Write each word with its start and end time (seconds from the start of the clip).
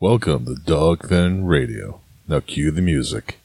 Welcome 0.00 0.44
to 0.44 0.52
Dogfin 0.52 1.48
Radio. 1.48 2.00
Now 2.28 2.38
cue 2.38 2.70
the 2.70 2.80
music. 2.80 3.40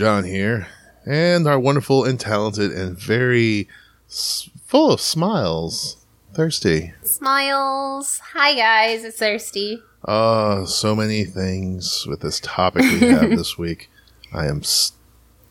Jon 0.00 0.24
here, 0.24 0.66
and 1.04 1.46
our 1.46 1.60
wonderful 1.60 2.06
and 2.06 2.18
talented 2.18 2.72
and 2.72 2.98
very 2.98 3.68
s- 4.08 4.48
full 4.64 4.90
of 4.92 4.98
smiles, 4.98 5.98
Thirsty. 6.32 6.94
Smiles. 7.02 8.18
Hi 8.32 8.54
guys, 8.54 9.04
it's 9.04 9.18
Thirsty. 9.18 9.82
Oh, 10.08 10.64
so 10.64 10.96
many 10.96 11.24
things 11.24 12.06
with 12.06 12.20
this 12.20 12.40
topic 12.40 12.80
we 12.80 13.08
have 13.08 13.28
this 13.36 13.58
week. 13.58 13.90
I 14.32 14.46
am 14.46 14.62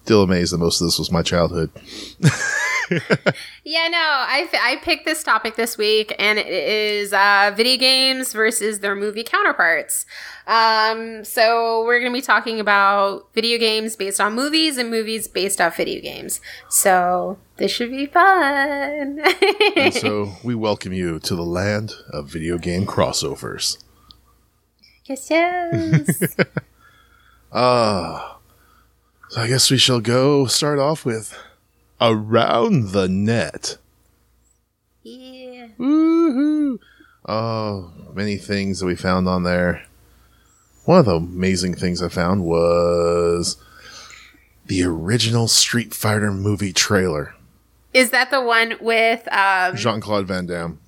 still 0.10 0.24
amazed 0.24 0.52
that 0.52 0.58
most 0.58 0.82
of 0.82 0.88
this 0.88 0.98
was 0.98 1.12
my 1.12 1.22
childhood. 1.22 1.70
Yeah, 3.64 3.88
no, 3.90 4.00
I, 4.00 4.50
I 4.60 4.78
picked 4.78 5.06
this 5.06 5.24
topic 5.24 5.56
this 5.56 5.78
week, 5.78 6.16
and 6.18 6.40
it 6.40 6.48
is 6.48 7.14
uh, 7.14 7.54
video 7.56 7.78
games 7.78 8.34
versus 8.34 8.80
their 8.80 8.96
movie 8.96 9.24
counterparts. 9.24 10.08
Um, 10.48 11.24
so 11.24 11.86
we're 11.86 12.00
going 12.00 12.12
to 12.12 12.18
be 12.18 12.24
talking 12.24 12.60
about 12.60 13.32
video 13.36 13.60
games 13.60 13.96
based 13.96 14.20
on 14.20 14.34
movies 14.34 14.78
and 14.78 14.90
movies 14.90 15.28
based 15.28 15.62
off 15.62 15.78
video 15.78 16.02
games. 16.02 16.42
So 16.70 17.38
this 17.58 17.72
should 17.72 17.92
be 17.92 18.08
fun. 18.08 19.22
And 19.76 19.94
so 19.94 20.32
we 20.44 20.56
welcome 20.56 20.92
you 20.92 21.20
to 21.20 21.36
the 21.36 21.46
land 21.46 21.94
of 22.12 22.28
video 22.28 22.58
game 22.58 22.88
crossovers. 22.88 23.78
yes, 25.06 25.30
yes. 25.30 26.36
Ah, 27.52 28.39
so 29.30 29.42
I 29.42 29.48
guess 29.48 29.70
we 29.72 29.78
shall 29.78 30.00
go 30.02 30.46
start 30.46 30.80
off 30.80 31.06
with 31.06 31.38
Around 32.02 32.92
the 32.92 33.08
Net. 33.08 33.78
yeah. 35.04 35.68
Woohoo! 35.78 36.80
Oh, 37.28 37.92
many 38.14 38.38
things 38.38 38.80
that 38.80 38.86
we 38.86 38.96
found 38.96 39.28
on 39.28 39.44
there. 39.44 39.86
One 40.86 41.00
of 41.00 41.06
the 41.06 41.16
amazing 41.18 41.76
things 41.76 42.02
I 42.02 42.08
found 42.10 42.44
was 42.44 43.58
the 44.66 44.84
original 44.84 45.48
Street 45.48 45.94
Fighter 45.94 46.32
movie 46.32 46.74
trailer. 46.74 47.36
Is 47.94 48.10
that 48.12 48.32
the 48.32 48.42
one 48.42 48.74
with 48.80 49.28
um, 49.32 49.76
Jean 49.76 50.00
Claude 50.02 50.28
Van 50.28 50.46
Damme. 50.46 50.80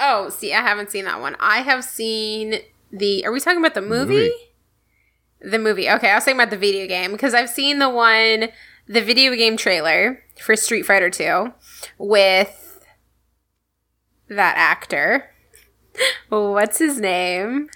Oh, 0.00 0.30
see, 0.30 0.52
I 0.52 0.60
haven't 0.62 0.90
seen 0.90 1.04
that 1.04 1.20
one. 1.20 1.36
I 1.40 1.58
have 1.58 1.84
seen 1.84 2.60
the. 2.90 3.24
Are 3.26 3.32
we 3.32 3.40
talking 3.40 3.58
about 3.60 3.74
the 3.74 3.82
movie? 3.82 4.14
Movie. 4.14 4.32
The 5.42 5.58
movie. 5.58 5.88
Okay, 5.90 6.10
I 6.10 6.14
was 6.14 6.24
talking 6.24 6.38
about 6.38 6.50
the 6.50 6.56
video 6.56 6.86
game 6.86 7.12
because 7.12 7.34
I've 7.34 7.50
seen 7.50 7.78
the 7.78 7.90
one, 7.90 8.48
the 8.86 9.00
video 9.00 9.34
game 9.34 9.56
trailer 9.56 10.22
for 10.40 10.54
Street 10.56 10.84
Fighter 10.84 11.10
2 11.10 11.52
with 11.98 12.86
that 14.28 14.56
actor. 14.56 15.30
What's 16.28 16.78
his 16.78 17.00
name? 17.00 17.68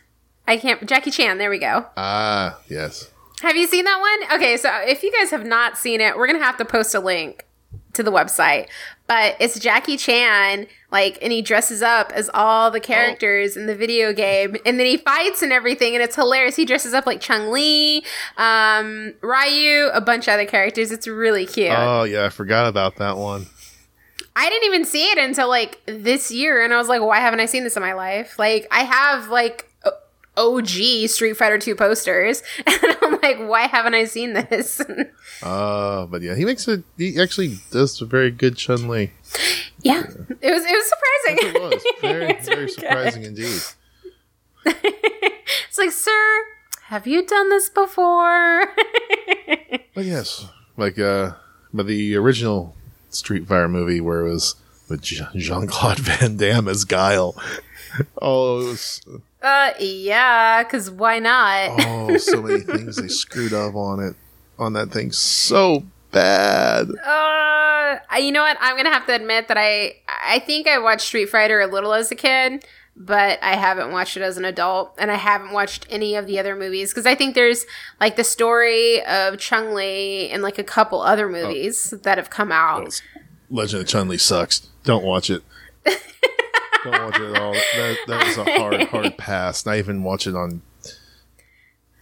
I 0.47 0.57
can't. 0.57 0.87
Jackie 0.87 1.11
Chan. 1.11 1.39
There 1.39 1.51
we 1.51 1.59
go. 1.59 1.87
Ah, 1.97 2.59
yes. 2.69 3.11
Have 3.43 3.57
you 3.57 3.67
seen 3.67 3.85
that 3.85 4.01
one? 4.01 4.37
Okay, 4.39 4.57
so 4.57 4.71
if 4.83 5.03
you 5.03 5.13
guys 5.13 5.31
have 5.31 5.45
not 5.45 5.77
seen 5.77 6.01
it, 6.01 6.17
we're 6.17 6.27
gonna 6.27 6.39
have 6.43 6.57
to 6.59 6.65
post 6.65 6.95
a 6.95 7.01
link 7.01 7.47
to 7.97 8.03
the 8.03 8.13
website. 8.13 8.69
But 9.07 9.37
it's 9.39 9.59
Jackie 9.59 9.97
Chan, 9.97 10.67
like, 10.91 11.19
and 11.23 11.33
he 11.33 11.41
dresses 11.41 11.81
up 11.81 12.11
as 12.13 12.29
all 12.35 12.71
the 12.71 12.81
characters 12.81 13.57
in 13.57 13.67
the 13.67 13.75
video 13.75 14.13
game, 14.13 14.57
and 14.67 14.81
then 14.81 14.87
he 14.87 14.97
fights 14.97 15.43
and 15.43 15.53
everything, 15.53 15.95
and 15.95 16.03
it's 16.03 16.17
hilarious. 16.17 16.57
He 16.57 16.65
dresses 16.65 16.93
up 16.93 17.07
like 17.07 17.21
Chun 17.21 17.53
Li, 17.53 18.05
um, 18.37 19.15
Ryu, 19.21 19.89
a 19.93 20.01
bunch 20.01 20.27
of 20.27 20.35
other 20.35 20.47
characters. 20.47 20.91
It's 20.91 21.07
really 21.07 21.47
cute. 21.47 21.71
Oh, 21.71 22.03
yeah, 22.03 22.25
I 22.25 22.31
forgot 22.31 22.67
about 22.67 22.97
that 22.97 23.17
one. 23.17 23.47
I 24.35 24.51
didn't 24.51 24.67
even 24.67 24.85
see 24.85 25.05
it 25.05 25.19
until 25.19 25.49
like 25.49 25.81
this 25.87 26.31
year, 26.31 26.63
and 26.63 26.75
I 26.75 26.77
was 26.77 26.89
like, 26.89 27.01
why 27.01 27.21
haven't 27.21 27.41
I 27.41 27.47
seen 27.47 27.65
this 27.65 27.77
in 27.77 27.83
my 27.83 27.95
life? 27.95 28.39
Like, 28.39 28.67
I 28.71 28.81
have 28.81 29.29
like 29.29 29.71
OG 30.37 31.09
Street 31.09 31.37
Fighter 31.37 31.59
2 31.59 31.75
posters, 31.75 32.43
and 32.67 32.97
I'm 33.03 33.19
like, 33.23 33.39
why 33.39 33.63
haven't 33.67 33.95
I 33.95 34.05
seen 34.05 34.33
this? 34.35 34.81
Uh, 35.43 36.07
but 36.07 36.23
yeah, 36.23 36.35
he 36.35 36.47
makes 36.47 36.67
it. 36.67 36.83
He 36.97 37.21
actually 37.21 37.59
does 37.71 38.01
a 38.01 38.07
very 38.07 38.31
good 38.31 38.57
Chun 38.57 38.89
Li. 38.89 39.13
yeah, 39.83 40.03
it 40.41 40.51
was 40.51 40.65
it 40.65 40.75
was 40.75 40.89
surprising. 40.89 41.55
It 41.55 41.63
was 41.63 41.85
very, 42.01 42.33
very 42.41 42.57
really 42.57 42.69
surprising 42.73 43.25
indeed. 43.25 43.61
it's 44.65 45.77
like, 45.79 45.91
sir, 45.91 46.43
have 46.85 47.07
you 47.07 47.27
done 47.27 47.51
this 47.51 47.69
before? 47.69 48.65
But 49.95 50.07
yes, 50.07 50.47
like 50.79 50.99
uh, 50.99 51.33
but 51.75 51.87
the 51.87 52.17
original 52.17 52.75
Street 53.11 53.47
Fighter 53.47 53.69
movie 53.69 54.01
where 54.01 54.25
it 54.25 54.31
was 54.31 54.55
with 54.89 55.03
Jean 55.03 55.67
Claude 55.67 55.99
Van 55.99 56.39
Damme 56.39 56.69
as 56.69 56.85
Guile. 56.85 57.35
Oh, 58.23 58.61
it 58.61 58.65
was 58.71 59.03
uh, 59.47 59.73
yeah, 59.79 60.65
because 60.65 60.91
why 60.91 61.21
not? 61.21 61.71
oh, 61.87 62.17
so 62.17 62.43
many 62.43 62.61
things 62.63 62.97
they 62.97 63.07
screwed 63.07 63.53
up 63.53 63.77
on 63.77 64.01
it 64.01 64.17
on 64.59 64.73
that 64.73 64.91
thing 64.91 65.13
so 65.13 65.85
bad. 66.11 66.89
Uh, 67.05 67.99
you 68.19 68.33
know 68.33 68.43
what? 68.43 68.57
I'm 68.61 68.77
gonna 68.77 68.93
have 68.93 69.07
to 69.07 69.15
admit 69.15 69.47
that 69.49 69.57
I 69.57 69.97
I 70.09 70.41
think 70.41 70.67
I 70.67 70.79
watched 70.79 71.03
Street 71.03 71.29
Fighter 71.29 71.61
a 71.61 71.69
little 71.69 71.93
as 71.93 72.11
a 72.11 72.17
kid, 72.17 72.65
but 72.97 73.39
I 73.41 73.55
haven't 73.55 73.93
watched 73.93 74.17
it 74.17 74.23
as 74.23 74.37
an 74.37 74.45
adult, 74.45 74.95
and 74.99 75.13
I 75.13 75.17
haven't 75.17 75.53
watched 75.53 75.87
any 75.91 76.17
of 76.17 76.27
the 76.27 76.41
other 76.41 76.57
movies 76.57 76.91
because 76.91 77.07
I 77.07 77.15
think 77.15 77.37
there's 77.37 77.67
like 78.01 78.17
the 78.17 78.25
story 78.25 79.05
of 79.05 79.39
Chun 79.39 79.75
Li 79.75 80.29
and 80.29 80.43
like 80.43 80.59
a 80.59 80.65
couple 80.65 81.03
other 81.03 81.29
movies 81.29 81.95
that 82.03 82.19
have 82.19 82.31
come 82.31 82.51
out. 82.51 83.01
Legend 83.49 83.83
of 83.83 83.89
Chun 83.89 84.09
Li 84.09 84.19
sucks. 84.19 84.69
Don't 84.83 85.05
watch 85.05 85.31
it. 85.31 85.43
Don't 86.91 87.03
watch 87.03 87.21
it 87.21 87.35
at 87.35 87.43
all. 87.43 87.53
That, 87.53 87.97
that 88.07 88.27
was 88.27 88.39
a 88.39 88.45
hard, 88.59 88.83
hard 88.89 89.19
pass. 89.19 89.67
Not 89.67 89.77
even 89.77 90.03
watch 90.03 90.27
it 90.27 90.35
on 90.35 90.63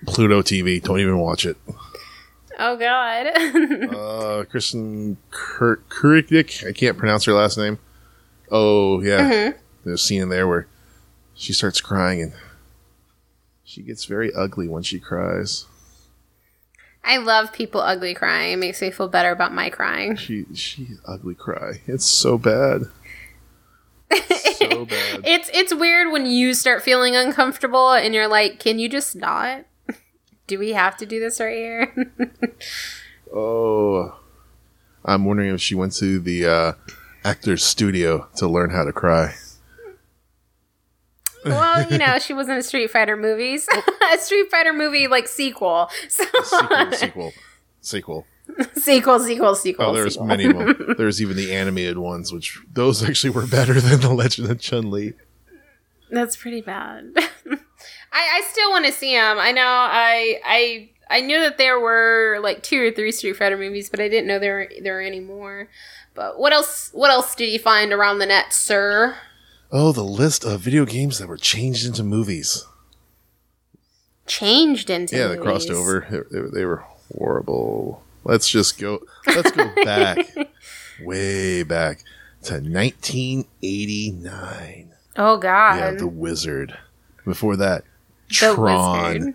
Pluto 0.07 0.43
TV. 0.43 0.83
Don't 0.83 1.01
even 1.01 1.19
watch 1.19 1.47
it. 1.47 1.57
Oh 2.59 2.77
God. 2.77 3.27
Uh, 3.95 4.45
Kristin 4.45 5.17
Kur-. 5.31 5.81
I 6.03 6.73
can't 6.73 6.99
pronounce 6.99 7.25
her 7.25 7.33
last 7.33 7.57
name. 7.57 7.79
Oh 8.51 9.01
yeah, 9.01 9.53
there's 9.85 10.01
a 10.01 10.03
scene 10.03 10.23
in 10.23 10.29
there 10.29 10.47
where 10.47 10.67
she 11.35 11.53
starts 11.53 11.81
crying 11.81 12.21
and 12.23 12.33
she 13.65 13.83
gets 13.83 14.05
very 14.05 14.33
ugly 14.35 14.69
when 14.69 14.83
she 14.83 14.99
cries. 15.01 15.67
I 17.05 17.19
love 17.19 17.53
people 17.53 17.81
ugly 17.81 18.15
crying. 18.15 18.53
It 18.53 18.57
makes 18.57 18.81
me 18.81 18.91
feel 18.91 19.09
better 19.09 19.31
about 19.31 19.53
my 19.53 19.71
crying. 19.71 20.17
She 20.17 20.47
she 20.55 20.89
ugly 21.07 21.35
cry. 21.35 21.81
It's 21.87 22.07
so 22.07 22.39
bad. 22.39 22.85
so 24.75 24.85
bad. 24.87 25.21
It's 25.25 25.51
it's 25.55 25.75
weird 25.75 26.13
when 26.13 26.27
you 26.27 26.55
start 26.55 26.83
feeling 26.83 27.17
uncomfortable 27.17 27.93
and 27.93 28.15
you're 28.15 28.29
like, 28.29 28.59
can 28.59 28.79
you 28.79 28.89
just 28.89 29.17
not? 29.17 29.65
Do 30.47 30.59
we 30.59 30.73
have 30.73 30.97
to 30.99 31.07
do 31.07 31.19
this 31.21 31.41
right 31.41 31.57
here? 31.57 32.17
Oh, 33.37 34.17
I'm 35.05 35.25
wondering 35.25 35.53
if 35.53 35.61
she 35.61 35.75
went 35.75 35.93
to 35.95 36.21
the 36.21 36.47
uh, 36.47 36.73
actor's 37.25 37.65
studio 37.65 38.29
to 38.37 38.47
learn 38.47 38.71
how 38.71 38.85
to 38.85 38.93
cry. 38.93 39.35
well, 41.45 41.91
you 41.91 41.99
know, 41.99 42.19
she 42.21 42.33
was 42.33 42.49
in 42.49 42.57
a 42.57 42.63
Street 42.63 42.93
Fighter 42.93 43.17
movies, 43.17 43.67
a 44.13 44.19
Street 44.19 44.51
Fighter 44.53 44.73
movie 44.73 45.09
like 45.09 45.27
sequel, 45.27 45.91
so 46.09 46.25
Sequel, 46.45 46.93
sequel, 46.93 47.33
sequel. 47.81 48.27
sequel, 48.77 49.21
sequel, 49.21 49.55
sequel. 49.55 49.87
Oh, 49.87 49.95
there's 49.95 50.15
sequel. 50.15 50.27
many 50.27 50.45
of 50.45 50.57
them. 50.57 50.95
There's 50.99 51.21
even 51.21 51.37
the 51.37 51.55
animated 51.55 51.99
ones, 51.99 52.33
which 52.33 52.61
those 52.73 53.03
actually 53.03 53.31
were 53.31 53.47
better 53.47 53.81
than 53.81 54.01
the 54.01 54.13
Legend 54.13 54.51
of 54.51 54.61
Chun 54.61 54.91
Li. 54.91 55.15
That's 56.11 56.37
pretty 56.37 56.61
bad. 56.61 57.13
I 57.17 57.23
I 58.13 58.43
still 58.51 58.71
want 58.71 58.87
to 58.87 58.93
see 58.93 59.15
them. 59.15 59.39
I 59.39 59.53
know 59.53 59.67
I 59.67 60.41
I 60.45 60.91
I 61.11 61.21
knew 61.21 61.41
that 61.41 61.59
there 61.59 61.81
were 61.81 62.39
like 62.43 62.63
two 62.63 62.81
or 62.81 62.91
three 62.91 63.13
Street 63.13 63.37
Fighter 63.37 63.57
movies, 63.57 63.89
but 63.91 64.01
I 64.01 64.09
didn't 64.09 64.29
know 64.29 64.39
there 64.39 64.55
were 64.55 64.71
there 64.83 64.95
were 64.95 65.01
any 65.01 65.21
more. 65.21 65.69
But 66.15 66.39
what 66.39 66.53
else? 66.53 66.91
What 66.93 67.11
else 67.11 67.35
did 67.35 67.49
you 67.51 67.59
find 67.59 67.93
around 67.93 68.19
the 68.19 68.27
net, 68.27 68.53
sir? 68.53 69.17
Oh, 69.73 69.91
the 69.91 70.05
list 70.05 70.45
of 70.45 70.61
video 70.61 70.85
games 70.85 71.19
that 71.19 71.27
were 71.27 71.37
changed 71.37 71.85
into 71.85 72.05
movies. 72.05 72.65
Changed 74.27 74.89
into 74.89 75.17
yeah, 75.17 75.27
they 75.29 75.37
crossed 75.37 75.71
over. 75.71 76.07
They, 76.09 76.41
they, 76.41 76.49
they 76.49 76.65
were 76.65 76.85
horrible. 77.13 78.04
Let's 78.25 78.49
just 78.49 78.79
go. 78.79 79.03
Let's 79.27 79.51
go 79.53 79.71
back, 79.85 80.19
way 81.01 81.63
back 81.63 82.03
to 82.45 82.55
1989. 82.55 84.93
Oh 85.17 85.37
God. 85.37 85.77
Yeah, 85.77 85.91
The 85.93 86.07
Wizard. 86.07 86.77
Before 87.25 87.57
that, 87.57 87.85
The 88.29 88.55
Tron. 88.55 89.15
Wizard. 89.15 89.35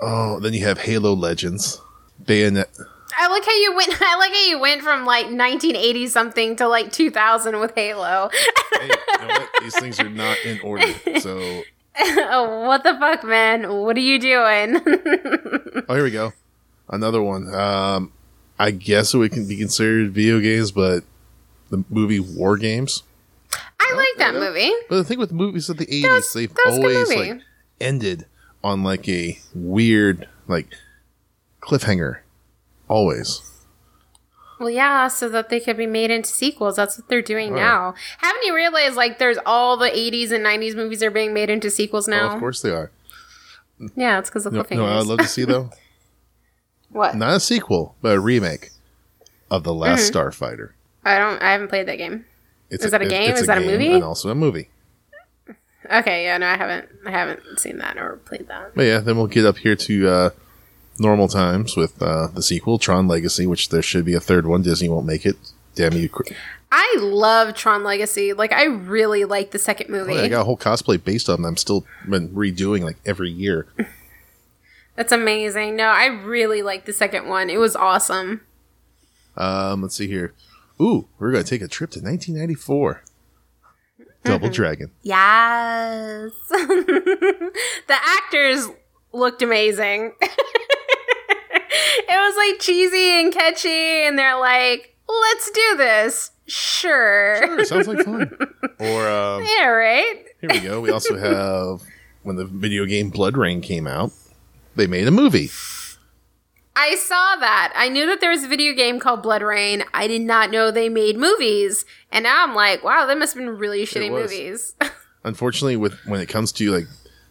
Oh, 0.00 0.40
then 0.40 0.52
you 0.52 0.64
have 0.64 0.78
Halo 0.78 1.14
Legends, 1.14 1.80
Bayonet. 2.24 2.68
I 3.16 3.28
like 3.28 3.44
how 3.44 3.54
you 3.54 3.76
went. 3.76 3.90
I 4.02 4.16
like 4.16 4.32
how 4.32 4.44
you 4.48 4.58
went 4.58 4.82
from 4.82 5.04
like 5.04 5.26
1980 5.26 6.08
something 6.08 6.56
to 6.56 6.66
like 6.68 6.90
2000 6.92 7.60
with 7.60 7.72
Halo. 7.74 8.28
Hey, 8.72 8.90
you 9.20 9.26
know? 9.28 9.46
These 9.62 9.78
things 9.78 10.00
are 10.00 10.10
not 10.10 10.36
in 10.44 10.60
order. 10.60 10.86
So, 11.20 11.62
oh, 11.98 12.64
what 12.66 12.82
the 12.82 12.96
fuck, 12.98 13.22
man? 13.24 13.72
What 13.72 13.96
are 13.96 14.00
you 14.00 14.18
doing? 14.18 14.80
oh, 15.88 15.94
here 15.94 16.04
we 16.04 16.10
go. 16.10 16.32
Another 16.88 17.22
one. 17.22 17.52
Um, 17.54 18.12
I 18.58 18.70
guess 18.70 19.14
it 19.14 19.18
would 19.18 19.32
can 19.32 19.46
be 19.48 19.56
considered 19.56 20.12
video 20.12 20.40
games, 20.40 20.70
but 20.70 21.04
the 21.70 21.84
movie 21.90 22.20
War 22.20 22.56
Games. 22.56 23.02
I 23.80 23.94
like 23.94 24.18
that 24.18 24.34
yeah. 24.34 24.40
movie. 24.40 24.72
But 24.88 24.96
the 24.96 25.04
thing 25.04 25.18
with 25.18 25.32
movies 25.32 25.68
of 25.68 25.76
the 25.76 25.86
80s, 25.86 26.32
they've 26.34 26.52
that 26.54 26.62
was 26.66 26.78
a 26.78 26.80
good 26.80 26.96
always 26.96 27.08
like 27.16 27.40
ended 27.80 28.26
on 28.62 28.82
like 28.82 29.08
a 29.08 29.38
weird 29.54 30.28
like 30.46 30.68
cliffhanger. 31.60 32.18
Always. 32.88 33.50
Well, 34.60 34.70
yeah, 34.70 35.08
so 35.08 35.28
that 35.30 35.48
they 35.48 35.58
could 35.58 35.76
be 35.76 35.86
made 35.86 36.10
into 36.10 36.28
sequels. 36.30 36.76
That's 36.76 36.96
what 36.98 37.08
they're 37.08 37.22
doing 37.22 37.52
Oh. 37.52 37.56
now. 37.56 37.94
Haven't 38.18 38.44
you 38.44 38.54
realized 38.54 38.94
like 38.94 39.18
there's 39.18 39.38
all 39.44 39.76
the 39.76 39.90
80s 39.90 40.30
and 40.30 40.44
90s 40.44 40.76
movies 40.76 41.02
are 41.02 41.10
being 41.10 41.34
made 41.34 41.50
into 41.50 41.70
sequels 41.70 42.08
Oh, 42.08 42.12
now? 42.12 42.32
of 42.34 42.38
course 42.40 42.62
they 42.62 42.70
are. 42.70 42.90
Yeah, 43.96 44.20
it's 44.20 44.30
because 44.30 44.46
of 44.46 44.52
No, 44.52 44.62
cliffhangers. 44.62 44.76
no, 44.76 44.86
I'd 44.86 45.06
love 45.06 45.18
to 45.18 45.26
see 45.26 45.44
though. 45.44 45.70
what? 46.94 47.14
Not 47.14 47.34
a 47.36 47.40
sequel, 47.40 47.94
but 48.00 48.16
a 48.16 48.20
remake 48.20 48.70
of 49.50 49.64
The 49.64 49.74
Last 49.74 50.10
Mm-hmm. 50.12 50.16
Starfighter. 50.44 50.70
I 51.04 51.18
don't. 51.18 51.42
I 51.42 51.52
haven't 51.52 51.68
played 51.68 51.86
that 51.88 51.98
game. 51.98 52.24
It's 52.70 52.84
Is 52.84 52.90
that 52.92 53.02
a 53.02 53.06
game? 53.06 53.32
Is 53.32 53.46
that 53.46 53.58
a 53.58 53.60
movie? 53.60 53.92
And 53.92 54.02
also 54.02 54.30
a 54.30 54.34
movie. 54.34 54.70
Okay, 55.90 56.24
yeah, 56.24 56.38
no, 56.38 56.46
I 56.46 56.56
haven't. 56.56 56.88
I 57.04 57.10
haven't 57.10 57.42
seen 57.60 57.76
that 57.78 57.98
or 57.98 58.16
played 58.24 58.48
that. 58.48 58.74
But 58.74 58.84
yeah, 58.84 59.00
then 59.00 59.16
we'll 59.16 59.26
get 59.26 59.44
up 59.44 59.58
here 59.58 59.76
to 59.76 60.08
uh, 60.08 60.30
normal 60.98 61.28
times 61.28 61.76
with 61.76 62.00
uh, 62.02 62.28
the 62.28 62.42
sequel, 62.42 62.78
Tron 62.78 63.06
Legacy, 63.06 63.46
which 63.46 63.68
there 63.68 63.82
should 63.82 64.06
be 64.06 64.14
a 64.14 64.20
third 64.20 64.46
one. 64.46 64.62
Disney 64.62 64.88
won't 64.88 65.04
make 65.06 65.26
it. 65.26 65.36
Damn 65.74 65.92
you. 65.92 66.08
I 66.72 66.96
love 67.00 67.54
Tron 67.54 67.84
Legacy. 67.84 68.32
Like, 68.32 68.52
I 68.52 68.64
really 68.64 69.24
like 69.24 69.50
the 69.50 69.58
second 69.58 69.90
movie. 69.90 70.12
Oh, 70.12 70.16
yeah, 70.16 70.22
I 70.22 70.28
got 70.28 70.40
a 70.40 70.44
whole 70.44 70.56
cosplay 70.56 71.02
based 71.02 71.28
on 71.28 71.42
them. 71.42 71.56
Still 71.56 71.84
been 72.08 72.28
redoing 72.30 72.82
like 72.82 72.96
every 73.04 73.30
year. 73.30 73.66
That's 74.96 75.12
amazing. 75.12 75.76
No, 75.76 75.84
I 75.88 76.06
really 76.06 76.62
like 76.62 76.84
the 76.84 76.92
second 76.92 77.28
one. 77.28 77.50
It 77.50 77.58
was 77.58 77.74
awesome. 77.74 78.42
Um, 79.36 79.82
let's 79.82 79.96
see 79.96 80.06
here. 80.06 80.34
Ooh, 80.80 81.08
we're 81.18 81.32
gonna 81.32 81.44
take 81.44 81.62
a 81.62 81.68
trip 81.68 81.90
to 81.92 82.00
1994. 82.00 83.02
Double 84.24 84.48
Dragon. 84.48 84.90
Yes. 85.02 86.30
the 86.48 87.50
actors 87.90 88.68
looked 89.12 89.42
amazing. 89.42 90.12
it 90.22 92.08
was 92.08 92.36
like 92.36 92.58
cheesy 92.60 93.20
and 93.20 93.32
catchy, 93.32 93.68
and 93.68 94.18
they're 94.18 94.38
like, 94.38 94.96
let's 95.08 95.50
do 95.50 95.76
this. 95.76 96.30
Sure. 96.46 97.36
Sure, 97.38 97.64
sounds 97.64 97.88
like 97.88 98.04
fun. 98.04 98.30
Or 98.80 99.08
um, 99.08 99.44
Yeah, 99.58 99.68
right? 99.68 100.24
here 100.40 100.50
we 100.50 100.60
go. 100.60 100.80
We 100.80 100.90
also 100.90 101.16
have 101.16 101.82
when 102.22 102.36
the 102.36 102.44
video 102.44 102.86
game 102.86 103.10
BloodRayne 103.12 103.62
came 103.62 103.86
out, 103.86 104.10
they 104.76 104.86
made 104.86 105.06
a 105.06 105.10
movie. 105.10 105.50
I 106.76 106.96
saw 106.96 107.36
that. 107.36 107.72
I 107.76 107.88
knew 107.88 108.06
that 108.06 108.20
there 108.20 108.30
was 108.30 108.42
a 108.42 108.48
video 108.48 108.72
game 108.72 108.98
called 108.98 109.22
BloodRayne. 109.22 109.84
I 109.94 110.08
did 110.08 110.22
not 110.22 110.50
know 110.50 110.70
they 110.70 110.88
made 110.88 111.16
movies. 111.16 111.84
And 112.10 112.24
now 112.24 112.44
I'm 112.44 112.54
like, 112.54 112.82
wow, 112.82 113.06
that 113.06 113.16
must 113.16 113.34
have 113.34 113.44
been 113.44 113.56
really 113.56 113.84
shitty 113.84 114.10
movies. 114.10 114.74
Unfortunately, 115.24 115.76
with 115.76 115.94
when 116.04 116.20
it 116.20 116.28
comes 116.28 116.50
to 116.52 116.70
like 116.70 116.86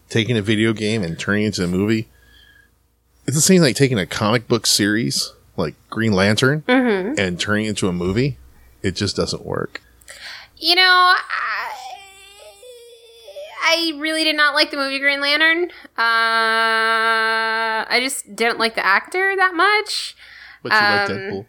taking 0.09 0.37
a 0.37 0.41
video 0.41 0.73
game 0.73 1.03
and 1.03 1.19
turning 1.19 1.43
it 1.43 1.47
into 1.47 1.63
a 1.63 1.67
movie, 1.67 2.07
it's 3.27 3.35
the 3.35 3.41
same 3.41 3.61
like 3.61 3.75
taking 3.75 3.99
a 3.99 4.05
comic 4.05 4.47
book 4.47 4.65
series 4.65 5.33
like 5.57 5.75
Green 5.89 6.13
Lantern 6.13 6.61
mm-hmm. 6.61 7.19
and 7.19 7.39
turning 7.39 7.65
it 7.65 7.69
into 7.69 7.87
a 7.87 7.93
movie. 7.93 8.37
It 8.81 8.95
just 8.95 9.15
doesn't 9.15 9.45
work. 9.45 9.81
You 10.57 10.75
know, 10.75 10.81
I, 10.81 11.71
I 13.65 13.93
really 13.97 14.23
did 14.25 14.35
not 14.35 14.53
like 14.53 14.71
the 14.71 14.77
movie 14.77 14.99
Green 14.99 15.21
Lantern. 15.21 15.71
Uh, 15.97 16.01
I 17.89 17.99
just 18.01 18.35
didn't 18.35 18.59
like 18.59 18.75
the 18.75 18.85
actor 18.85 19.35
that 19.35 19.53
much. 19.55 20.15
But 20.61 20.71
you 20.73 20.77
like 20.77 21.09
Um, 21.09 21.17
Deadpool. 21.17 21.45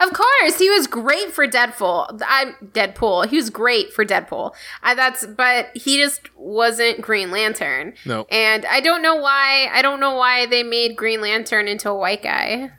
Of 0.00 0.14
course, 0.14 0.58
he 0.58 0.70
was 0.70 0.86
great 0.86 1.30
for 1.30 1.46
Deadpool. 1.46 2.22
I'm 2.26 2.54
Deadpool. 2.72 3.26
He 3.28 3.36
was 3.36 3.50
great 3.50 3.92
for 3.92 4.02
Deadpool. 4.04 4.54
I, 4.82 4.94
that's 4.94 5.26
but 5.26 5.68
he 5.76 6.00
just 6.00 6.34
wasn't 6.36 7.02
Green 7.02 7.30
Lantern. 7.30 7.92
No. 8.06 8.26
And 8.30 8.64
I 8.64 8.80
don't 8.80 9.02
know 9.02 9.16
why. 9.16 9.68
I 9.72 9.82
don't 9.82 10.00
know 10.00 10.14
why 10.14 10.46
they 10.46 10.62
made 10.62 10.96
Green 10.96 11.20
Lantern 11.20 11.68
into 11.68 11.90
a 11.90 11.94
white 11.94 12.22
guy. 12.22 12.70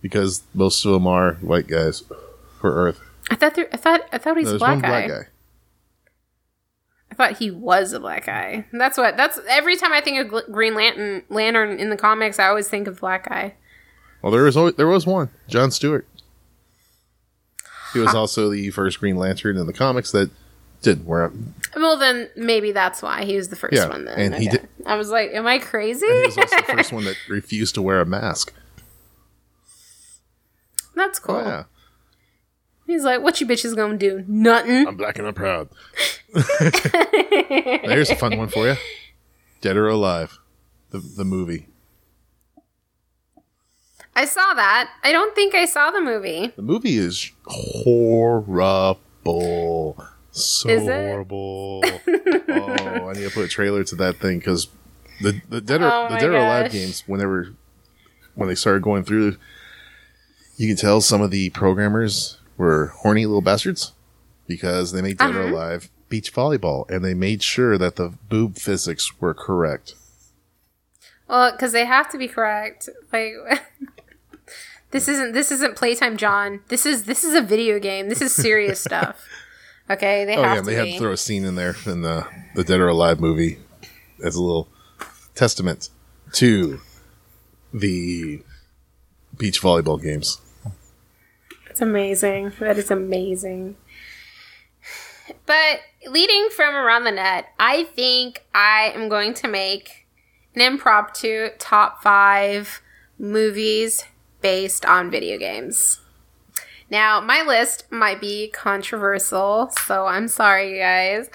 Because 0.00 0.42
most 0.54 0.84
of 0.86 0.92
them 0.92 1.06
are 1.06 1.34
white 1.34 1.66
guys 1.66 2.02
for 2.58 2.72
Earth. 2.74 3.00
I 3.30 3.34
thought 3.34 3.54
there, 3.54 3.68
I 3.72 3.76
thought 3.76 4.00
I 4.10 4.16
thought 4.16 4.38
he's 4.38 4.50
No, 4.52 4.58
black 4.58 4.80
guy. 4.80 4.88
black 4.88 5.08
guy. 5.08 5.26
Thought 7.18 7.36
he 7.38 7.50
was 7.50 7.92
a 7.92 8.00
black 8.00 8.24
guy. 8.26 8.64
That's 8.72 8.96
what. 8.96 9.16
That's 9.18 9.38
every 9.48 9.76
time 9.76 9.92
I 9.92 10.00
think 10.00 10.18
of 10.24 10.32
Gl- 10.32 10.50
Green 10.52 10.74
Lantern, 10.74 11.24
Lantern 11.28 11.78
in 11.78 11.90
the 11.90 11.96
comics, 11.96 12.38
I 12.38 12.46
always 12.46 12.68
think 12.68 12.86
of 12.88 13.00
black 13.00 13.28
guy. 13.28 13.54
Well, 14.22 14.32
there 14.32 14.44
was 14.44 14.56
always, 14.56 14.74
there 14.76 14.86
was 14.86 15.04
one, 15.06 15.28
John 15.48 15.70
Stewart. 15.72 16.06
He 17.92 17.98
was 17.98 18.14
also 18.14 18.48
the 18.50 18.70
first 18.70 19.00
Green 19.00 19.16
Lantern 19.16 19.56
in 19.56 19.66
the 19.66 19.72
comics 19.72 20.12
that 20.12 20.30
didn't 20.82 21.06
wear 21.06 21.24
a. 21.26 21.32
Well, 21.74 21.96
then 21.98 22.30
maybe 22.36 22.70
that's 22.72 23.02
why 23.02 23.24
he 23.24 23.34
was 23.36 23.48
the 23.48 23.56
first 23.56 23.74
Yeah, 23.74 23.88
one. 23.88 24.04
Then 24.04 24.32
and 24.32 24.34
he 24.36 24.48
did- 24.48 24.68
I 24.86 24.94
was 24.96 25.10
like, 25.10 25.30
am 25.32 25.46
I 25.46 25.58
crazy? 25.58 26.06
And 26.06 26.16
he 26.18 26.22
was 26.26 26.38
also 26.38 26.56
the 26.56 26.62
first 26.72 26.92
one 26.92 27.04
that 27.04 27.16
refused 27.28 27.74
to 27.74 27.82
wear 27.82 28.00
a 28.00 28.06
mask. 28.06 28.52
that's 30.94 31.18
cool. 31.18 31.36
Oh, 31.36 31.40
yeah. 31.40 31.64
He's 32.88 33.04
like, 33.04 33.20
what 33.20 33.38
you 33.38 33.46
bitches 33.46 33.76
gonna 33.76 33.98
do? 33.98 34.24
Nothing. 34.26 34.88
I'm 34.88 34.96
black 34.96 35.18
and 35.18 35.28
I'm 35.28 35.34
proud. 35.34 35.68
There's 36.32 38.08
a 38.08 38.16
fun 38.16 38.38
one 38.38 38.48
for 38.48 38.66
you. 38.66 38.76
Dead 39.60 39.76
or 39.76 39.88
Alive, 39.88 40.38
the 40.88 40.98
the 40.98 41.26
movie. 41.26 41.66
I 44.16 44.24
saw 44.24 44.54
that. 44.54 44.90
I 45.04 45.12
don't 45.12 45.34
think 45.34 45.54
I 45.54 45.66
saw 45.66 45.90
the 45.90 46.00
movie. 46.00 46.50
The 46.56 46.62
movie 46.62 46.96
is 46.96 47.30
horrible. 47.44 48.82
So 50.30 50.70
Is 50.70 50.84
horrible. 50.84 51.82
oh, 51.84 53.08
I 53.10 53.12
need 53.12 53.24
to 53.24 53.30
put 53.34 53.44
a 53.44 53.48
trailer 53.48 53.84
to 53.84 53.96
that 53.96 54.16
thing 54.16 54.38
because 54.38 54.68
the 55.20 55.42
the 55.50 55.60
Dead 55.60 55.82
or, 55.82 55.92
Oh 55.92 56.08
the 56.08 56.16
Dead 56.16 56.30
or 56.30 56.38
Alive 56.38 56.72
games, 56.72 57.04
whenever 57.06 57.52
when 58.34 58.48
they 58.48 58.54
started 58.54 58.82
going 58.82 59.04
through, 59.04 59.36
you 60.56 60.68
can 60.68 60.76
tell 60.76 61.02
some 61.02 61.20
of 61.20 61.30
the 61.30 61.50
programmers 61.50 62.37
were 62.58 62.88
horny 62.98 63.24
little 63.24 63.40
bastards 63.40 63.92
because 64.46 64.92
they 64.92 65.00
made 65.00 65.16
Dead 65.18 65.34
or 65.34 65.42
Uh-huh. 65.44 65.54
Alive 65.54 65.90
beach 66.10 66.32
volleyball 66.34 66.88
and 66.90 67.04
they 67.04 67.14
made 67.14 67.42
sure 67.42 67.76
that 67.78 67.96
the 67.96 68.10
boob 68.28 68.56
physics 68.56 69.20
were 69.20 69.34
correct. 69.34 69.94
Well, 71.28 71.52
because 71.52 71.72
they 71.72 71.84
have 71.84 72.08
to 72.10 72.18
be 72.18 72.28
correct. 72.28 72.88
Like, 73.12 73.34
this 74.90 75.08
isn't 75.08 75.32
this 75.32 75.52
isn't 75.52 75.76
playtime, 75.76 76.16
Jon. 76.16 76.60
This 76.68 76.86
is 76.86 77.04
this 77.04 77.24
is 77.24 77.34
a 77.34 77.42
video 77.42 77.78
game. 77.78 78.08
This 78.08 78.22
is 78.22 78.34
serious 78.34 78.80
stuff. 78.84 79.26
Okay, 79.90 80.24
they 80.24 80.36
Oh 80.36 80.42
yeah, 80.42 80.60
they 80.60 80.74
had 80.74 80.84
to 80.86 80.98
throw 80.98 81.12
a 81.12 81.16
scene 81.16 81.44
in 81.44 81.54
there 81.54 81.74
in 81.86 82.02
the 82.02 82.26
the 82.54 82.64
Dead 82.64 82.80
or 82.80 82.88
Alive 82.88 83.20
movie 83.20 83.58
as 84.24 84.34
a 84.34 84.42
little 84.42 84.68
testament 85.34 85.90
to 86.32 86.80
the 87.72 88.42
beach 89.36 89.60
volleyball 89.60 90.02
games. 90.02 90.40
It's 91.78 91.82
amazing. 91.84 92.54
That 92.58 92.76
is 92.76 92.90
amazing. 92.90 93.76
But 95.46 95.78
leading 96.08 96.48
from 96.50 96.74
around 96.74 97.04
the 97.04 97.12
net, 97.12 97.52
I 97.56 97.84
think 97.84 98.44
I 98.52 98.90
am 98.96 99.08
going 99.08 99.32
to 99.34 99.46
make 99.46 100.08
an 100.56 100.60
impromptu 100.60 101.50
top 101.60 102.02
five 102.02 102.82
movies 103.16 104.04
based 104.40 104.84
on 104.86 105.08
video 105.08 105.38
games. 105.38 106.00
Now, 106.90 107.20
my 107.20 107.42
list 107.42 107.84
might 107.92 108.20
be 108.20 108.48
controversial, 108.48 109.70
so 109.86 110.06
I'm 110.06 110.26
sorry, 110.26 110.72
you 110.72 110.78
guys. 110.78 111.26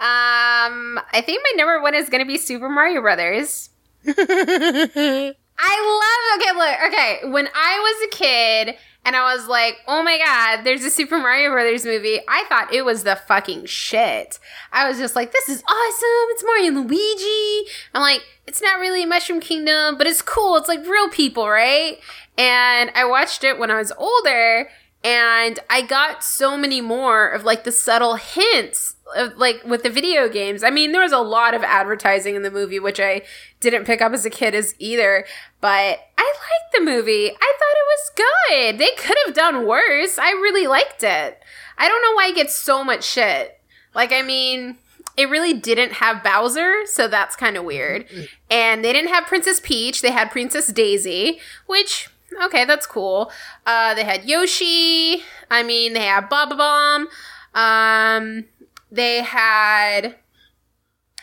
Um, 0.00 0.98
I 1.12 1.22
think 1.24 1.44
my 1.44 1.52
number 1.54 1.80
one 1.80 1.94
is 1.94 2.08
going 2.08 2.24
to 2.24 2.26
be 2.26 2.38
Super 2.38 2.68
Mario 2.68 3.02
Brothers. 3.02 3.70
I 5.64 5.78
love 6.02 6.40
okay, 6.40 6.58
look, 6.58 6.92
okay. 6.92 7.30
When 7.30 7.46
I 7.54 7.78
was 7.78 8.08
a 8.08 8.16
kid 8.16 8.76
and 9.04 9.16
I 9.16 9.34
was 9.34 9.46
like, 9.48 9.78
oh 9.88 10.02
my 10.02 10.18
god, 10.18 10.64
there's 10.64 10.84
a 10.84 10.90
Super 10.90 11.18
Mario 11.18 11.50
Brothers 11.50 11.84
movie, 11.84 12.20
I 12.28 12.44
thought 12.48 12.72
it 12.72 12.84
was 12.84 13.04
the 13.04 13.16
fucking 13.16 13.66
shit. 13.66 14.38
I 14.72 14.88
was 14.88 14.98
just 14.98 15.16
like, 15.16 15.32
this 15.32 15.48
is 15.48 15.62
awesome, 15.62 16.28
it's 16.30 16.44
Mario 16.44 16.66
and 16.68 16.88
Luigi. 16.88 17.70
I'm 17.94 18.02
like, 18.02 18.22
it's 18.46 18.62
not 18.62 18.80
really 18.80 19.04
Mushroom 19.04 19.40
Kingdom, 19.40 19.98
but 19.98 20.06
it's 20.06 20.22
cool, 20.22 20.56
it's 20.56 20.68
like 20.68 20.86
real 20.86 21.08
people, 21.08 21.48
right? 21.48 21.98
And 22.38 22.90
I 22.94 23.04
watched 23.04 23.44
it 23.44 23.58
when 23.58 23.70
I 23.70 23.78
was 23.78 23.92
older, 23.98 24.68
and 25.04 25.58
I 25.68 25.82
got 25.82 26.22
so 26.22 26.56
many 26.56 26.80
more 26.80 27.28
of 27.28 27.44
like 27.44 27.64
the 27.64 27.72
subtle 27.72 28.14
hints 28.16 28.94
of 29.16 29.36
like 29.36 29.62
with 29.64 29.82
the 29.82 29.90
video 29.90 30.28
games. 30.28 30.62
I 30.62 30.70
mean, 30.70 30.92
there 30.92 31.02
was 31.02 31.12
a 31.12 31.18
lot 31.18 31.54
of 31.54 31.62
advertising 31.62 32.36
in 32.36 32.42
the 32.42 32.50
movie, 32.50 32.78
which 32.78 33.00
I 33.00 33.22
didn't 33.60 33.84
pick 33.84 34.00
up 34.00 34.12
as 34.12 34.24
a 34.24 34.30
kid 34.30 34.54
as 34.54 34.74
either, 34.78 35.24
but 35.60 35.98
I 36.18 36.34
liked 36.34 36.72
the 36.74 36.84
movie. 36.84 37.30
I 37.30 37.54
thought 37.58 37.76
it 37.76 37.88
was 37.88 38.10
good. 38.16 38.78
They 38.78 38.94
could 38.96 39.16
have 39.26 39.34
done 39.34 39.66
worse. 39.66 40.18
I 40.18 40.30
really 40.30 40.66
liked 40.66 41.02
it. 41.02 41.42
I 41.78 41.88
don't 41.88 42.02
know 42.02 42.14
why 42.14 42.28
it 42.28 42.36
gets 42.36 42.54
so 42.54 42.84
much 42.84 43.04
shit. 43.04 43.58
Like, 43.94 44.12
I 44.12 44.22
mean, 44.22 44.78
it 45.16 45.28
really 45.28 45.52
didn't 45.52 45.94
have 45.94 46.22
Bowser, 46.22 46.86
so 46.86 47.08
that's 47.08 47.36
kind 47.36 47.56
of 47.56 47.64
weird. 47.64 48.06
And 48.50 48.84
they 48.84 48.92
didn't 48.92 49.12
have 49.12 49.26
Princess 49.26 49.60
Peach, 49.60 50.00
they 50.00 50.10
had 50.10 50.30
Princess 50.30 50.68
Daisy, 50.68 51.40
which 51.66 52.08
okay, 52.44 52.64
that's 52.64 52.86
cool. 52.86 53.30
Uh, 53.66 53.94
they 53.94 54.04
had 54.04 54.24
Yoshi. 54.24 55.22
I 55.50 55.62
mean, 55.62 55.92
they 55.92 56.04
had 56.06 56.28
Bob-omb. 56.28 57.06
Um, 57.54 58.44
they 58.90 59.22
had 59.22 60.16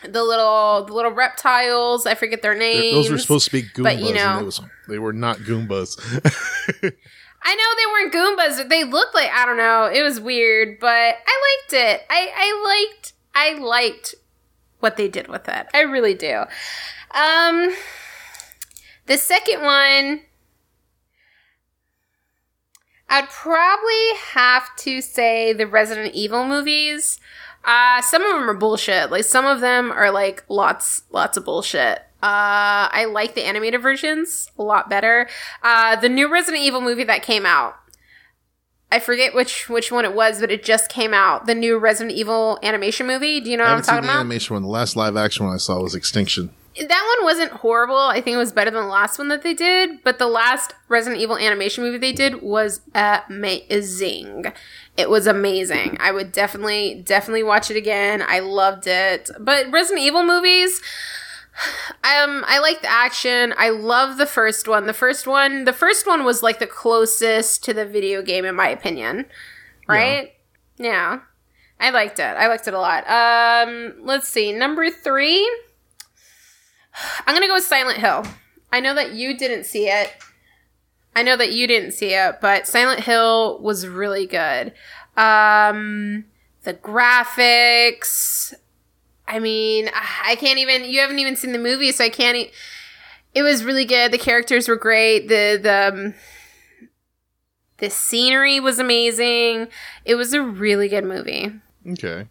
the 0.08 0.22
little 0.24 0.84
the 0.86 0.92
little 0.92 1.10
reptiles. 1.12 2.06
I 2.06 2.14
forget 2.14 2.42
their 2.42 2.54
names. 2.54 2.94
Those 2.94 3.10
were 3.10 3.18
supposed 3.18 3.46
to 3.46 3.52
be 3.52 3.62
Goombas, 3.62 3.82
but, 3.82 3.98
you 3.98 4.14
know- 4.14 4.44
was, 4.44 4.60
they 4.88 4.98
were 4.98 5.12
not 5.12 5.38
Goombas. 5.38 5.98
I 7.42 7.54
know 7.56 7.64
they 7.76 7.86
weren't 7.86 8.12
Goombas. 8.38 8.68
They 8.68 8.84
looked 8.84 9.14
like 9.14 9.30
I 9.30 9.46
don't 9.46 9.56
know. 9.56 9.86
It 9.92 10.02
was 10.02 10.20
weird, 10.20 10.78
but 10.78 10.88
I 10.88 11.58
liked 11.62 11.72
it. 11.72 12.06
I 12.10 12.30
I 12.36 12.86
liked 12.86 13.12
I 13.34 13.54
liked 13.58 14.14
what 14.80 14.96
they 14.96 15.08
did 15.08 15.28
with 15.28 15.48
it. 15.48 15.66
I 15.72 15.80
really 15.82 16.14
do. 16.14 16.44
Um, 17.12 17.74
the 19.06 19.16
second 19.16 19.62
one, 19.62 20.20
I'd 23.10 23.28
probably 23.28 24.08
have 24.34 24.74
to 24.76 25.00
say 25.00 25.52
the 25.52 25.66
Resident 25.66 26.14
Evil 26.14 26.46
movies. 26.46 27.18
Uh, 27.64 28.00
some 28.00 28.22
of 28.22 28.32
them 28.32 28.48
are 28.48 28.54
bullshit. 28.54 29.10
Like 29.10 29.24
some 29.24 29.44
of 29.44 29.60
them 29.60 29.90
are 29.90 30.10
like 30.10 30.44
lots, 30.48 31.02
lots 31.10 31.36
of 31.36 31.44
bullshit. 31.44 31.98
Uh, 32.22 32.86
I 32.92 33.06
like 33.10 33.34
the 33.34 33.42
animated 33.42 33.82
versions 33.82 34.48
a 34.58 34.62
lot 34.62 34.88
better. 34.88 35.28
Uh, 35.62 35.96
the 35.96 36.08
new 36.08 36.30
Resident 36.30 36.62
Evil 36.62 36.80
movie 36.80 37.04
that 37.04 37.22
came 37.22 37.44
out. 37.44 37.74
I 38.92 38.98
forget 38.98 39.34
which 39.34 39.68
which 39.68 39.90
one 39.92 40.04
it 40.04 40.14
was, 40.14 40.40
but 40.40 40.50
it 40.50 40.62
just 40.64 40.90
came 40.90 41.14
out. 41.14 41.46
The 41.46 41.54
new 41.54 41.78
Resident 41.78 42.16
Evil 42.16 42.58
animation 42.62 43.06
movie. 43.06 43.40
Do 43.40 43.50
you 43.50 43.56
know 43.56 43.64
what 43.64 43.72
I'm 43.72 43.82
talking 43.82 44.04
about? 44.04 44.20
animation 44.20 44.54
one. 44.54 44.62
The 44.62 44.68
last 44.68 44.96
live 44.96 45.16
action 45.16 45.46
one 45.46 45.54
I 45.54 45.58
saw 45.58 45.80
was 45.80 45.94
Extinction. 45.94 46.50
That 46.76 47.16
one 47.16 47.24
wasn't 47.24 47.52
horrible. 47.52 47.96
I 47.96 48.20
think 48.20 48.34
it 48.34 48.38
was 48.38 48.52
better 48.52 48.70
than 48.70 48.82
the 48.82 48.88
last 48.88 49.18
one 49.18 49.28
that 49.28 49.42
they 49.42 49.54
did. 49.54 50.02
But 50.04 50.18
the 50.18 50.28
last 50.28 50.74
Resident 50.88 51.20
Evil 51.20 51.36
animation 51.36 51.82
movie 51.82 51.98
they 51.98 52.12
did 52.12 52.42
was 52.42 52.80
amazing. 52.94 54.46
It 54.96 55.10
was 55.10 55.26
amazing. 55.26 55.96
I 56.00 56.12
would 56.12 56.30
definitely, 56.30 57.02
definitely 57.04 57.42
watch 57.42 57.70
it 57.70 57.76
again. 57.76 58.22
I 58.26 58.38
loved 58.38 58.86
it. 58.86 59.30
But 59.38 59.70
Resident 59.72 60.06
Evil 60.06 60.24
movies, 60.24 60.80
um, 62.04 62.44
I 62.46 62.60
like 62.60 62.82
the 62.82 62.90
action. 62.90 63.52
I 63.58 63.70
love 63.70 64.16
the 64.16 64.26
first 64.26 64.68
one. 64.68 64.86
The 64.86 64.92
first 64.92 65.26
one, 65.26 65.64
the 65.64 65.72
first 65.72 66.06
one 66.06 66.24
was 66.24 66.42
like 66.42 66.60
the 66.60 66.66
closest 66.68 67.64
to 67.64 67.74
the 67.74 67.84
video 67.84 68.22
game 68.22 68.44
in 68.44 68.54
my 68.54 68.68
opinion. 68.68 69.26
Right? 69.88 70.34
Yeah. 70.76 71.20
I 71.80 71.90
liked 71.90 72.20
it. 72.20 72.22
I 72.22 72.46
liked 72.46 72.68
it 72.68 72.74
a 72.74 72.78
lot. 72.78 73.08
Um, 73.08 73.94
let's 74.02 74.28
see. 74.28 74.52
Number 74.52 74.88
three. 74.88 75.50
I'm 77.26 77.34
gonna 77.34 77.46
go 77.46 77.54
with 77.54 77.64
Silent 77.64 77.98
Hill. 77.98 78.24
I 78.72 78.80
know 78.80 78.94
that 78.94 79.12
you 79.12 79.36
didn't 79.36 79.64
see 79.64 79.88
it. 79.88 80.12
I 81.14 81.22
know 81.22 81.36
that 81.36 81.52
you 81.52 81.66
didn't 81.66 81.92
see 81.92 82.14
it, 82.14 82.40
but 82.40 82.66
Silent 82.66 83.00
Hill 83.00 83.60
was 83.60 83.86
really 83.86 84.26
good. 84.26 84.72
Um, 85.16 86.24
the 86.62 86.74
graphics. 86.74 88.54
I 89.26 89.38
mean, 89.38 89.90
I 89.94 90.36
can't 90.36 90.58
even. 90.58 90.84
You 90.84 91.00
haven't 91.00 91.18
even 91.18 91.36
seen 91.36 91.52
the 91.52 91.58
movie, 91.58 91.92
so 91.92 92.04
I 92.04 92.10
can't. 92.10 92.36
E- 92.36 92.50
it 93.34 93.42
was 93.42 93.64
really 93.64 93.84
good. 93.84 94.12
The 94.12 94.18
characters 94.18 94.68
were 94.68 94.76
great. 94.76 95.28
The 95.28 95.58
the 95.60 95.92
um, 95.92 96.14
the 97.78 97.90
scenery 97.90 98.60
was 98.60 98.78
amazing. 98.78 99.68
It 100.04 100.14
was 100.14 100.32
a 100.32 100.42
really 100.42 100.88
good 100.88 101.04
movie. 101.04 101.52
Okay. 101.86 102.28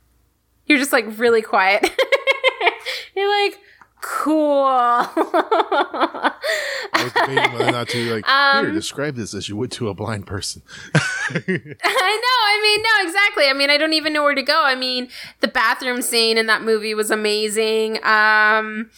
You're 0.67 0.77
just 0.77 0.93
like 0.93 1.05
really 1.17 1.41
quiet. 1.41 1.81
You're 3.15 3.43
like, 3.43 3.59
cool. 4.01 4.65
I 4.65 6.32
was 7.03 7.13
debating 7.13 7.53
whether 7.53 7.68
or 7.68 7.72
not 7.72 7.89
to 7.89 8.13
like 8.13 8.27
Um, 8.27 8.65
here 8.65 8.74
describe 8.74 9.15
this 9.15 9.34
as 9.34 9.50
you 9.50 9.56
would 9.56 9.72
to 9.72 9.89
a 9.89 9.94
blind 9.94 10.27
person. 10.27 10.62
I 10.96 11.41
know. 11.48 11.84
I 11.84 12.60
mean, 12.63 12.82
no, 12.82 13.08
exactly. 13.08 13.48
I 13.48 13.53
mean, 13.53 13.70
I 13.70 13.77
don't 13.77 13.94
even 13.94 14.13
know 14.13 14.24
where 14.24 14.36
to 14.36 14.41
go. 14.41 14.63
I 14.63 14.75
mean, 14.75 15.10
the 15.41 15.48
bathroom 15.48 16.01
scene 16.01 16.38
in 16.38 16.48
that 16.48 16.62
movie 16.63 16.94
was 16.94 17.12
amazing. 17.12 18.03
Um, 18.03 18.89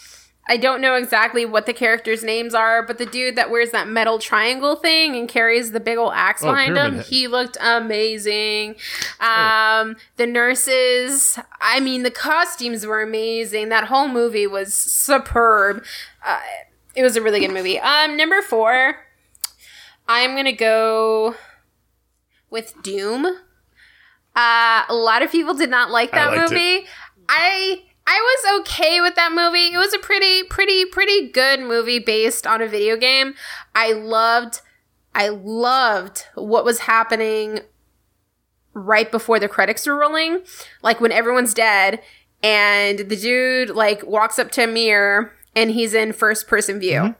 I 0.52 0.58
don't 0.58 0.82
know 0.82 0.96
exactly 0.96 1.46
what 1.46 1.66
the 1.66 1.72
characters' 1.72 2.26
names 2.26 2.54
are, 2.54 2.84
but 2.86 2.98
the 2.98 3.06
dude 3.06 3.38
that 3.38 3.50
wears 3.50 3.72
that 3.72 3.88
metal 3.88 4.20
triangle 4.20 4.76
thing 4.76 5.16
and 5.16 5.30
carries 5.30 5.72
the 5.72 5.80
big 5.80 5.98
old 5.98 6.12
axe 6.14 6.44
Oh, 6.44 6.48
behind 6.48 6.76
him, 6.76 6.96
head. 6.96 7.06
he 7.06 7.28
looked 7.30 7.56
amazing. 7.62 8.76
Um, 9.22 9.96
the 10.18 10.28
nurses, 10.28 11.40
I 11.62 11.80
mean, 11.80 12.04
the 12.04 12.12
costumes 12.12 12.86
were 12.86 13.02
amazing. 13.02 13.70
That 13.70 13.86
whole 13.86 14.10
movie 14.10 14.46
was 14.46 14.74
superb. 14.74 15.86
Uh, 16.26 16.42
it 16.96 17.04
was 17.04 17.16
a 17.16 17.22
really 17.22 17.40
good 17.40 17.54
movie. 17.54 17.80
Um, 17.80 18.18
number 18.18 18.42
four, 18.42 18.98
I'm 20.10 20.36
gonna 20.36 20.52
go 20.52 21.36
with 22.50 22.74
Doom. 22.84 23.26
Uh, 24.36 24.84
a 24.90 24.94
lot 24.94 25.22
of 25.24 25.32
people 25.32 25.54
did 25.54 25.70
not 25.70 25.92
like 25.92 26.12
that 26.12 26.32
liked 26.36 26.52
it. 26.52 26.56
movie. 26.56 26.88
I 27.30 27.84
I 28.08 28.20
was 28.20 28.62
okay 28.62 29.00
with 29.00 29.16
that 29.16 29.32
movie. 29.32 29.74
It 29.74 29.78
was 29.78 29.94
a 29.94 30.00
pretty 30.00 30.44
pretty 30.44 30.86
pretty 30.86 31.30
good 31.30 31.60
movie 31.62 32.00
based 32.00 32.48
on 32.48 32.62
a 32.62 32.68
video 32.68 32.98
game. 32.98 33.36
I 33.76 33.94
loved 33.94 34.62
I 35.14 35.30
loved 35.30 36.26
what 36.36 36.66
was 36.66 36.80
happening 36.80 37.62
right 38.74 39.12
before 39.12 39.40
the 39.40 39.48
credits 39.48 39.86
were 39.86 39.98
rolling, 39.98 40.42
like 40.82 41.02
when 41.02 41.12
everyone's 41.12 41.54
dead 41.54 42.02
and 42.44 43.00
the 43.00 43.16
dude 43.16 43.70
like 43.70 44.06
walks 44.06 44.40
up 44.40 44.52
to 44.52 44.64
a 44.64 44.68
mirror 44.68 45.34
and 45.56 45.72
he's 45.72 45.94
in 45.94 46.14
first 46.14 46.48
person 46.48 46.80
view. 46.80 47.00
Mm-hmm. 47.00 47.12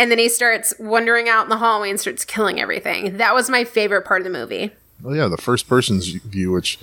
And 0.00 0.10
then 0.12 0.18
he 0.18 0.28
starts 0.28 0.74
wandering 0.78 1.28
out 1.28 1.44
in 1.44 1.48
the 1.48 1.56
hallway 1.56 1.90
and 1.90 1.98
starts 1.98 2.24
killing 2.24 2.60
everything. 2.60 3.16
That 3.16 3.34
was 3.34 3.50
my 3.50 3.64
favorite 3.64 4.04
part 4.04 4.20
of 4.20 4.24
the 4.24 4.38
movie. 4.38 4.70
well, 5.02 5.16
yeah, 5.16 5.26
the 5.26 5.36
first 5.36 5.68
person's 5.68 6.06
view, 6.08 6.52
which 6.52 6.78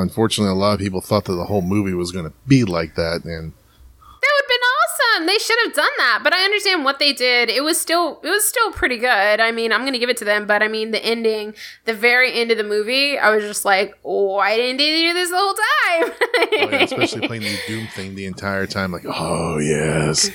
unfortunately 0.00 0.52
a 0.52 0.54
lot 0.56 0.74
of 0.74 0.78
people 0.80 1.00
thought 1.00 1.24
that 1.26 1.34
the 1.34 1.44
whole 1.44 1.62
movie 1.62 1.94
was 1.94 2.12
going 2.12 2.24
to 2.24 2.32
be 2.46 2.64
like 2.64 2.94
that, 2.96 3.24
and 3.24 3.52
That 3.52 4.30
would 4.34 4.42
have 4.42 4.48
been 4.48 4.60
awesome. 4.60 5.26
They 5.26 5.38
should 5.38 5.58
have 5.64 5.74
done 5.74 5.90
that. 5.98 6.20
But 6.24 6.32
I 6.32 6.42
understand 6.44 6.84
what 6.84 6.98
they 6.98 7.12
did. 7.12 7.48
It 7.50 7.62
was 7.64 7.80
still 7.80 8.20
it 8.22 8.28
was 8.28 8.46
still 8.48 8.72
pretty 8.72 8.96
good. 8.98 9.40
I 9.40 9.50
mean, 9.52 9.72
I'm 9.72 9.84
gonna 9.84 9.98
give 9.98 10.10
it 10.10 10.16
to 10.18 10.24
them, 10.24 10.46
but 10.46 10.62
I 10.62 10.68
mean 10.68 10.90
the 10.92 11.04
ending, 11.04 11.54
the 11.86 11.94
very 11.94 12.32
end 12.34 12.50
of 12.50 12.56
the 12.58 12.64
movie, 12.64 13.18
I 13.18 13.30
was 13.34 13.44
just 13.44 13.64
like, 13.64 13.94
why 14.02 14.56
didn't 14.56 14.76
they 14.78 15.02
do 15.02 15.14
this 15.14 15.30
the 15.30 15.36
whole 15.38 15.54
time? 15.54 16.12
oh, 16.20 16.48
yeah, 16.52 16.82
especially 16.84 17.26
playing 17.26 17.42
the 17.42 17.58
Doom 17.66 17.86
thing 17.88 18.14
the 18.14 18.26
entire 18.26 18.66
time, 18.66 18.92
like, 18.92 19.04
oh 19.06 19.58
yes, 19.58 20.30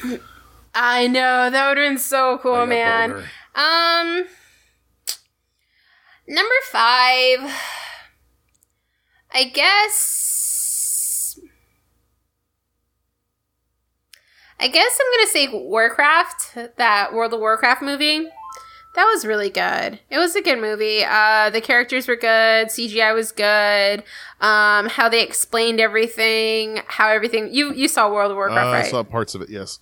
I 0.76 1.08
know, 1.08 1.50
that 1.50 1.70
would 1.70 1.78
have 1.78 1.90
been 1.90 1.98
so 2.00 2.38
cool, 2.40 2.56
I 2.56 2.66
man. 2.66 3.10
boner. 3.12 3.24
Um 3.56 4.26
number 6.28 6.56
five. 6.72 7.40
I 9.34 9.46
guess 9.46 11.40
I 14.60 14.68
guess 14.68 15.00
I'm 15.00 15.18
gonna 15.20 15.28
say 15.32 15.48
Warcraft, 15.68 16.58
that 16.78 17.14
World 17.14 17.34
of 17.34 17.40
Warcraft 17.40 17.82
movie. 17.82 18.28
That 18.96 19.06
was 19.06 19.26
really 19.26 19.50
good. 19.50 20.00
It 20.12 20.20
was 20.20 20.36
a 20.36 20.42
good 20.42 20.60
movie. 20.62 21.04
Uh, 21.04 21.50
the 21.50 21.62
characters 21.62 22.08
were 22.08 22.16
good. 22.16 22.68
CGI 22.68 23.12
was 23.16 23.32
good. 23.32 24.04
Um, 24.40 24.88
how 24.88 25.10
they 25.10 25.24
explained 25.24 25.80
everything, 25.80 26.82
how 26.88 27.10
everything. 27.10 27.52
You 27.52 27.74
you 27.74 27.88
saw 27.88 28.12
World 28.14 28.32
of 28.32 28.36
Uh, 28.36 28.40
Warcraft, 28.40 28.68
I 28.68 28.72
right? 28.82 28.86
saw 28.92 29.04
parts 29.04 29.34
of 29.34 29.42
it. 29.42 29.50
Yes, 29.50 29.80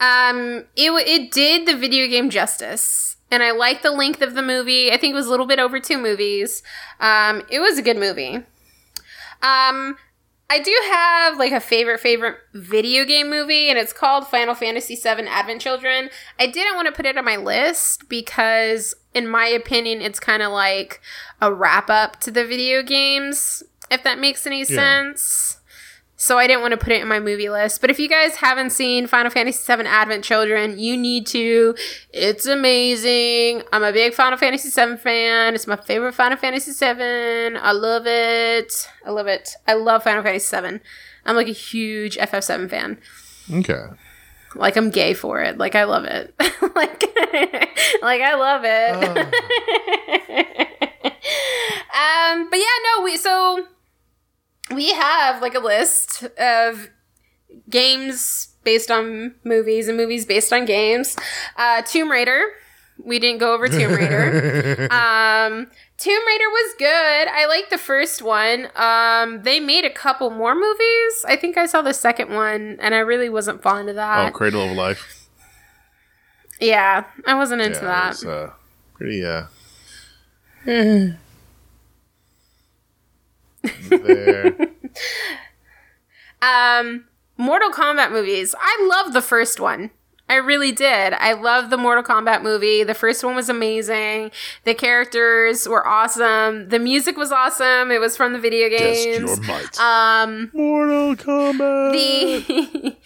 Um, 0.00 0.66
it 0.76 0.90
it 1.08 1.30
did 1.32 1.66
the 1.66 1.74
video 1.76 2.06
game 2.08 2.28
justice, 2.28 3.16
and 3.32 3.42
I 3.42 3.50
like 3.50 3.82
the 3.82 3.90
length 3.90 4.20
of 4.20 4.34
the 4.34 4.42
movie. 4.42 4.92
I 4.92 4.98
think 4.98 5.12
it 5.12 5.16
was 5.16 5.26
a 5.26 5.30
little 5.30 5.46
bit 5.46 5.58
over 5.58 5.80
two 5.80 5.96
movies. 5.96 6.62
Um, 7.00 7.42
it 7.50 7.60
was 7.60 7.78
a 7.78 7.82
good 7.82 7.96
movie. 7.96 8.36
Um, 9.42 9.96
I 10.50 10.60
do 10.62 10.78
have 10.90 11.38
like 11.38 11.52
a 11.52 11.60
favorite 11.60 11.98
favorite 11.98 12.36
video 12.52 13.06
game 13.06 13.30
movie, 13.30 13.70
and 13.70 13.78
it's 13.78 13.94
called 13.94 14.28
Final 14.28 14.54
Fantasy 14.54 14.94
VII 14.94 15.26
Advent 15.26 15.62
Children. 15.62 16.10
I 16.38 16.46
didn't 16.46 16.76
want 16.76 16.88
to 16.88 16.92
put 16.92 17.06
it 17.06 17.16
on 17.16 17.24
my 17.24 17.36
list 17.36 18.06
because, 18.10 18.94
in 19.14 19.26
my 19.26 19.46
opinion, 19.46 20.02
it's 20.02 20.20
kind 20.20 20.42
of 20.42 20.52
like 20.52 21.00
a 21.40 21.52
wrap 21.52 21.88
up 21.88 22.20
to 22.20 22.30
the 22.30 22.44
video 22.44 22.82
games. 22.82 23.62
If 23.90 24.04
that 24.04 24.18
makes 24.18 24.46
any 24.46 24.64
sense. 24.64 25.56
So 26.22 26.38
I 26.38 26.46
didn't 26.46 26.62
want 26.62 26.70
to 26.70 26.76
put 26.76 26.92
it 26.92 27.02
in 27.02 27.08
my 27.08 27.18
movie 27.18 27.48
list. 27.48 27.80
But 27.80 27.90
if 27.90 27.98
you 27.98 28.08
guys 28.08 28.36
haven't 28.36 28.70
seen 28.70 29.08
Final 29.08 29.28
Fantasy 29.28 29.60
VII 29.66 29.88
Advent 29.88 30.22
Children, 30.22 30.78
you 30.78 30.96
need 30.96 31.26
to. 31.26 31.74
It's 32.12 32.46
amazing. 32.46 33.64
I'm 33.72 33.82
a 33.82 33.90
big 33.90 34.14
Final 34.14 34.38
Fantasy 34.38 34.70
VII 34.70 34.98
fan. 34.98 35.56
It's 35.56 35.66
my 35.66 35.74
favorite 35.74 36.12
Final 36.12 36.38
Fantasy 36.38 36.70
VII. 36.70 37.56
I 37.56 37.72
love 37.72 38.06
it. 38.06 38.88
I 39.04 39.10
love 39.10 39.26
it. 39.26 39.56
I 39.66 39.74
love 39.74 40.04
Final 40.04 40.22
Fantasy 40.22 40.56
VII. 40.56 40.78
I'm 41.26 41.34
like 41.34 41.48
a 41.48 41.50
huge 41.50 42.16
FF7 42.16 42.70
fan. 42.70 42.98
Okay. 43.52 43.82
Like 44.54 44.76
I'm 44.76 44.90
gay 44.90 45.14
for 45.14 45.40
it. 45.40 45.58
Like 45.58 45.74
I 45.74 45.82
love 45.82 46.04
it. 46.04 46.32
like 46.76 47.02
like 48.00 48.22
I 48.22 48.36
love 48.36 48.62
it. 48.64 48.94
um 51.98 52.48
but 52.48 52.58
yeah, 52.58 52.96
no, 52.96 53.02
we 53.02 53.16
so 53.16 53.66
we 54.74 54.92
have 54.92 55.40
like 55.42 55.54
a 55.54 55.60
list 55.60 56.24
of 56.38 56.90
games 57.68 58.48
based 58.64 58.90
on 58.90 59.34
movies 59.44 59.88
and 59.88 59.96
movies 59.96 60.26
based 60.26 60.52
on 60.52 60.64
games. 60.64 61.16
Uh 61.56 61.82
Tomb 61.82 62.10
Raider. 62.10 62.42
We 63.04 63.18
didn't 63.18 63.38
go 63.38 63.54
over 63.54 63.68
Tomb 63.68 63.92
Raider. 63.92 64.88
um 64.90 65.68
Tomb 66.02 66.26
Raider 66.26 66.48
was 66.50 66.74
good. 66.78 67.28
I 67.28 67.46
liked 67.46 67.70
the 67.70 67.78
first 67.78 68.22
one. 68.22 68.66
Um, 68.74 69.42
they 69.42 69.60
made 69.60 69.84
a 69.84 69.90
couple 69.90 70.30
more 70.30 70.52
movies. 70.52 71.24
I 71.28 71.36
think 71.40 71.56
I 71.56 71.66
saw 71.66 71.80
the 71.80 71.94
second 71.94 72.34
one, 72.34 72.76
and 72.80 72.92
I 72.92 72.98
really 72.98 73.28
wasn't 73.28 73.62
fond 73.62 73.88
of 73.88 73.94
that. 73.94 74.28
Oh. 74.28 74.32
Cradle 74.32 74.68
of 74.68 74.76
Life. 74.76 75.28
yeah, 76.60 77.04
I 77.24 77.36
wasn't 77.36 77.62
into 77.62 77.78
yeah, 77.78 77.84
that. 77.84 78.10
It's, 78.14 78.24
uh, 78.24 78.50
pretty, 78.94 79.24
uh. 79.24 79.44
there. 83.88 84.56
Um, 86.42 87.04
Mortal 87.36 87.70
Kombat 87.70 88.10
movies. 88.10 88.52
I 88.58 88.88
love 88.90 89.12
the 89.12 89.22
first 89.22 89.60
one. 89.60 89.90
I 90.28 90.36
really 90.36 90.72
did. 90.72 91.12
I 91.12 91.34
love 91.34 91.70
the 91.70 91.76
Mortal 91.76 92.02
Kombat 92.02 92.42
movie. 92.42 92.84
The 92.84 92.94
first 92.94 93.22
one 93.22 93.34
was 93.34 93.48
amazing. 93.48 94.30
The 94.64 94.74
characters 94.74 95.68
were 95.68 95.86
awesome. 95.86 96.68
The 96.70 96.78
music 96.78 97.16
was 97.16 97.30
awesome. 97.30 97.90
It 97.90 98.00
was 98.00 98.16
from 98.16 98.32
the 98.32 98.38
video 98.38 98.68
Test 98.70 99.04
games. 99.04 99.18
your 99.18 99.46
might. 99.46 99.78
Um, 99.78 100.50
Mortal 100.54 101.16
Kombat. 101.16 101.92
the 101.92 102.96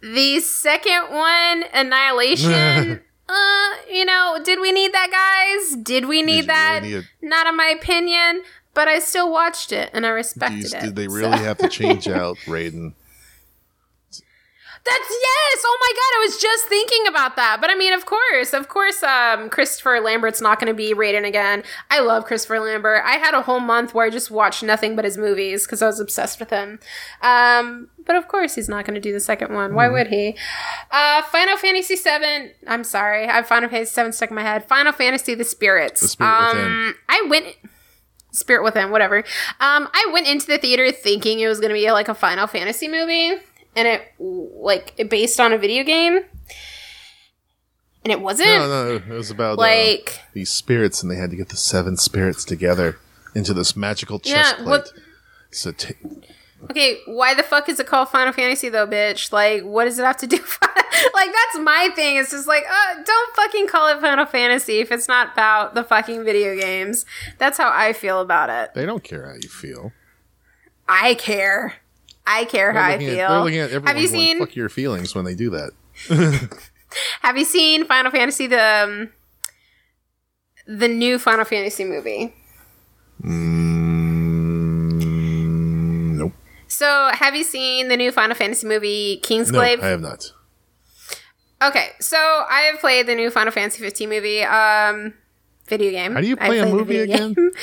the 0.00 0.40
second 0.40 1.10
one, 1.14 1.64
Annihilation. 1.74 3.02
uh, 3.28 3.68
you 3.92 4.04
know, 4.04 4.38
did 4.42 4.60
we 4.60 4.72
need 4.72 4.92
that, 4.94 5.10
guys? 5.10 5.76
Did 5.82 6.06
we 6.06 6.22
need 6.22 6.32
really 6.32 6.46
that? 6.46 6.82
need 6.84 6.94
it? 6.94 7.04
Not 7.20 7.46
in 7.46 7.56
my 7.56 7.66
opinion, 7.66 8.42
but 8.76 8.86
I 8.86 9.00
still 9.00 9.32
watched 9.32 9.72
it 9.72 9.90
and 9.92 10.06
I 10.06 10.10
respected 10.10 10.62
These- 10.62 10.74
it. 10.74 10.80
did 10.82 10.94
they 10.96 11.08
So- 11.08 11.14
really 11.14 11.38
have 11.38 11.58
to 11.58 11.68
change 11.68 12.06
out 12.22 12.36
Raiden? 12.46 12.92
That's 14.84 15.10
yes. 15.10 15.62
Oh 15.66 15.78
my 15.80 15.92
god, 15.94 16.20
I 16.20 16.24
was 16.26 16.40
just 16.40 16.68
thinking 16.68 17.08
about 17.08 17.34
that. 17.34 17.58
But 17.60 17.70
I 17.70 17.74
mean, 17.74 17.92
of 17.92 18.06
course, 18.06 18.52
of 18.52 18.68
course, 18.68 19.02
um, 19.02 19.50
Christopher 19.50 19.98
Lambert's 19.98 20.40
not 20.40 20.60
going 20.60 20.68
to 20.72 20.76
be 20.76 20.94
Raiden 20.94 21.26
again. 21.26 21.64
I 21.90 21.98
love 21.98 22.24
Christopher 22.24 22.60
Lambert. 22.60 23.02
I 23.04 23.14
had 23.16 23.34
a 23.34 23.42
whole 23.42 23.58
month 23.58 23.94
where 23.94 24.06
I 24.06 24.10
just 24.10 24.30
watched 24.30 24.62
nothing 24.62 24.94
but 24.94 25.04
his 25.04 25.18
movies 25.18 25.66
because 25.66 25.82
I 25.82 25.86
was 25.86 25.98
obsessed 25.98 26.38
with 26.38 26.50
him. 26.50 26.78
Um, 27.20 27.88
but 28.04 28.14
of 28.14 28.28
course, 28.28 28.54
he's 28.54 28.68
not 28.68 28.84
going 28.84 28.94
to 28.94 29.00
do 29.00 29.12
the 29.12 29.18
second 29.18 29.52
one. 29.52 29.74
Why 29.74 29.88
would 29.88 30.06
he? 30.06 30.36
Uh, 30.92 31.22
Final 31.22 31.56
Fantasy 31.56 31.96
Seven. 31.96 32.52
I'm 32.68 32.84
sorry, 32.84 33.26
I 33.26 33.32
have 33.32 33.48
Final 33.48 33.68
Fantasy 33.68 33.90
Seven 33.92 34.12
stuck 34.12 34.30
in 34.30 34.36
my 34.36 34.42
head. 34.42 34.68
Final 34.68 34.92
Fantasy: 34.92 35.34
The 35.34 35.42
Spirits. 35.42 36.00
The 36.00 36.08
Spirit 36.08 36.30
um, 36.30 36.56
Within. 36.56 36.94
I 37.08 37.26
went. 37.28 37.46
Spirit 38.36 38.62
Within, 38.64 38.90
whatever. 38.90 39.18
Um, 39.60 39.88
I 39.92 40.10
went 40.12 40.26
into 40.28 40.46
the 40.46 40.58
theater 40.58 40.92
thinking 40.92 41.40
it 41.40 41.48
was 41.48 41.58
going 41.60 41.70
to 41.70 41.74
be 41.74 41.90
like 41.90 42.08
a 42.08 42.14
Final 42.14 42.46
Fantasy 42.46 42.88
movie, 42.88 43.34
and 43.74 43.88
it 43.88 44.02
like 44.18 44.94
based 45.08 45.40
on 45.40 45.52
a 45.52 45.58
video 45.58 45.82
game, 45.84 46.16
and 48.04 48.12
it 48.12 48.20
wasn't. 48.20 48.48
No, 48.48 48.68
no, 48.68 48.94
it 48.96 49.08
was 49.08 49.30
about 49.30 49.52
uh, 49.58 49.62
Like- 49.62 50.20
these 50.32 50.50
spirits, 50.50 51.02
and 51.02 51.10
they 51.10 51.16
had 51.16 51.30
to 51.30 51.36
get 51.36 51.48
the 51.48 51.56
seven 51.56 51.96
spirits 51.96 52.44
together 52.44 52.98
into 53.34 53.52
this 53.54 53.74
magical 53.76 54.20
Yeah, 54.24 54.42
chest 54.42 54.56
plate. 54.56 54.66
what- 54.68 54.92
So 55.50 55.72
ta- 55.72 55.94
Okay, 56.64 56.98
why 57.06 57.34
the 57.34 57.42
fuck 57.42 57.68
is 57.68 57.78
it 57.78 57.86
called 57.86 58.08
Final 58.08 58.32
Fantasy 58.32 58.68
though, 58.68 58.86
bitch? 58.86 59.30
Like, 59.32 59.62
what 59.62 59.84
does 59.84 59.98
it 59.98 60.04
have 60.04 60.16
to 60.18 60.26
do? 60.26 60.36
like, 61.14 61.30
that's 61.32 61.58
my 61.60 61.90
thing. 61.94 62.16
It's 62.16 62.30
just 62.30 62.48
like, 62.48 62.64
uh, 62.68 62.94
don't 63.04 63.36
fucking 63.36 63.68
call 63.68 63.88
it 63.88 64.00
Final 64.00 64.26
Fantasy 64.26 64.78
if 64.80 64.90
it's 64.90 65.06
not 65.06 65.32
about 65.34 65.74
the 65.74 65.84
fucking 65.84 66.24
video 66.24 66.56
games. 66.56 67.04
That's 67.38 67.58
how 67.58 67.70
I 67.72 67.92
feel 67.92 68.20
about 68.20 68.50
it. 68.50 68.74
they 68.74 68.86
don't 68.86 69.04
care 69.04 69.26
how 69.26 69.34
you 69.34 69.48
feel. 69.48 69.92
I 70.88 71.14
care. 71.14 71.74
I 72.26 72.44
care 72.46 72.72
how 72.72 72.82
I 72.82 72.96
They're 72.96 73.10
feel. 73.14 73.20
At, 73.26 73.28
they're 73.28 73.40
looking 73.40 73.58
at 73.58 73.70
everyone 73.70 73.86
have 73.88 73.98
you 74.02 74.08
going, 74.08 74.20
seen? 74.20 74.38
fuck 74.38 74.56
your 74.56 74.68
feelings 74.68 75.14
when 75.14 75.24
they 75.24 75.34
do 75.34 75.50
that. 75.50 75.70
Have 77.22 77.36
you 77.36 77.44
seen 77.44 77.84
Final 77.84 78.10
Fantasy 78.10 78.46
the 78.46 78.84
um, 78.84 79.10
the 80.66 80.88
new 80.88 81.18
Final 81.18 81.44
Fantasy 81.44 81.84
movie? 81.84 82.34
Mm. 83.22 83.95
So, 86.76 87.08
have 87.10 87.34
you 87.34 87.42
seen 87.42 87.88
the 87.88 87.96
new 87.96 88.12
Final 88.12 88.36
Fantasy 88.36 88.66
movie 88.66 89.18
No, 89.22 89.26
Kingsglaive? 89.26 89.80
I 89.80 89.86
have 89.86 90.02
not. 90.02 90.30
Okay, 91.62 91.88
so 92.00 92.18
I 92.18 92.68
have 92.70 92.80
played 92.80 93.06
the 93.06 93.14
new 93.14 93.30
Final 93.30 93.50
Fantasy 93.50 93.82
15 93.82 94.10
movie 94.10 94.42
um 94.42 95.14
video 95.66 95.90
game. 95.90 96.12
How 96.12 96.20
do 96.20 96.26
you 96.26 96.36
play 96.36 96.58
a 96.58 96.66
movie 96.66 96.98
again? 96.98 97.34
um 97.38 97.54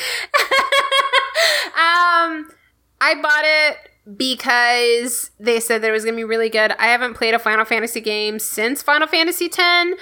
I 2.99 3.13
bought 3.21 3.43
it 3.45 3.77
because 4.17 5.31
they 5.39 5.59
said 5.59 5.81
that 5.81 5.89
it 5.89 5.93
was 5.93 6.03
going 6.03 6.15
to 6.15 6.19
be 6.19 6.25
really 6.25 6.49
good. 6.49 6.73
I 6.77 6.87
haven't 6.87 7.13
played 7.13 7.33
a 7.33 7.39
Final 7.39 7.63
Fantasy 7.63 8.01
game 8.01 8.37
since 8.37 8.81
Final 8.81 9.07
Fantasy 9.07 9.45
X 9.45 9.93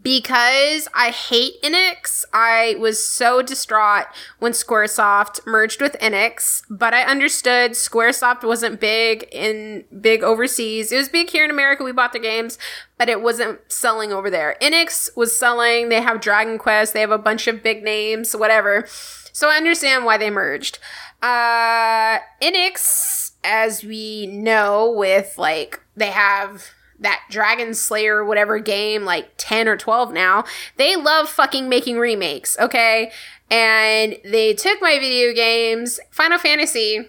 because 0.00 0.88
I 0.94 1.10
hate 1.10 1.60
Enix. 1.62 2.24
I 2.32 2.76
was 2.78 3.02
so 3.02 3.42
distraught 3.42 4.06
when 4.38 4.52
Squaresoft 4.52 5.44
merged 5.44 5.80
with 5.80 5.96
Enix, 6.00 6.62
but 6.70 6.94
I 6.94 7.02
understood 7.02 7.72
Squaresoft 7.72 8.44
wasn't 8.44 8.78
big 8.78 9.28
in 9.32 9.84
big 10.00 10.22
overseas. 10.22 10.92
It 10.92 10.96
was 10.96 11.08
big 11.08 11.30
here 11.30 11.44
in 11.44 11.50
America. 11.50 11.82
We 11.82 11.92
bought 11.92 12.12
their 12.12 12.22
games, 12.22 12.58
but 12.96 13.08
it 13.08 13.22
wasn't 13.22 13.60
selling 13.66 14.12
over 14.12 14.30
there. 14.30 14.56
Enix 14.62 15.16
was 15.16 15.36
selling. 15.36 15.88
They 15.88 16.00
have 16.00 16.20
Dragon 16.20 16.58
Quest. 16.58 16.92
They 16.92 17.00
have 17.00 17.10
a 17.10 17.18
bunch 17.18 17.48
of 17.48 17.62
big 17.64 17.82
names, 17.82 18.36
whatever. 18.36 18.86
So 19.32 19.48
I 19.48 19.56
understand 19.56 20.04
why 20.04 20.16
they 20.16 20.30
merged. 20.30 20.78
Uh, 21.22 22.18
Enix, 22.40 23.27
as 23.48 23.82
we 23.82 24.26
know, 24.26 24.90
with 24.90 25.38
like 25.38 25.80
they 25.96 26.10
have 26.10 26.66
that 27.00 27.22
Dragon 27.30 27.74
Slayer 27.74 28.24
whatever 28.24 28.58
game, 28.58 29.04
like 29.04 29.30
10 29.38 29.66
or 29.66 29.76
12 29.76 30.12
now, 30.12 30.44
they 30.76 30.94
love 30.94 31.28
fucking 31.28 31.68
making 31.68 31.98
remakes, 31.98 32.56
okay? 32.58 33.10
And 33.50 34.16
they 34.24 34.52
took 34.52 34.82
my 34.82 34.98
video 34.98 35.32
games, 35.32 35.98
Final 36.10 36.38
Fantasy 36.38 37.08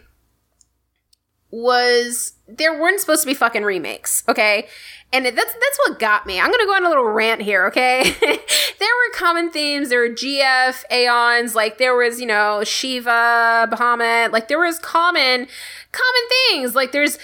was 1.51 2.33
there 2.47 2.79
weren't 2.79 2.99
supposed 2.99 3.23
to 3.23 3.27
be 3.27 3.33
fucking 3.33 3.63
remakes, 3.63 4.23
okay? 4.29 4.67
And 5.11 5.25
that's 5.25 5.35
that's 5.35 5.79
what 5.85 5.99
got 5.99 6.27
me. 6.27 6.39
I'm 6.39 6.51
gonna 6.51 6.65
go 6.65 6.75
on 6.75 6.85
a 6.85 6.89
little 6.89 7.05
rant 7.05 7.41
here, 7.41 7.65
okay? 7.67 8.03
there 8.21 8.29
were 8.31 9.15
common 9.15 9.51
themes. 9.51 9.89
There 9.89 10.01
were 10.01 10.09
GF, 10.09 10.83
Aeons, 10.91 11.55
like 11.55 11.79
there 11.79 11.95
was, 11.95 12.21
you 12.21 12.27
know, 12.27 12.63
Shiva, 12.63 13.67
Bahamut, 13.71 14.31
like 14.31 14.47
there 14.47 14.59
was 14.59 14.77
common 14.79 15.47
common 15.91 16.29
things. 16.49 16.75
Like 16.75 16.91
there's 16.91 17.17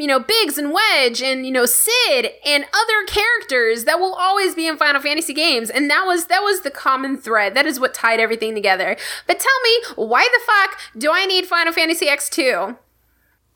you 0.00 0.06
know, 0.06 0.18
Biggs 0.18 0.56
and 0.56 0.72
Wedge 0.72 1.20
and, 1.20 1.44
you 1.44 1.52
know, 1.52 1.66
Cid 1.66 2.30
and 2.46 2.64
other 2.64 3.04
characters 3.06 3.84
that 3.84 4.00
will 4.00 4.14
always 4.14 4.54
be 4.54 4.66
in 4.66 4.78
Final 4.78 5.00
Fantasy 5.00 5.34
games. 5.34 5.68
And 5.68 5.90
that 5.90 6.04
was 6.06 6.26
that 6.26 6.42
was 6.42 6.62
the 6.62 6.70
common 6.70 7.18
thread. 7.18 7.54
That 7.54 7.66
is 7.66 7.78
what 7.78 7.92
tied 7.92 8.18
everything 8.18 8.54
together. 8.54 8.96
But 9.26 9.38
tell 9.38 9.60
me, 9.62 10.06
why 10.06 10.26
the 10.32 10.40
fuck 10.46 10.80
do 10.98 11.12
I 11.12 11.26
need 11.26 11.46
Final 11.46 11.72
Fantasy 11.72 12.06
X2? 12.06 12.38
Mm, 12.38 12.78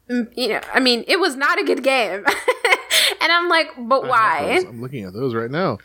You 0.09 0.49
know, 0.49 0.61
I 0.73 0.81
mean, 0.81 1.05
it 1.09 1.19
was 1.19 1.35
not 1.37 1.59
a 1.59 1.65
good 1.65 1.83
game. 1.83 2.25
and 3.21 3.33
I'm 3.33 3.49
like, 3.49 3.69
but 3.79 4.07
why? 4.07 4.63
I'm 4.67 4.83
looking 4.83 5.05
at 5.05 5.13
those 5.13 5.35
right 5.35 5.51
now. 5.51 5.79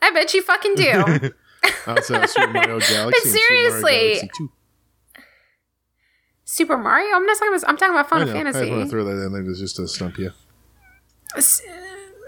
I 0.00 0.10
bet 0.10 0.34
you 0.34 0.42
fucking 0.42 0.74
do. 0.74 1.30
Outside 1.86 2.28
Super 2.28 2.48
Mario 2.48 2.80
Galaxy. 2.80 2.88
Super 2.88 3.04
Mario 3.04 3.20
seriously, 3.20 4.14
Galaxy 4.14 4.48
Super 6.52 6.76
Mario? 6.76 7.14
I'm 7.16 7.24
not 7.24 7.38
talking 7.38 7.54
about 7.54 7.68
I'm 7.68 7.76
talking 7.78 7.94
about 7.94 8.06
I 8.06 8.08
Final. 8.10 8.28
I 8.28 8.32
Fantasy. 8.32 8.70
want 8.70 8.82
to 8.84 8.90
throw 8.90 9.04
that 9.04 9.24
in 9.24 9.32
there 9.32 9.42
just 9.54 9.76
to 9.76 9.88
stump 9.88 10.18
you. 10.18 10.32
S- 11.34 11.62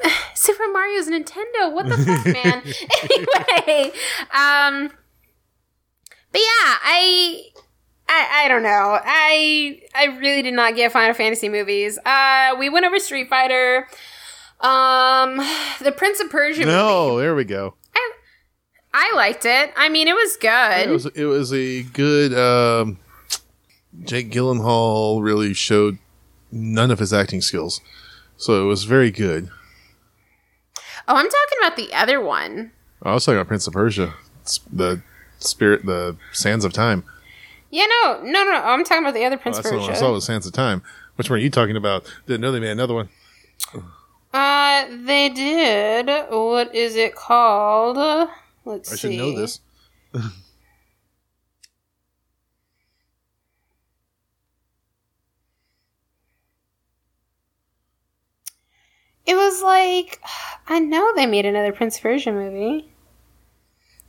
Super 0.35 0.65
Mario's 0.73 1.09
Nintendo. 1.09 1.71
What 1.71 1.87
the 1.91 1.99
fuck, 1.99 2.25
man? 2.27 2.63
anyway, 3.67 3.93
um, 4.33 4.91
but 6.33 6.41
yeah, 6.41 6.79
I, 6.85 7.43
I, 8.09 8.45
I 8.45 8.49
don't 8.49 8.63
know. 8.63 8.99
I, 9.03 9.81
I 9.95 10.05
really 10.19 10.43
did 10.43 10.55
not 10.55 10.77
get 10.77 10.93
Final 10.93 11.15
Fantasy 11.15 11.49
movies. 11.49 11.99
Uh, 12.05 12.55
we 12.59 12.69
went 12.69 12.85
over 12.87 12.99
Street 12.99 13.29
Fighter. 13.29 13.89
Um, 14.61 15.37
the 15.83 15.93
Prince 15.97 16.21
of 16.21 16.31
Persia. 16.31 16.61
movie. 16.61 16.71
No, 16.73 17.19
there 17.19 17.35
we 17.35 17.45
go. 17.45 17.75
I 17.95 18.13
I 18.93 19.13
liked 19.17 19.45
it. 19.45 19.73
I 19.77 19.89
mean, 19.89 20.07
it 20.09 20.15
was 20.15 20.37
good. 20.37 20.89
It 20.89 20.91
was 20.91 21.07
it 21.07 21.25
was 21.25 21.53
a 21.53 21.83
good. 21.83 22.33
Um, 22.35 22.99
Jake 24.05 24.31
Gyllenhaal 24.31 25.23
really 25.23 25.55
showed 25.55 25.99
none 26.53 26.91
of 26.91 26.99
his 26.99 27.13
acting 27.13 27.41
skills. 27.41 27.81
So 28.37 28.63
it 28.63 28.67
was 28.67 28.85
very 28.85 29.11
good. 29.11 29.49
Oh, 31.07 31.17
I'm 31.17 31.27
talking 31.29 31.59
about 31.61 31.77
the 31.77 31.93
other 31.93 32.21
one. 32.21 32.73
I 33.03 33.13
was 33.13 33.25
talking 33.25 33.37
about 33.39 33.49
Prince 33.49 33.67
of 33.67 33.75
Persia, 33.75 34.15
the 34.73 35.03
spirit, 35.39 35.85
the 35.85 36.17
Sands 36.33 36.65
of 36.65 36.73
Time. 36.73 37.05
Yeah, 37.75 37.87
no, 37.87 38.21
no, 38.23 38.45
no. 38.45 38.53
no. 38.53 38.63
I'm 38.63 38.85
talking 38.85 39.03
about 39.03 39.15
the 39.15 39.25
other 39.25 39.35
Oh, 39.35 39.39
Prince 39.39 39.57
that's 39.57 39.69
the 39.69 39.81
I 39.81 39.95
saw 39.95 40.13
was 40.13 40.25
Sands 40.25 40.47
of 40.47 40.53
Time. 40.53 40.81
Which 41.17 41.29
one 41.29 41.41
are 41.41 41.43
you 41.43 41.51
talking 41.51 41.77
about? 41.77 42.07
Didn't 42.25 42.41
know 42.41 42.53
they 42.53 42.61
made 42.61 42.71
another 42.71 42.95
one. 42.95 43.09
Uh, 44.33 44.85
they 44.89 45.29
did. 45.29 46.07
What 46.31 46.73
is 46.73 46.95
it 46.95 47.17
called? 47.17 48.29
Let's 48.65 48.93
I 48.93 48.95
see. 48.95 49.09
I 49.09 49.11
should 49.11 49.19
know 49.19 49.41
this. 49.41 49.61
It 59.27 59.37
was 59.37 59.63
like 59.63 60.21
I 60.69 60.81
know 60.81 61.15
they 61.17 61.25
made 61.25 61.47
another 61.47 61.73
Prince 61.73 61.99
Persia 61.99 62.31
movie. 62.31 62.93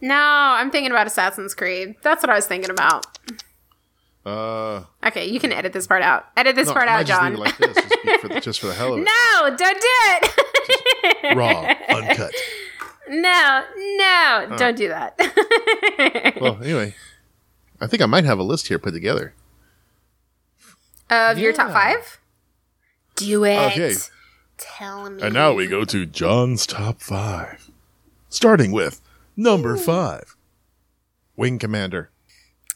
No, 0.01 0.13
I'm 0.13 0.71
thinking 0.71 0.91
about 0.91 1.07
Assassin's 1.07 1.55
Creed. 1.55 1.95
That's 2.01 2.21
what 2.21 2.29
I 2.29 2.35
was 2.35 2.47
thinking 2.47 2.69
about. 2.69 3.05
Uh, 4.25 4.83
Okay, 5.05 5.25
you 5.27 5.39
can 5.39 5.51
edit 5.51 5.71
this 5.73 5.85
part 5.85 6.01
out. 6.01 6.25
Edit 6.35 6.55
this 6.55 6.67
no, 6.67 6.73
part 6.73 6.87
out, 6.87 7.05
Jon. 7.05 7.35
like 7.35 7.57
this, 7.57 7.75
just, 7.75 8.21
for 8.21 8.27
the, 8.27 8.39
just 8.41 8.59
for 8.59 8.67
the 8.67 8.73
hell 8.73 8.93
of 8.93 8.99
it. 9.01 9.03
no, 9.03 9.55
don't 9.55 9.81
do 9.81 9.87
it. 9.91 11.37
Raw, 11.37 11.61
uncut. 11.95 12.33
no, 13.07 13.63
no, 13.97 14.55
don't 14.57 14.75
do 14.77 14.87
that. 14.89 15.19
Well, 16.41 16.61
anyway, 16.61 16.93
I 17.79 17.87
think 17.87 18.01
I 18.01 18.05
might 18.07 18.25
have 18.25 18.39
a 18.39 18.43
list 18.43 18.67
here 18.67 18.77
put 18.79 18.91
together. 18.93 19.33
of 21.09 21.37
your 21.37 21.53
top 21.53 21.71
five? 21.71 22.19
Do 23.15 23.43
it. 23.45 23.57
Okay. 23.71 23.93
Tell 24.57 25.09
me. 25.09 25.21
And 25.21 25.33
now 25.33 25.53
we 25.53 25.67
go 25.67 25.85
to 25.85 26.05
Jon's 26.05 26.65
top 26.67 26.99
five. 27.01 27.69
Starting 28.29 28.71
with 28.71 29.01
number 29.37 29.77
five 29.77 30.35
Wing 31.37 31.57
Commander. 31.59 32.09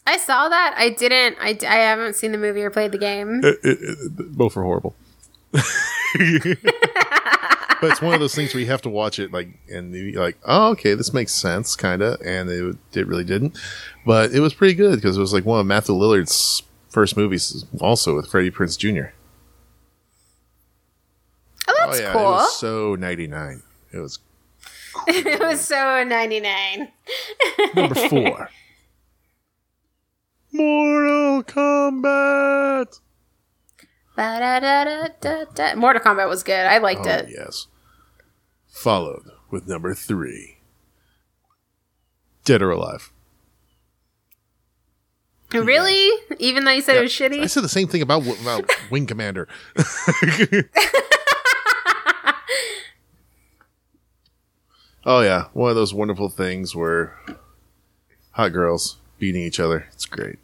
I 0.08 0.18
saw 0.18 0.50
that. 0.50 0.74
I 0.78 0.90
didn't. 0.90 1.38
I, 1.40 1.58
I 1.68 1.76
haven't 1.76 2.16
seen 2.16 2.32
the 2.32 2.38
movie 2.38 2.62
or 2.64 2.70
played 2.72 2.92
the 2.92 2.98
game. 2.98 3.42
It- 3.44 3.60
it- 3.64 3.78
it- 3.82 4.38
both 4.38 4.58
are 4.58 4.64
horrible. 4.64 4.96
but 5.52 5.62
it's 7.92 8.02
one 8.02 8.14
of 8.14 8.20
those 8.20 8.36
things 8.36 8.54
where 8.54 8.62
you 8.62 8.68
have 8.68 8.82
to 8.84 8.90
watch 8.90 9.20
it 9.20 9.32
like 9.32 9.50
and 9.70 9.94
you're 9.94 10.22
like, 10.22 10.38
oh, 10.46 10.72
okay, 10.72 10.94
this 10.96 11.14
makes 11.14 11.34
sense, 11.34 11.76
kind 11.76 12.02
of, 12.02 12.20
and 12.26 12.50
it, 12.50 12.76
it 12.94 13.08
really 13.08 13.24
didn't. 13.24 13.58
But 14.06 14.32
it 14.32 14.40
was 14.42 14.54
pretty 14.54 14.74
good 14.74 14.96
because 14.96 15.18
it 15.18 15.22
was 15.22 15.34
like 15.34 15.46
one 15.46 15.60
of 15.60 15.66
Matthew 15.66 15.96
Lillard's 15.96 16.64
first 16.90 17.16
movies, 17.18 17.66
also 17.80 18.16
with 18.16 18.30
Freddie 18.30 18.52
Prinze 18.52 18.78
Jr. 18.78 19.12
Oh, 21.68 21.74
that's 21.86 22.00
oh 22.00 22.02
yeah, 22.04 22.14
cool. 22.14 22.22
it 22.22 22.26
was 22.26 22.58
so 22.60 22.96
ninety 22.96 23.28
nine. 23.28 23.62
It 23.94 24.00
was 24.00 24.20
it 25.08 25.40
was 25.40 25.62
so 25.62 26.04
99. 26.04 26.88
number 27.76 27.96
four. 28.10 28.50
Mortal 30.52 31.44
Kombat. 31.44 33.00
Ba-da-da-da-da-da. 34.16 35.76
Mortal 35.76 36.02
Kombat 36.02 36.28
was 36.28 36.44
good. 36.44 36.66
I 36.66 36.78
liked 36.80 37.06
Oh, 37.06 37.10
it. 37.10 37.30
yes. 37.30 37.68
Followed 38.68 39.24
with 39.52 39.68
number 39.68 39.94
three 39.94 40.58
Dead 42.46 42.62
or 42.62 42.72
Alive. 42.72 43.12
Really? 45.54 46.10
Even 46.38 46.64
though 46.66 46.72
you 46.72 46.82
said 46.82 46.96
it 46.98 47.02
was 47.02 47.12
shitty? 47.12 47.42
I 47.42 47.48
said 47.48 47.64
the 47.64 47.70
same 47.70 47.88
thing 47.88 48.02
about, 48.04 48.22
about 48.42 48.70
Wing 48.92 49.08
Commander. 49.08 49.48
oh, 55.06 55.22
yeah. 55.22 55.46
One 55.54 55.70
of 55.70 55.76
those 55.76 55.94
wonderful 55.94 56.30
things 56.30 56.76
where 56.76 57.18
hot 58.32 58.50
girls 58.54 58.98
beating 59.20 59.44
each 59.44 59.60
other. 59.60 59.88
It's 59.92 60.06
great. 60.06 60.40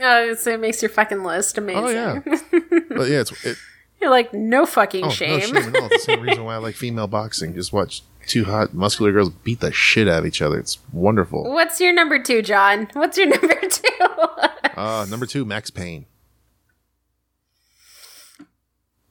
Oh, 0.00 0.34
so 0.34 0.52
it 0.52 0.60
makes 0.60 0.82
your 0.82 0.88
fucking 0.88 1.22
list 1.24 1.58
amazing. 1.58 1.84
Oh, 1.84 1.88
yeah. 1.88 2.20
But 2.90 3.08
yeah, 3.08 3.20
it's, 3.20 3.44
it, 3.44 3.56
You're 4.00 4.10
like, 4.10 4.34
no 4.34 4.66
fucking 4.66 5.04
oh, 5.04 5.10
shame. 5.10 5.40
no 5.40 5.46
shame 5.46 5.56
at 5.56 5.76
all. 5.76 5.86
It's 5.86 6.06
the 6.06 6.12
same 6.12 6.20
reason 6.22 6.44
why 6.44 6.54
I 6.54 6.58
like 6.58 6.74
female 6.74 7.06
boxing. 7.06 7.54
Just 7.54 7.72
watch 7.72 8.02
two 8.26 8.44
hot, 8.44 8.74
muscular 8.74 9.12
girls 9.12 9.30
beat 9.30 9.60
the 9.60 9.72
shit 9.72 10.08
out 10.08 10.20
of 10.20 10.26
each 10.26 10.42
other. 10.42 10.58
It's 10.58 10.78
wonderful. 10.92 11.44
What's 11.50 11.80
your 11.80 11.92
number 11.92 12.22
two, 12.22 12.42
Jon? 12.42 12.88
What's 12.94 13.16
your 13.16 13.26
number 13.40 13.60
two? 13.68 13.88
Uh, 14.76 15.06
number 15.08 15.26
two, 15.26 15.44
Max 15.44 15.70
Payne. 15.70 16.06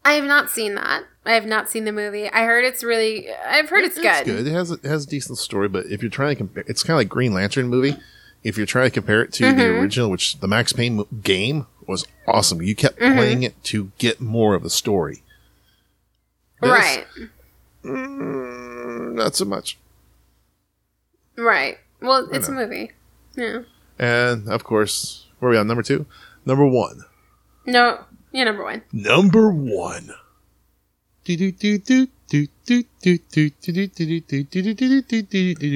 I 0.04 0.14
have 0.14 0.26
not 0.26 0.50
seen 0.50 0.76
that. 0.76 1.04
I 1.26 1.34
have 1.34 1.46
not 1.46 1.70
seen 1.70 1.84
the 1.86 1.92
movie. 1.92 2.30
I 2.30 2.44
heard 2.46 2.66
it's 2.66 2.84
really. 2.84 3.30
I've 3.32 3.70
heard 3.70 3.84
it's, 3.84 3.96
good. 3.96 4.06
It's 4.06 4.24
good. 4.24 4.48
It 4.48 4.52
has 4.52 4.72
a, 4.72 4.76
it 4.76 4.86
has 4.86 5.06
a 5.06 5.08
decent 5.08 5.38
story, 5.38 5.68
but 5.68 5.86
if 5.86 6.02
you're 6.02 6.10
trying 6.10 6.32
to 6.32 6.36
compare, 6.36 6.64
it's 6.68 6.82
kind 6.84 6.96
of 6.96 7.00
like 7.00 7.10
Green 7.10 7.34
Lantern 7.34 7.68
movie. 7.68 7.96
If 8.44 8.58
you're 8.58 8.66
trying 8.66 8.86
to 8.86 8.92
compare 8.92 9.22
it 9.22 9.34
to 9.34 9.44
the 9.46 9.52
Mm-hmm. 9.62 9.82
original, 9.82 10.10
which 10.10 10.40
the 10.40 10.48
Max 10.48 10.72
Payne 10.74 11.04
game 11.22 11.68
was 11.88 12.06
awesome, 12.28 12.62
you 12.62 12.76
kept 12.76 13.00
Mm-hmm. 13.00 13.18
playing 13.18 13.44
it 13.44 13.62
to 13.66 13.92
get 13.98 14.22
more 14.22 14.56
of 14.56 14.64
the 14.64 14.70
story. 14.70 15.24
This, 16.62 16.70
Right. 16.72 17.06
mm, 17.84 19.14
not 19.14 19.36
so 19.36 19.46
much. 19.46 19.78
Right. 21.38 21.78
Well, 22.02 22.30
it's 22.32 22.48
a 22.48 22.52
movie. 22.52 22.92
Yeah. 23.36 23.62
And 23.98 24.48
of 24.50 24.64
course, 24.64 25.26
where 25.40 25.50
are 25.50 25.54
we 25.54 25.58
on 25.58 25.68
number 25.68 25.84
two? 25.84 26.06
Number 26.46 26.66
one. 26.66 27.04
No, 27.66 28.04
you're 28.32 28.46
number 28.46 28.64
one. 28.64 28.82
Number 28.92 29.50
one. 29.52 30.12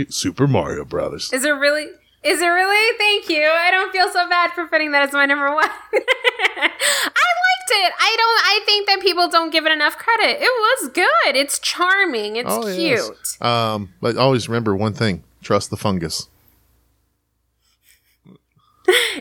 Super 0.10 0.48
Mario 0.48 0.86
Brothers. 0.86 1.32
Is 1.34 1.44
it 1.46 1.50
really? 1.52 1.88
Is 2.24 2.42
it 2.42 2.46
really? 2.48 2.98
Thank 2.98 3.30
you. 3.30 3.46
I 3.48 3.70
don't 3.72 3.92
feel 3.92 4.08
so 4.10 4.28
bad 4.30 4.52
for 4.52 4.66
putting 4.68 4.92
that 4.92 5.04
as 5.08 5.14
my 5.14 5.26
number 5.26 5.54
one. 5.54 5.70
I 5.94 6.62
liked 6.62 7.70
it. 7.72 7.94
I 8.00 8.16
don't. 8.18 8.42
I 8.46 8.62
think 8.66 8.88
that 8.88 9.00
people 9.02 9.28
don't 9.30 9.50
give 9.52 9.66
it 9.66 9.72
enough 9.72 9.98
credit. 9.98 10.38
It 10.42 10.44
was 10.46 10.90
good. 10.90 11.36
It's 11.36 11.60
charming. 11.60 12.36
It's 12.38 12.48
Oh, 12.50 12.68
yes. 12.68 13.08
cute. 13.38 13.42
Um, 13.46 13.94
but 14.02 14.18
always 14.18 14.48
remember 14.48 14.76
one 14.76 14.94
thing: 14.94 15.24
trust 15.42 15.70
the 15.70 15.78
fungus. 15.78 16.30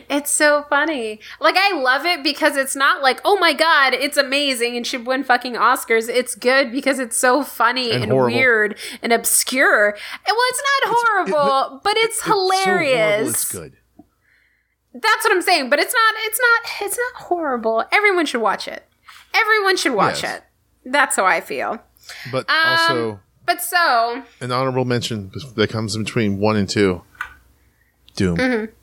It's 0.09 0.29
so 0.29 0.65
funny. 0.69 1.19
Like 1.39 1.55
I 1.57 1.71
love 1.79 2.05
it 2.05 2.21
because 2.23 2.57
it's 2.57 2.75
not 2.75 3.01
like, 3.01 3.21
oh 3.23 3.37
my 3.39 3.53
god, 3.53 3.93
it's 3.93 4.17
amazing 4.17 4.75
and 4.75 4.85
should 4.85 5.05
win 5.07 5.23
fucking 5.23 5.53
Oscars. 5.53 6.09
It's 6.09 6.35
good 6.35 6.71
because 6.71 6.99
it's 6.99 7.15
so 7.15 7.43
funny 7.43 7.91
And 7.91 8.03
and, 8.03 8.13
weird 8.13 8.77
and 9.01 9.13
obscure. 9.13 9.87
And 9.89 9.97
well, 10.27 10.45
it's 10.49 10.61
not 10.85 10.95
horrible, 10.97 11.81
but, 11.83 11.93
it's 11.97 12.21
so 12.21 12.31
horrible, 12.33 12.51
hilarious. 12.51 13.29
it's 13.29 13.51
good. 13.51 13.73
That's 14.93 15.23
what 15.23 15.31
I'm 15.31 15.41
saying. 15.41 15.69
But 15.69 15.79
it's 15.79 15.93
not. 15.93 16.13
It's 16.25 16.39
not. 16.39 16.85
It's 16.87 16.97
not 16.97 17.23
horrible. 17.23 17.83
Everyone 17.91 18.25
should 18.25 18.41
watch 18.41 18.67
it. 18.67 18.83
Everyone 19.33 19.77
should 19.77 19.93
watch 19.93 20.21
Yes. 20.23 20.37
it. 20.37 20.43
That's 20.91 21.15
how 21.15 21.25
I 21.25 21.39
feel. 21.41 21.79
But 22.31 22.49
Um, 22.49 22.55
also 22.67 23.19
But 23.45 23.61
so 23.61 24.23
an 24.41 24.51
honorable 24.51 24.85
mention 24.85 25.31
that 25.55 25.69
comes 25.69 25.95
between 25.97 26.37
one 26.39 26.57
and 26.57 26.67
two. 26.69 27.01
Doom. 28.15 28.37
Mm-hmm. 28.37 28.73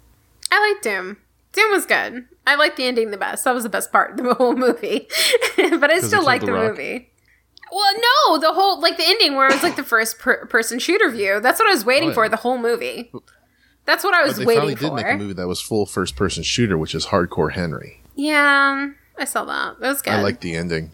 I 0.53 0.69
liked 0.71 0.85
Doom. 0.85 1.17
Doom 1.53 1.73
was 1.73 1.87
good. 1.87 2.27
I 2.47 2.55
liked 2.55 2.77
the 2.77 2.85
ending 2.85 3.11
the 3.11 3.17
best. 3.17 3.45
That 3.45 3.55
was 3.55 3.65
the 3.65 3.69
best 3.69 3.91
part 3.93 4.19
of 4.19 4.25
the 4.25 4.35
whole 4.35 4.55
movie. 4.55 5.09
but 5.57 5.91
I 5.91 5.99
still 6.01 6.11
killed 6.21 6.25
like 6.25 6.41
The 6.41 6.47
the, 6.47 6.53
movie. 6.53 7.11
Well, 7.73 7.95
no, 7.95 8.39
the 8.39 8.53
whole 8.53 8.81
like 8.81 8.97
the 8.97 9.05
ending 9.07 9.37
where 9.37 9.49
it 9.49 9.53
was 9.55 9.63
like 9.63 9.77
the 9.77 9.85
first 9.85 10.19
per- 10.19 10.47
person 10.47 10.79
shooter 10.81 11.09
view. 11.11 11.39
That's 11.41 11.61
what 11.61 11.69
I 11.69 11.73
was 11.73 11.85
waiting 11.85 12.09
Oh, 12.09 12.11
yeah. 12.11 12.15
for 12.15 12.29
the 12.29 12.37
whole 12.37 12.59
movie. 12.59 13.13
That's 13.85 14.03
what 14.05 14.15
I 14.15 14.25
was 14.25 14.35
But 14.39 14.47
they 14.47 14.55
finally 14.57 14.75
waiting 14.75 14.89
did 14.89 14.95
make 14.95 15.07
a 15.15 15.17
movie 15.17 15.33
that 15.35 15.47
was 15.49 15.61
full 15.61 15.87
first 15.87 16.17
person 16.17 16.43
shooter, 16.43 16.77
which 16.77 16.95
is 16.95 17.07
Hardcore 17.07 17.53
Henry. 17.53 18.03
Yeah, 18.17 18.91
I 19.19 19.25
saw 19.25 19.45
that. 19.45 19.81
That 19.81 19.89
was 19.89 20.03
good. 20.03 20.13
I 20.13 20.23
like 20.23 20.41
the 20.41 20.55
ending 20.55 20.91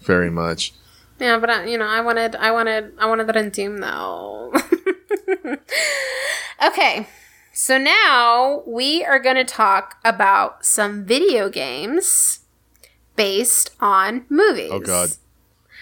very 0.00 0.30
much. 0.30 0.72
Yeah, 1.18 1.38
but 1.38 1.50
I, 1.50 1.64
you 1.66 1.78
know, 1.78 1.86
I 1.86 2.00
wanted, 2.02 2.36
I 2.36 2.50
wanted, 2.52 2.92
I 2.98 3.06
wanted 3.06 3.26
that 3.26 3.36
in 3.36 3.50
Doom 3.50 3.78
though. 3.78 4.52
okay, 6.66 7.08
so 7.56 7.78
now 7.78 8.62
we 8.66 9.02
are 9.02 9.18
going 9.18 9.36
to 9.36 9.44
talk 9.44 9.98
about 10.04 10.66
some 10.66 11.04
video 11.04 11.48
games 11.48 12.40
based 13.16 13.70
on 13.80 14.26
movies. 14.28 14.70
Oh, 14.70 14.80
God. 14.80 15.10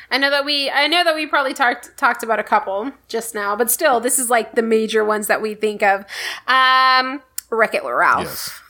I 0.08 0.18
know 0.18 0.30
that 0.30 0.44
we, 0.44 0.70
I 0.70 0.86
know 0.86 1.02
that 1.02 1.16
we 1.16 1.26
probably 1.26 1.54
talked 1.54 1.96
talked 1.96 2.22
about 2.22 2.38
a 2.38 2.44
couple 2.44 2.92
just 3.08 3.34
now, 3.34 3.56
but 3.56 3.72
still, 3.72 3.98
this 3.98 4.20
is 4.20 4.30
like 4.30 4.54
the 4.54 4.62
major 4.62 5.04
ones 5.04 5.26
that 5.26 5.42
we 5.42 5.54
think 5.54 5.82
of. 5.82 6.04
Um, 6.46 7.22
Wreck 7.50 7.74
It 7.74 7.82
Ralph. 7.82 8.24
Yes. 8.24 8.60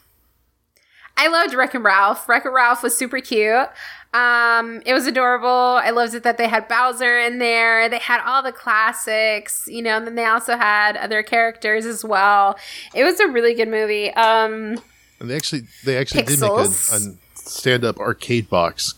I 1.16 1.28
loved 1.28 1.54
Wreck-It 1.54 1.78
Ralph. 1.78 2.28
Wreck-It 2.28 2.48
Ralph 2.48 2.82
was 2.82 2.96
super 2.96 3.20
cute. 3.20 3.68
Um, 4.14 4.80
it 4.86 4.94
was 4.94 5.06
adorable. 5.08 5.48
I 5.48 5.90
loved 5.90 6.14
it 6.14 6.22
that 6.22 6.38
they 6.38 6.46
had 6.48 6.68
Bowser 6.68 7.18
in 7.18 7.38
there. 7.40 7.88
They 7.88 7.98
had 7.98 8.20
all 8.24 8.42
the 8.42 8.52
classics, 8.52 9.66
you 9.66 9.82
know, 9.82 9.96
and 9.96 10.06
then 10.06 10.14
they 10.14 10.24
also 10.24 10.56
had 10.56 10.96
other 10.96 11.22
characters 11.24 11.84
as 11.84 12.04
well. 12.04 12.56
It 12.94 13.02
was 13.04 13.18
a 13.18 13.26
really 13.26 13.54
good 13.54 13.68
movie. 13.68 14.10
Um, 14.14 14.78
And 15.20 15.28
they 15.28 15.36
actually 15.36 15.62
they 15.84 15.96
actually 15.98 16.22
did 16.22 16.40
make 16.40 16.50
a, 16.50 16.62
a 16.62 17.00
stand-up 17.34 17.98
arcade 17.98 18.48
box 18.48 18.94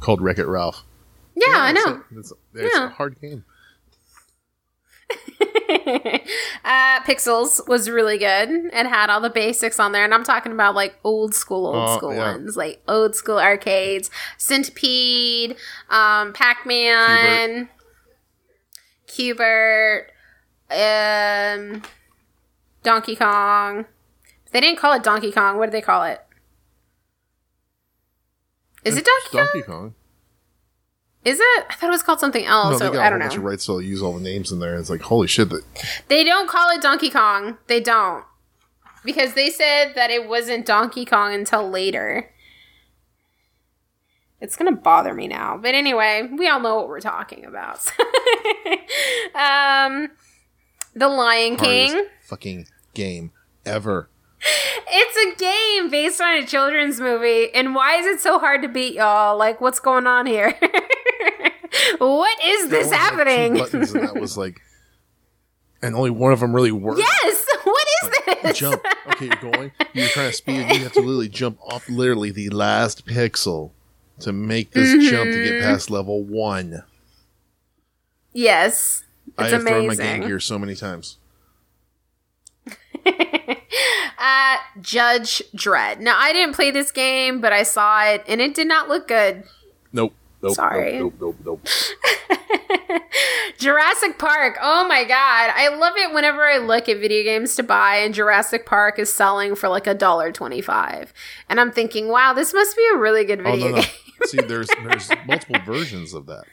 called 0.00 0.20
Wreck 0.22 0.38
It 0.38 0.46
Ralph. 0.46 0.82
Yeah, 1.34 1.44
I 1.50 1.72
know. 1.72 2.02
It's, 2.12 2.30
it's, 2.30 2.32
it's 2.54 2.74
Yeah. 2.76 2.86
a 2.86 2.88
hard 2.88 3.20
game. 3.20 3.44
uh, 6.64 7.00
Pixels 7.04 7.66
was 7.68 7.88
really 7.88 8.18
good 8.18 8.48
and 8.48 8.88
had 8.88 9.10
all 9.10 9.20
the 9.20 9.30
basics 9.30 9.78
on 9.78 9.92
there. 9.92 10.04
And 10.04 10.12
I'm 10.12 10.24
talking 10.24 10.52
about 10.52 10.74
like 10.74 10.96
old 11.04 11.34
school, 11.34 11.66
old 11.66 11.88
Oh, 11.90 11.96
school 11.96 12.14
yeah. 12.14 12.32
ones, 12.32 12.56
like 12.56 12.82
old 12.88 13.14
school 13.14 13.38
arcades, 13.38 14.10
Centipede, 14.38 15.56
um, 15.90 16.32
Pac 16.32 16.66
Man, 16.66 17.68
Q*bert, 19.06 20.10
um, 20.70 21.82
Donkey 22.82 23.16
Kong. 23.16 23.86
They 24.52 24.60
didn't 24.60 24.78
call 24.78 24.92
it 24.94 25.02
Donkey 25.02 25.32
Kong. 25.32 25.58
What 25.58 25.66
did 25.66 25.72
they 25.72 25.82
call 25.82 26.04
it? 26.04 26.20
Is 28.84 28.96
it 28.96 29.04
Donkey 29.04 29.28
Kong? 29.36 29.46
Donkey 29.52 29.62
Kong. 29.66 29.94
Is 31.26 31.40
it? 31.40 31.66
I 31.68 31.74
thought 31.74 31.88
it 31.88 31.90
was 31.90 32.02
called 32.04 32.20
something 32.20 32.44
No, 32.44 32.50
else. 32.50 32.78
they 32.78 32.86
so 32.86 32.92
got 32.92 33.00
I 33.02 33.06
a 33.08 33.10
don't 33.10 33.20
whole 33.20 33.28
bunch 33.28 33.32
know. 33.38 33.38
of 33.42 33.50
rights, 33.50 33.64
so 33.64 33.72
they'll 33.72 33.82
use 33.82 34.00
all 34.00 34.12
the 34.14 34.20
names 34.20 34.52
in 34.52 34.60
there. 34.60 34.76
It's 34.76 34.88
like, 34.88 35.00
holy 35.02 35.26
shit! 35.26 35.50
That 35.50 35.62
They 36.08 36.22
don't 36.24 36.48
call 36.48 36.70
it 36.70 36.80
Donkey 36.80 37.10
Kong. 37.10 37.58
They 37.66 37.80
don't. 37.80 38.24
Because 39.04 39.34
they 39.34 39.50
said 39.50 39.92
that 39.96 40.10
it 40.10 40.28
wasn't 40.28 40.64
Donkey 40.66 41.04
Kong 41.04 41.34
until 41.34 41.68
later. 41.68 42.30
It's 44.40 44.54
going 44.56 44.72
to 44.74 44.80
bother 44.80 45.14
me 45.14 45.28
now. 45.28 45.56
But 45.56 45.74
anyway, 45.74 46.28
we 46.36 46.46
all 46.48 46.60
know 46.60 46.76
what 46.76 46.88
we're 46.88 47.00
talking 47.00 47.44
about. 47.44 47.78
um 49.34 50.08
The 50.94 51.08
Lion 51.08 51.56
King. 51.56 51.92
hardest 51.92 52.10
fucking 52.24 52.66
game 52.94 53.32
ever. 53.64 54.08
It's 54.88 55.16
a 55.16 55.36
game 55.38 55.90
based 55.90 56.20
on 56.20 56.36
a 56.36 56.46
children's 56.46 57.00
movie. 57.00 57.52
And 57.54 57.74
why 57.74 57.96
is 57.96 58.06
it 58.06 58.20
so 58.20 58.38
hard 58.38 58.62
to 58.62 58.68
beat 58.68 58.94
y'all? 58.94 59.36
Like 59.38 59.60
what's 59.60 59.80
going 59.80 60.06
on 60.06 60.26
here? 60.26 60.54
what 61.98 62.44
is 62.44 62.68
this 62.68 62.84
was, 62.84 62.92
like, 62.92 63.00
two 63.00 63.16
happening? 63.16 63.54
buttons, 63.54 63.92
and 63.94 64.08
that 64.08 64.20
was 64.20 64.36
like, 64.36 64.60
and 65.82 65.94
only 65.94 66.10
one 66.10 66.32
of 66.32 66.40
them 66.40 66.54
really 66.54 66.72
worked. 66.72 66.98
yes. 67.00 67.46
What 67.66 67.86
is 68.04 68.10
this? 68.42 68.58
Jump. 68.58 68.84
Okay, 69.08 69.26
you're 69.26 69.52
going. 69.52 69.72
You're 69.92 70.06
trying 70.08 70.30
to 70.30 70.36
speed. 70.36 70.58
You 70.72 70.78
have 70.84 70.92
to 70.92 71.00
literally 71.00 71.28
jump 71.28 71.58
off 71.62 71.88
literally 71.88 72.30
the 72.30 72.48
last 72.50 73.04
pixel 73.06 73.72
to 74.20 74.32
make 74.32 74.70
this 74.70 74.92
jump 75.10 75.24
to 75.24 75.30
Mm-hmm. 75.36 75.44
get 75.58 75.62
past 75.62 75.90
level 75.90 76.22
one. 76.22 76.84
Yes. 78.32 79.02
It's 79.26 79.34
I 79.38 79.48
have 79.48 79.62
thrown 79.64 79.88
my. 79.88 79.94
Game 79.96 80.20
Gear 80.28 80.38
so 80.38 80.58
many 80.60 80.76
times. 80.76 81.18
uh, 83.06 84.56
Judge 84.80 85.42
Dredd. 85.54 86.00
Now, 86.00 86.16
I 86.18 86.32
didn't 86.32 86.54
play 86.54 86.70
this 86.70 86.90
game, 86.92 87.40
but 87.40 87.52
I 87.52 87.62
saw 87.64 88.04
it, 88.04 88.24
and 88.28 88.40
it 88.40 88.54
did 88.54 88.66
not 88.68 88.88
look 88.88 89.08
good. 89.08 89.44
Nope. 90.46 90.54
Sorry. 90.54 90.98
Nope. 90.98 91.14
Nope. 91.20 91.36
Nope. 91.44 91.68
nope. 92.30 93.02
Jurassic 93.58 94.18
Park. 94.18 94.58
Oh 94.62 94.86
my 94.86 95.04
god, 95.04 95.52
I 95.54 95.74
love 95.76 95.94
it 95.96 96.14
whenever 96.14 96.44
I 96.44 96.58
look 96.58 96.88
at 96.88 96.98
video 96.98 97.24
games 97.24 97.56
to 97.56 97.62
buy, 97.62 97.96
and 97.96 98.14
Jurassic 98.14 98.64
Park 98.66 98.98
is 98.98 99.12
selling 99.12 99.54
for 99.56 99.68
like 99.68 99.86
a 99.86 99.94
dollar 99.94 100.30
twenty-five, 100.30 101.12
and 101.48 101.58
I'm 101.58 101.72
thinking, 101.72 102.08
wow, 102.08 102.32
this 102.32 102.52
must 102.54 102.76
be 102.76 102.86
a 102.94 102.96
really 102.96 103.24
good 103.24 103.40
Oh 103.40 103.50
video 103.50 103.70
no, 103.70 103.76
no. 103.76 103.82
game. 103.82 103.90
See, 104.26 104.40
there's 104.40 104.68
there's 104.84 105.10
multiple 105.26 105.60
versions 105.66 106.14
of 106.14 106.26
that 106.26 106.44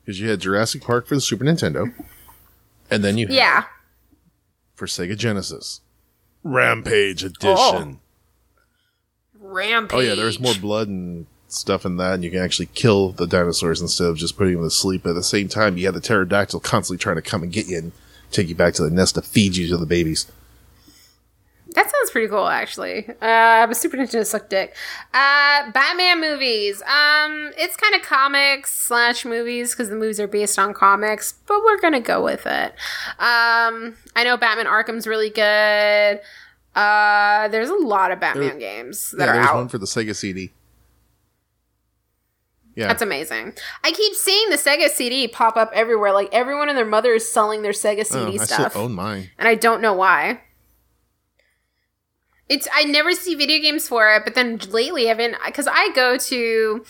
because 0.00 0.18
you 0.20 0.28
had 0.28 0.40
Jurassic 0.40 0.82
Park 0.82 1.06
for 1.06 1.14
the 1.14 1.20
Super 1.20 1.44
Nintendo, 1.44 1.92
and 2.90 3.04
then 3.04 3.16
you 3.18 3.26
had 3.26 3.36
yeah, 3.36 3.64
for 4.74 4.86
Sega 4.86 5.16
Genesis 5.16 5.82
Rampage 6.42 7.22
Edition. 7.22 7.56
Oh. 7.56 7.98
Rampage. 9.38 9.96
Oh, 9.96 10.00
yeah, 10.00 10.14
there's 10.14 10.40
more 10.40 10.54
blood 10.54 10.88
and 10.88 11.26
stuff 11.48 11.84
in 11.84 11.96
that, 11.96 12.14
and 12.14 12.24
you 12.24 12.30
can 12.30 12.40
actually 12.40 12.66
kill 12.74 13.12
the 13.12 13.26
dinosaurs 13.26 13.80
instead 13.80 14.06
of 14.08 14.16
just 14.16 14.36
putting 14.36 14.54
them 14.54 14.64
to 14.64 14.70
sleep. 14.70 15.06
At 15.06 15.14
the 15.14 15.22
same 15.22 15.48
time, 15.48 15.76
you 15.76 15.86
have 15.86 15.94
the 15.94 16.00
pterodactyl 16.00 16.60
constantly 16.60 16.98
trying 16.98 17.16
to 17.16 17.22
come 17.22 17.42
and 17.42 17.52
get 17.52 17.68
you 17.68 17.78
and 17.78 17.92
take 18.30 18.48
you 18.48 18.54
back 18.54 18.74
to 18.74 18.82
the 18.82 18.90
nest 18.90 19.14
to 19.14 19.22
feed 19.22 19.56
you 19.56 19.68
to 19.68 19.76
the 19.76 19.86
babies. 19.86 20.30
That 21.74 21.90
sounds 21.90 22.10
pretty 22.10 22.28
cool, 22.28 22.46
actually. 22.46 23.06
Uh, 23.20 23.66
but 23.66 23.76
Super 23.76 23.98
Nintendo 23.98 24.24
sucked 24.24 24.48
dick. 24.50 24.74
Uh, 25.12 25.70
Batman 25.72 26.20
movies. 26.20 26.80
Um, 26.82 27.52
it's 27.58 27.76
kind 27.76 27.94
of 27.94 28.02
comics 28.02 28.72
slash 28.72 29.24
movies 29.24 29.72
because 29.72 29.90
the 29.90 29.96
movies 29.96 30.18
are 30.18 30.28
based 30.28 30.58
on 30.58 30.72
comics, 30.72 31.34
but 31.46 31.62
we're 31.64 31.78
gonna 31.78 32.00
go 32.00 32.24
with 32.24 32.46
it. 32.46 32.72
Um, 33.18 33.96
I 34.14 34.24
know 34.24 34.36
Batman 34.38 34.66
Arkham's 34.66 35.06
really 35.06 35.28
good. 35.28 36.20
Uh, 36.74 37.48
there's 37.48 37.70
a 37.70 37.74
lot 37.74 38.10
of 38.10 38.20
Batman 38.20 38.58
games 38.58 39.10
that 39.12 39.26
yeah, 39.26 39.30
are 39.30 39.34
there's 39.34 39.46
out. 39.48 39.56
one 39.56 39.68
for 39.68 39.78
the 39.78 39.86
Sega 39.86 40.14
CD. 40.14 40.52
Yeah, 42.76 42.88
That's 42.88 43.02
amazing. 43.02 43.54
I 43.82 43.90
keep 43.90 44.14
seeing 44.14 44.50
the 44.50 44.56
Sega 44.56 44.88
CD 44.90 45.26
pop 45.26 45.56
up 45.56 45.70
everywhere. 45.72 46.12
Like 46.12 46.28
everyone 46.30 46.68
and 46.68 46.76
their 46.76 46.84
mother 46.84 47.14
is 47.14 47.30
selling 47.30 47.62
their 47.62 47.72
Sega 47.72 48.00
Oh, 48.00 48.26
CD 48.26 48.38
I 48.38 48.44
stuff. 48.44 48.72
still 48.72 48.82
own 48.84 48.92
mine. 48.92 49.30
and 49.38 49.48
I 49.48 49.54
don't 49.54 49.80
know 49.80 49.94
why. 49.94 50.42
It's 52.48 52.68
I 52.72 52.84
never 52.84 53.12
see 53.12 53.34
video 53.34 53.60
games 53.60 53.88
for 53.88 54.08
it, 54.14 54.22
but 54.24 54.34
then 54.34 54.58
lately 54.70 55.10
I've 55.10 55.16
been 55.16 55.34
because 55.44 55.66
I 55.66 55.90
go 55.94 56.16
to 56.16 56.84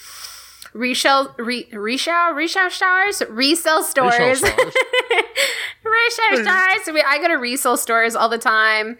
resell 0.74 1.34
re, 1.38 1.66
resell 1.72 2.34
resell 2.34 2.68
stores 2.70 3.22
resell 3.30 3.82
stores 3.82 4.18
resell 4.18 4.36
stores. 4.42 4.74
We- 6.92 7.02
I 7.02 7.18
go 7.20 7.28
to 7.28 7.34
resell 7.36 7.76
stores 7.78 8.14
all 8.14 8.28
the 8.28 8.36
time, 8.38 8.98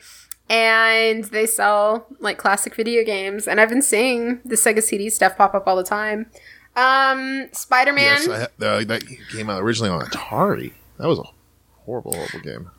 and 0.48 1.24
they 1.24 1.44
sell 1.46 2.06
like 2.20 2.38
classic 2.38 2.74
video 2.74 3.04
games. 3.04 3.46
And 3.46 3.60
I've 3.60 3.68
been 3.68 3.82
seeing 3.82 4.40
the 4.44 4.54
Sega 4.54 4.82
CD 4.82 5.10
stuff 5.10 5.36
pop 5.36 5.54
up 5.54 5.66
all 5.66 5.76
the 5.76 5.84
time. 5.84 6.30
Um, 6.76 7.48
Spider 7.52 7.92
Man. 7.92 8.04
Yes, 8.04 8.26
ha- 8.26 8.64
uh, 8.66 8.84
that 8.84 9.02
came 9.32 9.48
out 9.50 9.62
originally 9.62 9.90
on 9.90 10.02
Atari. 10.02 10.72
That 10.98 11.08
was 11.08 11.18
a 11.18 11.24
horrible, 11.84 12.12
horrible 12.14 12.40
game. 12.40 12.70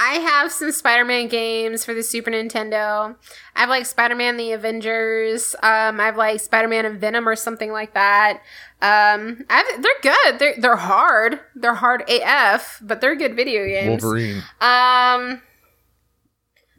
I 0.00 0.14
have 0.20 0.52
some 0.52 0.70
Spider-Man 0.70 1.26
games 1.26 1.84
for 1.84 1.92
the 1.92 2.04
Super 2.04 2.30
Nintendo. 2.30 3.16
I 3.56 3.60
have 3.60 3.68
like 3.68 3.84
Spider-Man 3.84 4.36
the 4.36 4.52
Avengers. 4.52 5.56
Um, 5.60 5.98
I 6.00 6.04
have 6.04 6.16
like 6.16 6.38
Spider-Man 6.38 6.86
and 6.86 7.00
Venom 7.00 7.28
or 7.28 7.34
something 7.34 7.72
like 7.72 7.94
that. 7.94 8.34
Um, 8.80 9.44
I 9.50 9.56
have, 9.72 9.82
they're 9.82 10.00
good. 10.14 10.38
They're 10.38 10.54
they're 10.56 10.76
hard. 10.76 11.40
They're 11.56 11.74
hard 11.74 12.04
AF, 12.08 12.78
but 12.80 13.00
they're 13.00 13.16
good 13.16 13.34
video 13.34 13.66
games. 13.66 14.00
Wolverine. 14.04 14.36
Um, 14.60 15.42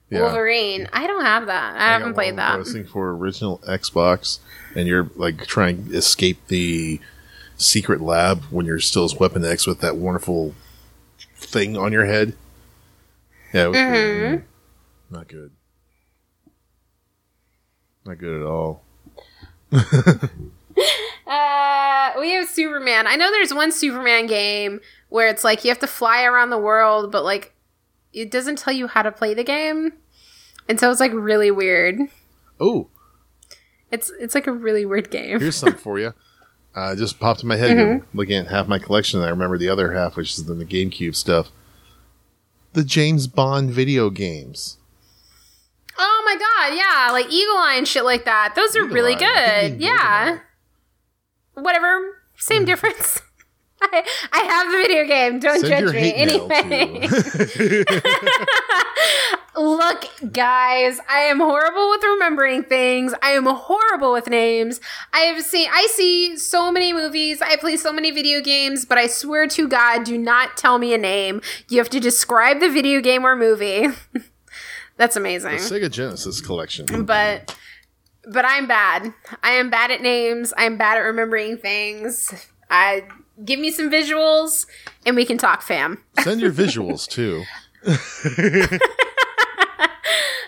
Yeah. 0.10 0.22
Wolverine. 0.22 0.88
I 0.94 1.06
don't 1.06 1.26
have 1.26 1.48
that. 1.48 1.76
I, 1.76 1.90
I 1.90 1.92
haven't 1.98 2.14
played 2.14 2.36
one 2.36 2.40
I 2.40 2.52
that. 2.54 2.60
was 2.60 2.72
thinking 2.72 2.90
for 2.90 3.10
original 3.18 3.60
Xbox, 3.68 4.40
and 4.76 4.88
you're 4.88 5.10
like 5.16 5.46
trying 5.48 5.88
to 5.90 5.98
escape 5.98 6.48
the 6.48 7.00
secret 7.58 8.02
lab 8.02 8.44
when 8.46 8.66
you're 8.66 8.80
still 8.80 9.04
as 9.04 9.16
Weapon 9.16 9.44
X 9.44 9.68
with 9.68 9.82
that 9.82 9.96
wonderful 9.98 10.54
thing 11.36 11.78
on 11.78 11.92
your 11.92 12.06
head. 12.06 12.34
Yeah, 13.54 13.66
Mm-hmm. 13.66 14.36
mm, 14.36 14.44
not 15.10 15.28
good. 15.28 15.52
Not 18.06 18.18
good 18.18 18.42
at 18.42 18.46
all. 18.48 18.84
Uh, 21.28 22.12
we 22.20 22.32
have 22.32 22.48
Superman. 22.50 23.06
I 23.06 23.16
know 23.16 23.30
there's 23.32 23.54
one 23.54 23.72
Superman 23.72 24.26
game 24.26 24.80
where 25.10 25.28
it's 25.28 25.44
like 25.44 25.64
you 25.64 25.70
have 25.70 25.80
to 25.80 25.88
fly 25.88 26.24
around 26.24 26.50
the 26.50 26.58
world, 26.58 27.12
but 27.12 27.24
like 27.24 27.54
it 28.14 28.32
doesn't 28.32 28.58
tell 28.58 28.74
you 28.74 28.88
how 28.88 29.04
to 29.04 29.12
play 29.12 29.36
the 29.36 29.44
game, 29.44 29.94
and 30.68 30.80
so 30.80 30.90
it's 30.90 31.00
like 31.00 31.12
really 31.14 31.52
weird. 31.52 32.00
Oh, 32.60 32.88
It's 33.92 34.12
it's 34.20 34.36
like 34.36 34.48
a 34.48 34.52
really 34.52 34.86
weird 34.86 35.10
game. 35.10 35.40
here's 35.40 35.56
something 35.56 35.80
for 35.80 36.00
you. 36.00 36.14
Uh, 36.76 36.96
just 36.96 37.20
popped 37.20 37.42
in 37.42 37.50
my 37.50 37.56
head. 37.56 37.76
Mm-hmm. 37.76 38.16
Looking 38.16 38.36
at 38.36 38.48
half 38.48 38.68
my 38.68 38.78
collection, 38.78 39.20
and 39.20 39.26
I 39.28 39.32
remember 39.32 39.58
the 39.58 39.70
other 39.70 39.92
half, 39.94 40.16
which 40.16 40.38
is 40.38 40.46
the 40.46 40.54
GameCube 40.54 41.16
stuff. 41.16 41.52
The 42.74 42.84
James 42.84 43.26
Bond 43.26 43.72
video 43.72 44.12
games. 44.12 44.78
Oh 45.98 46.22
my 46.24 46.36
god, 46.36 46.78
yeah, 46.78 47.12
like 47.12 47.26
Eagle 47.32 47.58
Eye 47.58 47.74
and 47.76 47.88
shit 47.88 48.06
like 48.06 48.24
that. 48.26 48.54
Those 48.56 48.76
are 48.76 48.84
Eagle 48.84 48.94
really 48.94 49.16
Eye. 49.16 49.70
Good. 49.70 49.82
Yeah. 49.82 50.40
Whatever. 51.56 52.22
Same 52.38 52.66
difference. 52.66 53.20
I, 53.82 54.06
I 54.32 54.40
have 54.40 54.72
the 54.72 54.78
video 54.78 55.06
game. 55.06 55.40
Don't 55.40 55.62
Send 55.62 55.88
judge 55.88 55.96
me. 55.96 56.14
Anyway. 56.14 57.08
Look, 59.56 60.06
guys, 60.32 61.00
I 61.10 61.20
am 61.22 61.40
horrible 61.40 61.90
with 61.90 62.04
remembering 62.04 62.64
things. 62.64 63.14
I 63.22 63.32
am 63.32 63.46
horrible 63.46 64.14
with 64.14 64.28
names. 64.28 64.80
I 65.12 65.20
have 65.22 65.44
seen 65.44 65.70
I 65.72 65.88
see 65.92 66.38
so 66.38 66.72
many 66.72 66.94
movies, 66.94 67.42
I 67.42 67.56
play 67.56 67.76
so 67.78 67.92
many 67.92 68.12
video 68.12 68.42
games, 68.42 68.86
but 68.86 68.98
I 68.98 69.08
swear 69.08 69.48
to 69.48 69.68
God, 69.68 70.04
do 70.04 70.18
not 70.18 70.56
tell 70.56 70.78
me 70.78 70.94
a 70.94 70.98
name. 70.98 71.42
You 71.70 71.80
have 71.80 71.90
to 71.90 72.00
describe 72.00 72.60
the 72.60 72.70
video 72.70 73.02
game 73.02 73.26
or 73.26 73.36
movie. 73.36 73.88
That's 74.98 75.16
amazing. 75.16 75.52
the. 75.52 75.58
Sega 75.58 75.90
Genesis 75.90 76.42
collection. 76.42 77.06
But 77.06 77.56
but 78.32 78.46
I'm 78.46 78.68
bad. 78.68 79.14
I 79.42 79.52
am 79.52 79.70
bad 79.70 79.92
at 79.92 80.02
names. 80.02 80.54
I'm 80.58 80.78
bad 80.78 80.98
at 80.98 81.02
remembering 81.02 81.58
things. 81.58 82.34
I 82.70 83.06
give 83.44 83.60
me 83.60 83.72
some 83.72 83.90
visuals 83.90 84.68
and 85.06 85.16
we 85.16 85.26
can 85.26 85.38
talk 85.38 85.62
fam. 85.62 86.04
Send 86.20 86.42
your 86.42 86.52
visuals 86.54 87.08
too. 87.08 87.44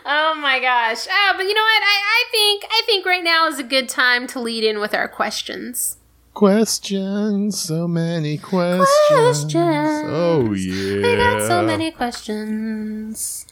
Oh 0.06 0.36
my 0.36 0.60
gosh. 0.60 1.08
Oh, 1.10 1.34
but 1.36 1.44
you 1.44 1.54
know 1.54 1.62
what? 1.62 1.84
I, 1.84 2.02
I 2.04 2.24
think 2.32 2.66
I 2.70 2.82
think 2.86 3.06
right 3.06 3.24
now 3.24 3.48
is 3.48 3.60
a 3.60 3.64
good 3.64 3.90
time 3.90 4.28
to 4.28 4.40
lead 4.40 4.64
in 4.64 4.80
with 4.80 4.94
our 4.94 5.08
questions. 5.08 5.98
Questions, 6.34 7.60
so 7.60 7.88
many 7.88 8.38
questions. 8.38 8.88
Questions. 9.10 10.02
Oh 10.06 10.54
yeah. 10.54 11.08
We 11.08 11.16
got 11.16 11.48
so 11.48 11.62
many 11.62 11.92
questions. 11.92 13.46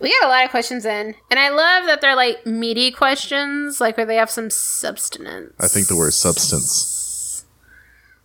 We 0.00 0.10
got 0.20 0.26
a 0.26 0.28
lot 0.28 0.44
of 0.44 0.50
questions 0.50 0.84
in, 0.84 1.14
and 1.30 1.40
I 1.40 1.48
love 1.50 1.86
that 1.86 2.00
they're 2.00 2.16
like 2.16 2.44
meaty 2.46 2.90
questions, 2.90 3.80
like 3.80 3.96
where 3.96 4.06
they 4.06 4.16
have 4.16 4.30
some 4.30 4.50
substance. 4.50 5.54
I 5.58 5.68
think 5.68 5.88
the 5.88 5.96
word 5.96 6.12
substance. 6.12 7.44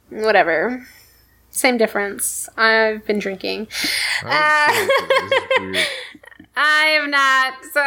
Whatever. 0.09 0.85
Same 1.51 1.77
difference. 1.77 2.47
I've 2.57 3.05
been 3.05 3.19
drinking. 3.19 3.67
I 6.61 6.85
have 6.99 7.09
not. 7.09 7.53
So, 7.71 7.79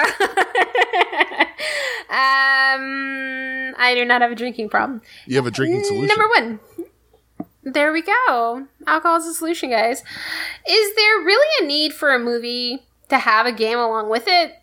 um, 2.09 3.75
I 3.79 3.93
do 3.95 4.07
not 4.07 4.23
have 4.23 4.33
a 4.33 4.35
drinking 4.35 4.71
problem. 4.71 5.03
You 5.27 5.37
have 5.37 5.47
a 5.47 5.51
drinking 5.51 5.85
solution. 5.85 6.07
Number 6.07 6.29
one. 6.29 6.61
There 7.65 7.93
we 7.93 8.03
go. 8.03 8.67
Alcohol 8.87 9.19
is 9.19 9.27
a 9.27 9.35
solution, 9.35 9.71
guys. 9.71 10.03
Is 10.67 10.97
there 10.97 11.19
really 11.19 11.65
a 11.65 11.69
need 11.69 11.93
for 11.93 12.15
a 12.15 12.19
movie 12.19 12.83
to 13.09 13.19
have 13.19 13.45
a 13.47 13.53
game 13.53 13.79
along 13.79 14.09
with 14.09 14.25
it? 14.27 14.55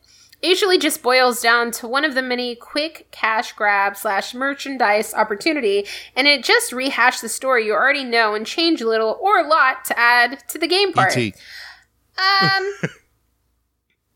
It 0.41 0.49
usually 0.49 0.79
just 0.79 1.03
boils 1.03 1.41
down 1.41 1.71
to 1.73 1.87
one 1.87 2.03
of 2.03 2.15
the 2.15 2.21
many 2.21 2.55
quick 2.55 3.07
cash 3.11 3.53
grab 3.53 3.95
slash 3.95 4.33
merchandise 4.33 5.13
opportunity, 5.13 5.85
and 6.15 6.27
it 6.27 6.43
just 6.43 6.73
rehash 6.73 7.19
the 7.19 7.29
story 7.29 7.65
you 7.67 7.73
already 7.73 8.03
know 8.03 8.33
and 8.33 8.45
change 8.45 8.81
a 8.81 8.87
little 8.87 9.19
or 9.21 9.37
a 9.37 9.47
lot 9.47 9.85
to 9.85 9.99
add 9.99 10.43
to 10.49 10.57
the 10.57 10.67
game 10.67 10.93
part. 10.93 11.15
Um. 11.15 12.73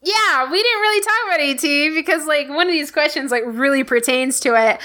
yeah, 0.04 0.52
we 0.52 0.62
didn't 0.62 0.82
really 0.82 1.02
talk 1.02 1.14
about 1.28 1.40
ET 1.40 1.94
because 1.96 2.26
like 2.28 2.50
one 2.50 2.68
of 2.68 2.74
these 2.74 2.92
questions 2.92 3.32
like 3.32 3.44
really 3.46 3.84
pertains 3.84 4.40
to 4.42 4.50
it. 4.56 4.80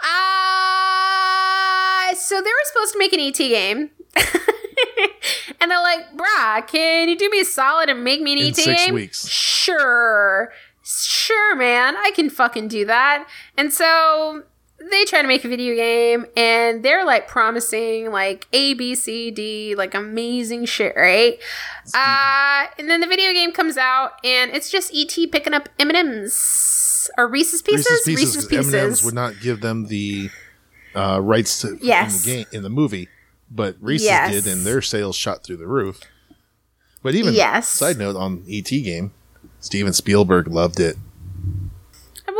Uh 0.00 2.14
so 2.14 2.36
they 2.36 2.50
were 2.50 2.64
supposed 2.66 2.92
to 2.92 2.98
make 2.98 3.12
an 3.12 3.20
ET 3.20 3.36
game. 3.36 3.90
and 5.60 5.70
they're 5.70 5.82
like, 5.82 6.16
"Bruh, 6.16 6.66
can 6.66 7.08
you 7.08 7.16
do 7.16 7.28
me 7.30 7.40
a 7.40 7.44
solid 7.44 7.88
and 7.88 8.04
make 8.04 8.20
me 8.20 8.32
an 8.32 8.38
In 8.38 8.46
ET 8.48 8.56
six 8.56 8.84
game?" 8.84 8.94
weeks. 8.94 9.28
Sure. 9.28 10.52
Sure, 10.82 11.56
man. 11.56 11.96
I 11.96 12.10
can 12.14 12.28
fucking 12.28 12.68
do 12.68 12.84
that. 12.84 13.26
And 13.56 13.72
so 13.72 14.42
they 14.90 15.04
try 15.04 15.22
to 15.22 15.28
make 15.28 15.44
a 15.44 15.48
video 15.48 15.74
game 15.74 16.26
and 16.36 16.82
they're 16.82 17.04
like 17.04 17.26
promising 17.28 18.10
like 18.10 18.46
A, 18.52 18.74
B, 18.74 18.94
C, 18.94 19.30
D, 19.30 19.74
like 19.74 19.94
amazing 19.94 20.64
shit, 20.66 20.94
right? 20.96 21.38
Uh, 21.94 22.66
and 22.78 22.88
then 22.90 23.00
the 23.00 23.06
video 23.06 23.32
game 23.32 23.52
comes 23.52 23.76
out 23.76 24.12
and 24.24 24.50
it's 24.52 24.70
just 24.70 24.94
ET 24.94 25.14
picking 25.32 25.54
up 25.54 25.68
M&M's 25.78 27.10
or 27.18 27.26
Reese's 27.28 27.62
Pieces? 27.62 28.06
Reese's 28.06 28.46
Pieces. 28.46 28.74
M&M's 28.74 29.04
would 29.04 29.14
not 29.14 29.34
give 29.40 29.60
them 29.60 29.86
the 29.86 30.30
uh, 30.94 31.20
rights 31.22 31.60
to 31.62 31.78
Yes. 31.82 32.24
in 32.26 32.30
the 32.30 32.36
game 32.36 32.46
in 32.52 32.62
the 32.62 32.70
movie, 32.70 33.08
but 33.50 33.76
Reese's 33.80 34.06
Yes. 34.06 34.44
did, 34.44 34.52
and 34.52 34.64
their 34.64 34.80
sales 34.82 35.16
shot 35.16 35.42
through 35.44 35.56
the 35.58 35.66
roof. 35.66 36.00
But 37.02 37.14
even 37.14 37.34
Yes. 37.34 37.68
side 37.68 37.98
note 37.98 38.16
on 38.16 38.44
ET 38.48 38.62
game, 38.82 39.12
Steven 39.60 39.92
Spielberg 39.92 40.48
loved 40.48 40.80
it. 40.80 40.96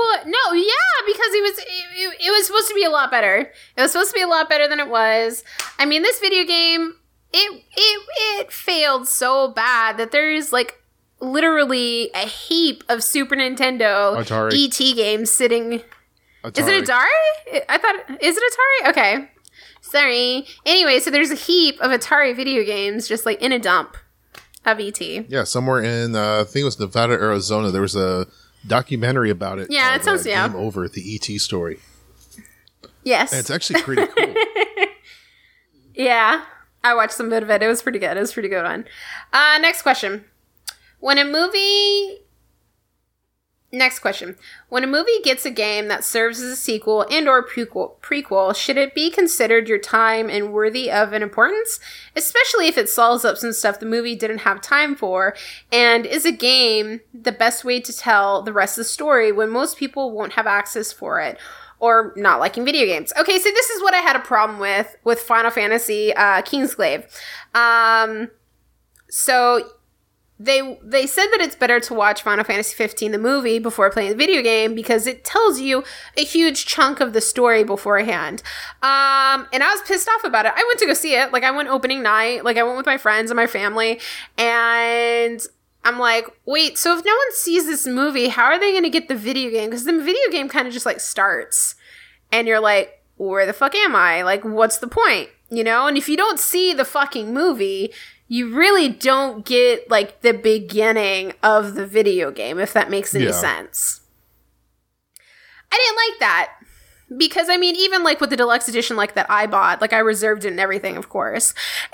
Well, 0.04 0.24
no, 0.26 0.52
yeah, 0.52 1.06
because 1.06 1.34
it 1.34 1.42
was 1.42 1.58
it, 1.58 1.66
it, 1.66 2.26
it 2.26 2.30
was 2.30 2.46
supposed 2.46 2.68
to 2.68 2.74
be 2.74 2.84
a 2.84 2.90
lot 2.90 3.10
better. 3.10 3.50
It 3.76 3.80
was 3.80 3.92
supposed 3.92 4.10
to 4.10 4.14
be 4.14 4.22
a 4.22 4.28
lot 4.28 4.48
better 4.48 4.68
than 4.68 4.80
it 4.80 4.88
was. 4.88 5.44
I 5.78 5.86
mean, 5.86 6.02
this 6.02 6.20
video 6.20 6.44
game 6.44 6.94
it 7.32 7.64
it 7.76 8.02
it 8.38 8.52
failed 8.52 9.08
so 9.08 9.48
bad 9.48 9.96
that 9.96 10.12
there 10.12 10.30
is 10.30 10.52
like 10.52 10.80
literally 11.20 12.10
a 12.14 12.26
heap 12.26 12.84
of 12.88 13.02
Super 13.02 13.34
Nintendo 13.34 14.16
Atari. 14.16 14.52
ET 14.66 14.94
games 14.96 15.30
sitting. 15.30 15.82
Atari. 16.44 16.58
Is 16.58 16.66
it 16.68 16.84
Atari? 16.84 17.64
I 17.68 17.78
thought 17.78 18.22
is 18.22 18.36
it 18.36 18.42
Atari? 18.52 18.90
Okay. 18.90 19.30
Sorry. 19.80 20.46
Anyway, 20.64 20.98
so 21.00 21.10
there's 21.10 21.30
a 21.30 21.36
heap 21.36 21.80
of 21.80 21.90
Atari 21.90 22.34
video 22.34 22.64
games 22.64 23.08
just 23.08 23.26
like 23.26 23.40
in 23.42 23.52
a 23.52 23.58
dump 23.58 23.96
of 24.64 24.78
ET. 24.80 25.00
Yeah, 25.00 25.44
somewhere 25.44 25.82
in 25.82 26.14
uh, 26.14 26.40
I 26.40 26.44
think 26.44 26.62
it 26.62 26.64
was 26.64 26.78
Nevada, 26.78 27.14
Arizona. 27.14 27.70
There 27.70 27.82
was 27.82 27.96
a 27.96 28.26
documentary 28.66 29.30
about 29.30 29.58
it. 29.58 29.68
Yeah, 29.70 29.94
it 29.94 30.04
sounds- 30.04 30.26
uh, 30.26 30.30
yeah. 30.30 30.48
Game 30.48 30.56
Over 30.56 30.88
the 30.88 31.14
ET 31.14 31.38
story. 31.40 31.78
Yes. 33.04 33.32
And 33.32 33.40
it's 33.40 33.50
actually 33.50 33.82
pretty 33.82 34.06
cool. 34.06 34.34
Yeah, 35.94 36.44
I 36.82 36.94
watched 36.94 37.12
some 37.12 37.30
bit 37.30 37.42
of 37.44 37.50
it. 37.50 37.62
It 37.62 37.68
was 37.68 37.80
pretty 37.82 37.98
good. 38.00 38.16
It 38.16 38.20
was 38.20 38.32
pretty 38.32 38.48
good 38.48 38.64
one. 38.64 38.84
Uh, 39.32 39.58
next 39.60 39.82
question. 39.82 40.24
When 40.98 41.18
a 41.18 41.24
movie. 41.24 42.23
Next 43.74 43.98
question. 43.98 44.36
When 44.68 44.84
a 44.84 44.86
movie 44.86 45.20
gets 45.24 45.44
a 45.44 45.50
game 45.50 45.88
that 45.88 46.04
serves 46.04 46.40
as 46.40 46.52
a 46.52 46.56
sequel 46.56 47.04
and 47.10 47.28
or 47.28 47.44
prequel, 47.44 47.98
prequel, 48.00 48.54
should 48.54 48.76
it 48.76 48.94
be 48.94 49.10
considered 49.10 49.68
your 49.68 49.80
time 49.80 50.30
and 50.30 50.52
worthy 50.52 50.92
of 50.92 51.12
an 51.12 51.24
importance? 51.24 51.80
Especially 52.14 52.68
if 52.68 52.78
it 52.78 52.88
solves 52.88 53.24
up 53.24 53.36
some 53.36 53.52
stuff 53.52 53.80
the 53.80 53.86
movie 53.86 54.14
didn't 54.14 54.38
have 54.38 54.60
time 54.60 54.94
for, 54.94 55.34
and 55.72 56.06
is 56.06 56.24
a 56.24 56.30
game 56.30 57.00
the 57.12 57.32
best 57.32 57.64
way 57.64 57.80
to 57.80 57.92
tell 57.92 58.42
the 58.42 58.52
rest 58.52 58.78
of 58.78 58.84
the 58.84 58.88
story 58.88 59.32
when 59.32 59.50
most 59.50 59.76
people 59.76 60.12
won't 60.12 60.34
have 60.34 60.46
access 60.46 60.92
for 60.92 61.20
it? 61.20 61.36
or 61.80 62.14
not 62.16 62.40
liking 62.40 62.64
video 62.64 62.86
games. 62.86 63.12
Okay, 63.18 63.38
so 63.38 63.50
this 63.50 63.68
is 63.68 63.82
what 63.82 63.92
I 63.92 63.98
had 63.98 64.16
a 64.16 64.20
problem 64.20 64.58
with 64.58 64.96
with 65.04 65.20
Final 65.20 65.50
Fantasy 65.50 66.14
uh, 66.14 66.40
Kingsglaive. 66.40 67.04
Um, 67.52 68.30
so 69.10 69.68
they 70.38 70.78
they 70.82 71.06
said 71.06 71.26
that 71.28 71.40
it's 71.40 71.54
better 71.54 71.78
to 71.78 71.94
watch 71.94 72.22
Final 72.22 72.44
Fantasy 72.44 72.74
15 72.74 73.12
the 73.12 73.18
movie 73.18 73.60
before 73.60 73.88
playing 73.90 74.10
the 74.10 74.16
video 74.16 74.42
game 74.42 74.74
because 74.74 75.06
it 75.06 75.24
tells 75.24 75.60
you 75.60 75.84
a 76.16 76.24
huge 76.24 76.66
chunk 76.66 76.98
of 77.00 77.12
the 77.12 77.20
story 77.20 77.62
beforehand. 77.62 78.42
Um, 78.82 79.46
and 79.52 79.62
I 79.62 79.70
was 79.70 79.80
pissed 79.86 80.08
off 80.08 80.24
about 80.24 80.46
it. 80.46 80.52
I 80.56 80.64
went 80.66 80.80
to 80.80 80.86
go 80.86 80.94
see 80.94 81.14
it. 81.14 81.32
Like 81.32 81.44
I 81.44 81.52
went 81.52 81.68
opening 81.68 82.02
night. 82.02 82.44
Like 82.44 82.56
I 82.56 82.64
went 82.64 82.76
with 82.76 82.86
my 82.86 82.98
friends 82.98 83.30
and 83.30 83.36
my 83.36 83.46
family, 83.46 84.00
and 84.36 85.40
I'm 85.84 86.00
like, 86.00 86.26
wait, 86.46 86.78
so 86.78 86.98
if 86.98 87.04
no 87.04 87.12
one 87.12 87.32
sees 87.32 87.66
this 87.66 87.86
movie, 87.86 88.28
how 88.28 88.44
are 88.46 88.58
they 88.58 88.72
going 88.72 88.84
to 88.84 88.90
get 88.90 89.06
the 89.06 89.14
video 89.14 89.50
game? 89.50 89.70
Because 89.70 89.84
the 89.84 90.00
video 90.00 90.30
game 90.32 90.48
kind 90.48 90.66
of 90.66 90.72
just 90.72 90.86
like 90.86 90.98
starts, 90.98 91.76
and 92.32 92.48
you're 92.48 92.60
like, 92.60 93.02
where 93.16 93.46
the 93.46 93.52
fuck 93.52 93.74
am 93.74 93.94
I? 93.94 94.22
Like, 94.22 94.44
what's 94.44 94.78
the 94.78 94.88
point? 94.88 95.28
You 95.50 95.62
know? 95.62 95.86
And 95.86 95.96
if 95.96 96.08
you 96.08 96.16
don't 96.16 96.40
see 96.40 96.72
the 96.72 96.84
fucking 96.84 97.32
movie, 97.32 97.92
you 98.28 98.54
really 98.54 98.88
don't 98.88 99.44
get 99.44 99.90
like 99.90 100.22
the 100.22 100.32
beginning 100.32 101.34
of 101.42 101.74
the 101.74 101.86
video 101.86 102.30
game, 102.30 102.58
if 102.58 102.72
that 102.72 102.90
makes 102.90 103.14
any 103.14 103.26
Yeah. 103.26 103.30
sense. 103.32 104.00
I 105.70 105.76
didn't 105.76 105.96
like 106.10 106.20
that 106.20 106.52
because 107.16 107.48
I 107.48 107.56
mean, 107.56 107.74
even 107.76 108.02
like 108.02 108.20
with 108.20 108.30
the 108.30 108.36
deluxe 108.36 108.68
edition, 108.68 108.96
like 108.96 109.14
that 109.14 109.26
I 109.30 109.46
bought, 109.46 109.80
like 109.80 109.92
I 109.92 109.98
reserved 109.98 110.44
it 110.44 110.48
and 110.52 110.60
everything, 110.60 110.96
of 110.96 111.08
course. 111.08 111.52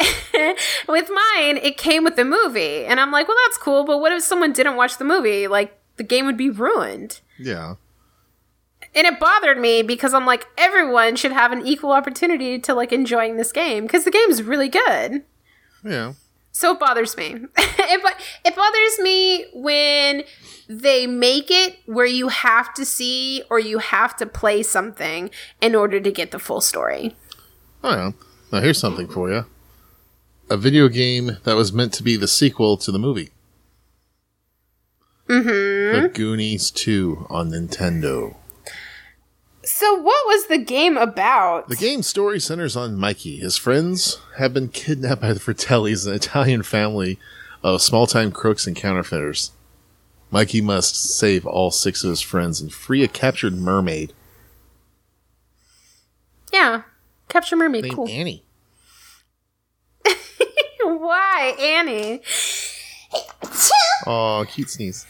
with 0.88 1.10
mine, 1.10 1.56
it 1.56 1.76
came 1.76 2.04
with 2.04 2.16
the 2.16 2.24
movie, 2.24 2.84
and 2.84 3.00
I'm 3.00 3.10
like, 3.10 3.26
well, 3.28 3.36
that's 3.46 3.58
cool, 3.58 3.84
but 3.84 3.98
what 3.98 4.12
if 4.12 4.22
someone 4.22 4.52
didn't 4.52 4.76
watch 4.76 4.98
the 4.98 5.04
movie? 5.04 5.46
Like, 5.48 5.78
the 5.96 6.04
game 6.04 6.26
would 6.26 6.36
be 6.36 6.50
ruined. 6.50 7.20
yeah. 7.38 7.74
And 8.92 9.06
it 9.06 9.20
bothered 9.20 9.58
me 9.58 9.82
because 9.82 10.14
I'm 10.14 10.26
like, 10.26 10.48
everyone 10.58 11.14
should 11.14 11.30
have 11.30 11.52
an 11.52 11.64
equal 11.64 11.92
opportunity 11.92 12.58
to 12.58 12.74
like 12.74 12.92
enjoying 12.92 13.36
this 13.36 13.52
game 13.52 13.84
because 13.84 14.02
the 14.04 14.10
game's 14.10 14.42
really 14.42 14.68
good. 14.68 15.22
Yeah. 15.84 16.14
So 16.52 16.72
it 16.72 16.80
bothers 16.80 17.16
me. 17.16 17.36
it, 17.56 18.02
bo- 18.02 18.24
it 18.44 18.56
bothers 18.56 18.98
me 19.00 19.46
when 19.54 20.24
they 20.68 21.06
make 21.06 21.50
it 21.50 21.78
where 21.86 22.06
you 22.06 22.28
have 22.28 22.74
to 22.74 22.84
see 22.84 23.42
or 23.50 23.58
you 23.58 23.78
have 23.78 24.16
to 24.16 24.26
play 24.26 24.62
something 24.62 25.30
in 25.60 25.74
order 25.74 26.00
to 26.00 26.10
get 26.10 26.30
the 26.30 26.38
full 26.38 26.60
story. 26.60 27.16
Oh 27.82 27.90
yeah. 27.90 28.10
Now 28.52 28.60
here's 28.60 28.78
something 28.78 29.08
for 29.08 29.30
you. 29.30 29.46
A 30.50 30.56
video 30.56 30.88
game 30.88 31.38
that 31.44 31.56
was 31.56 31.72
meant 31.72 31.92
to 31.94 32.02
be 32.02 32.16
the 32.16 32.28
sequel 32.28 32.76
to 32.78 32.90
the 32.90 32.98
movie. 32.98 33.30
Mm-hmm. 35.28 36.02
The 36.02 36.08
Goonies 36.08 36.72
2 36.72 37.28
on 37.30 37.50
Nintendo. 37.50 38.34
So, 39.80 39.94
what 39.94 40.26
was 40.26 40.46
the 40.46 40.58
game 40.58 40.96
about? 40.96 41.68
The 41.68 41.76
game's 41.76 42.06
story 42.06 42.38
centers 42.38 42.76
on 42.76 42.96
Mikey. 42.96 43.38
His 43.38 43.56
friends 43.56 44.18
have 44.36 44.52
been 44.52 44.68
kidnapped 44.68 45.22
by 45.22 45.32
the 45.32 45.40
Fratellis, 45.40 46.06
an 46.06 46.12
Italian 46.12 46.62
family 46.62 47.18
of 47.62 47.80
small 47.80 48.06
time 48.06 48.30
crooks 48.30 48.66
and 48.66 48.76
counterfeiters. 48.76 49.52
Mikey 50.30 50.60
must 50.60 50.96
save 50.96 51.46
all 51.46 51.70
six 51.70 52.04
of 52.04 52.10
his 52.10 52.20
friends 52.20 52.60
and 52.60 52.72
free 52.72 53.02
a 53.02 53.08
captured 53.08 53.54
mermaid 53.54 54.12
yeah, 56.52 56.82
Capture 57.28 57.56
Mermaid. 57.56 57.84
named 57.84 57.96
Cool. 57.96 58.08
Annie. 58.10 58.44
Why, 60.82 61.54
Annie? 61.58 62.22
Oh, 64.06 64.44
cute 64.48 64.70
sneeze. 64.70 65.06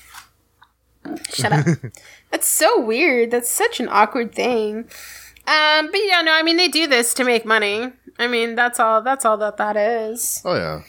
Shut 1.32 1.52
up. 1.52 1.66
That's 2.30 2.48
so 2.48 2.80
weird. 2.80 3.30
That's 3.30 3.50
such 3.50 3.80
an 3.80 3.88
awkward 3.88 4.34
thing. 4.34 4.88
Um, 5.46 5.90
but 5.90 6.00
yeah, 6.04 6.22
no, 6.22 6.32
I 6.32 6.42
mean 6.42 6.56
they 6.56 6.68
do 6.68 6.86
this 6.86 7.12
to 7.14 7.24
make 7.24 7.44
money. 7.44 7.90
I 8.18 8.28
mean 8.28 8.54
that's 8.54 8.78
all. 8.78 9.02
That's 9.02 9.24
all 9.24 9.36
that 9.38 9.56
that 9.56 9.76
is. 9.76 10.42
Oh 10.44 10.54
yeah. 10.54 10.82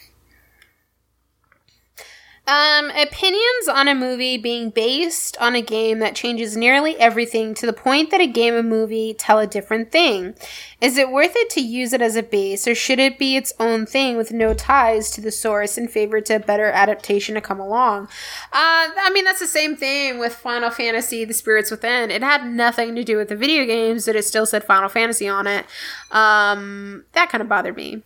Um, 2.48 2.90
opinions 2.90 3.68
on 3.72 3.88
a 3.88 3.94
movie 3.94 4.36
being 4.36 4.72
based 4.72 5.38
on 5.40 5.56
a 5.56 5.62
game 5.62 6.00
that 6.00 6.16
changes 6.16 6.58
nearly 6.58 6.98
everything 6.98 7.54
to 7.54 7.68
the 7.68 7.72
point 7.72 8.10
that 8.10 8.20
a 8.20 8.26
game 8.26 8.56
and 8.56 8.68
movie 8.68 9.14
tell 9.14 9.38
a 9.38 9.46
different 9.46 9.92
thing. 9.92 10.34
Is 10.82 10.98
it 10.98 11.12
worth 11.12 11.34
it 11.36 11.52
to 11.52 11.62
use 11.62 11.94
it 11.94 12.02
as 12.02 12.16
a 12.16 12.24
base, 12.24 12.68
or 12.68 12.74
should 12.74 12.98
it 12.98 13.20
be 13.20 13.36
its 13.36 13.54
own 13.60 13.86
thing 13.86 14.18
with 14.18 14.32
no 14.32 14.56
ties 14.56 15.12
to 15.12 15.22
the 15.22 15.32
source 15.32 15.78
in 15.78 15.88
favor 15.88 16.20
to 16.20 16.38
a 16.38 16.40
better 16.40 16.66
adaptation 16.66 17.36
to 17.36 17.42
come 17.42 17.60
along? 17.60 18.06
Uh, 18.52 18.90
I 18.98 19.12
mean, 19.14 19.24
that's 19.24 19.40
the 19.40 19.48
same 19.48 19.76
thing 19.76 20.18
with 20.18 20.34
Final 20.34 20.72
Fantasy: 20.72 21.24
The 21.24 21.36
Spirits 21.36 21.70
Within. 21.70 22.10
It 22.10 22.24
had 22.24 22.46
nothing 22.46 22.96
to 22.96 23.04
do 23.04 23.18
with 23.18 23.30
the 23.30 23.36
video 23.36 23.66
games, 23.66 24.08
but 24.08 24.16
it 24.16 24.26
still 24.26 24.48
said 24.48 24.64
Final 24.64 24.90
Fantasy 24.90 25.28
on 25.28 25.46
it. 25.46 25.68
Um, 26.10 27.06
that 27.14 27.30
kind 27.30 27.44
of 27.44 27.48
bothered 27.48 27.78
me. 27.78 28.02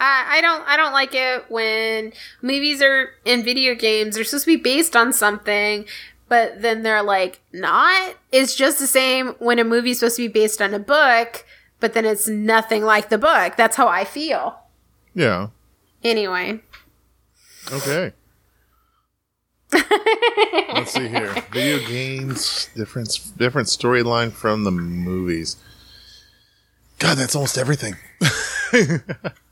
I, 0.00 0.38
I 0.38 0.40
don't 0.40 0.66
I 0.68 0.76
don't 0.76 0.92
like 0.92 1.14
it 1.14 1.44
when 1.50 2.12
movies 2.42 2.80
are 2.82 3.10
in 3.24 3.42
video 3.42 3.74
games 3.74 4.14
they're 4.14 4.24
supposed 4.24 4.44
to 4.44 4.56
be 4.56 4.62
based 4.62 4.94
on 4.96 5.12
something 5.12 5.84
but 6.28 6.62
then 6.62 6.82
they're 6.82 7.02
like 7.02 7.40
not 7.52 8.14
it's 8.32 8.54
just 8.54 8.78
the 8.78 8.86
same 8.86 9.28
when 9.38 9.58
a 9.58 9.64
movie's 9.64 9.98
supposed 10.00 10.16
to 10.16 10.22
be 10.22 10.28
based 10.28 10.60
on 10.62 10.72
a 10.74 10.78
book 10.78 11.44
but 11.80 11.94
then 11.94 12.04
it's 12.04 12.28
nothing 12.28 12.84
like 12.84 13.08
the 13.08 13.18
book 13.18 13.56
that's 13.56 13.76
how 13.76 13.88
i 13.88 14.04
feel 14.04 14.58
Yeah. 15.14 15.48
anyway 16.04 16.60
Okay. 17.70 18.12
Let's 19.72 20.92
see 20.92 21.06
here. 21.08 21.34
Video 21.52 21.78
games, 21.86 22.70
different 22.74 23.20
different 23.36 23.68
storyline 23.68 24.32
from 24.32 24.64
the 24.64 24.70
movies. 24.70 25.56
God, 26.98 27.18
that's 27.18 27.34
almost 27.36 27.58
everything. 27.58 27.96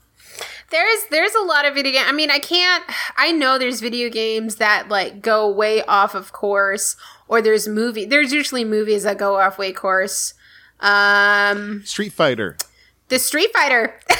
there's 0.69 0.99
there's 1.11 1.33
a 1.35 1.43
lot 1.43 1.65
of 1.65 1.73
video 1.73 1.91
game 1.93 2.03
i 2.07 2.11
mean 2.11 2.29
i 2.29 2.39
can't 2.39 2.83
i 3.17 3.31
know 3.31 3.57
there's 3.57 3.79
video 3.79 4.09
games 4.09 4.57
that 4.57 4.89
like 4.89 5.21
go 5.21 5.49
way 5.49 5.81
off 5.83 6.13
of 6.15 6.31
course 6.33 6.95
or 7.27 7.41
there's 7.41 7.67
movie 7.67 8.05
there's 8.05 8.33
usually 8.33 8.65
movies 8.65 9.03
that 9.03 9.17
go 9.17 9.37
off 9.39 9.57
way 9.57 9.71
course 9.71 10.33
um 10.81 11.81
Street 11.85 12.11
Fighter. 12.13 12.57
the 13.07 13.17
street 13.19 13.49
fighter 13.53 13.97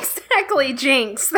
exactly 0.00 0.72
jinx 0.72 1.28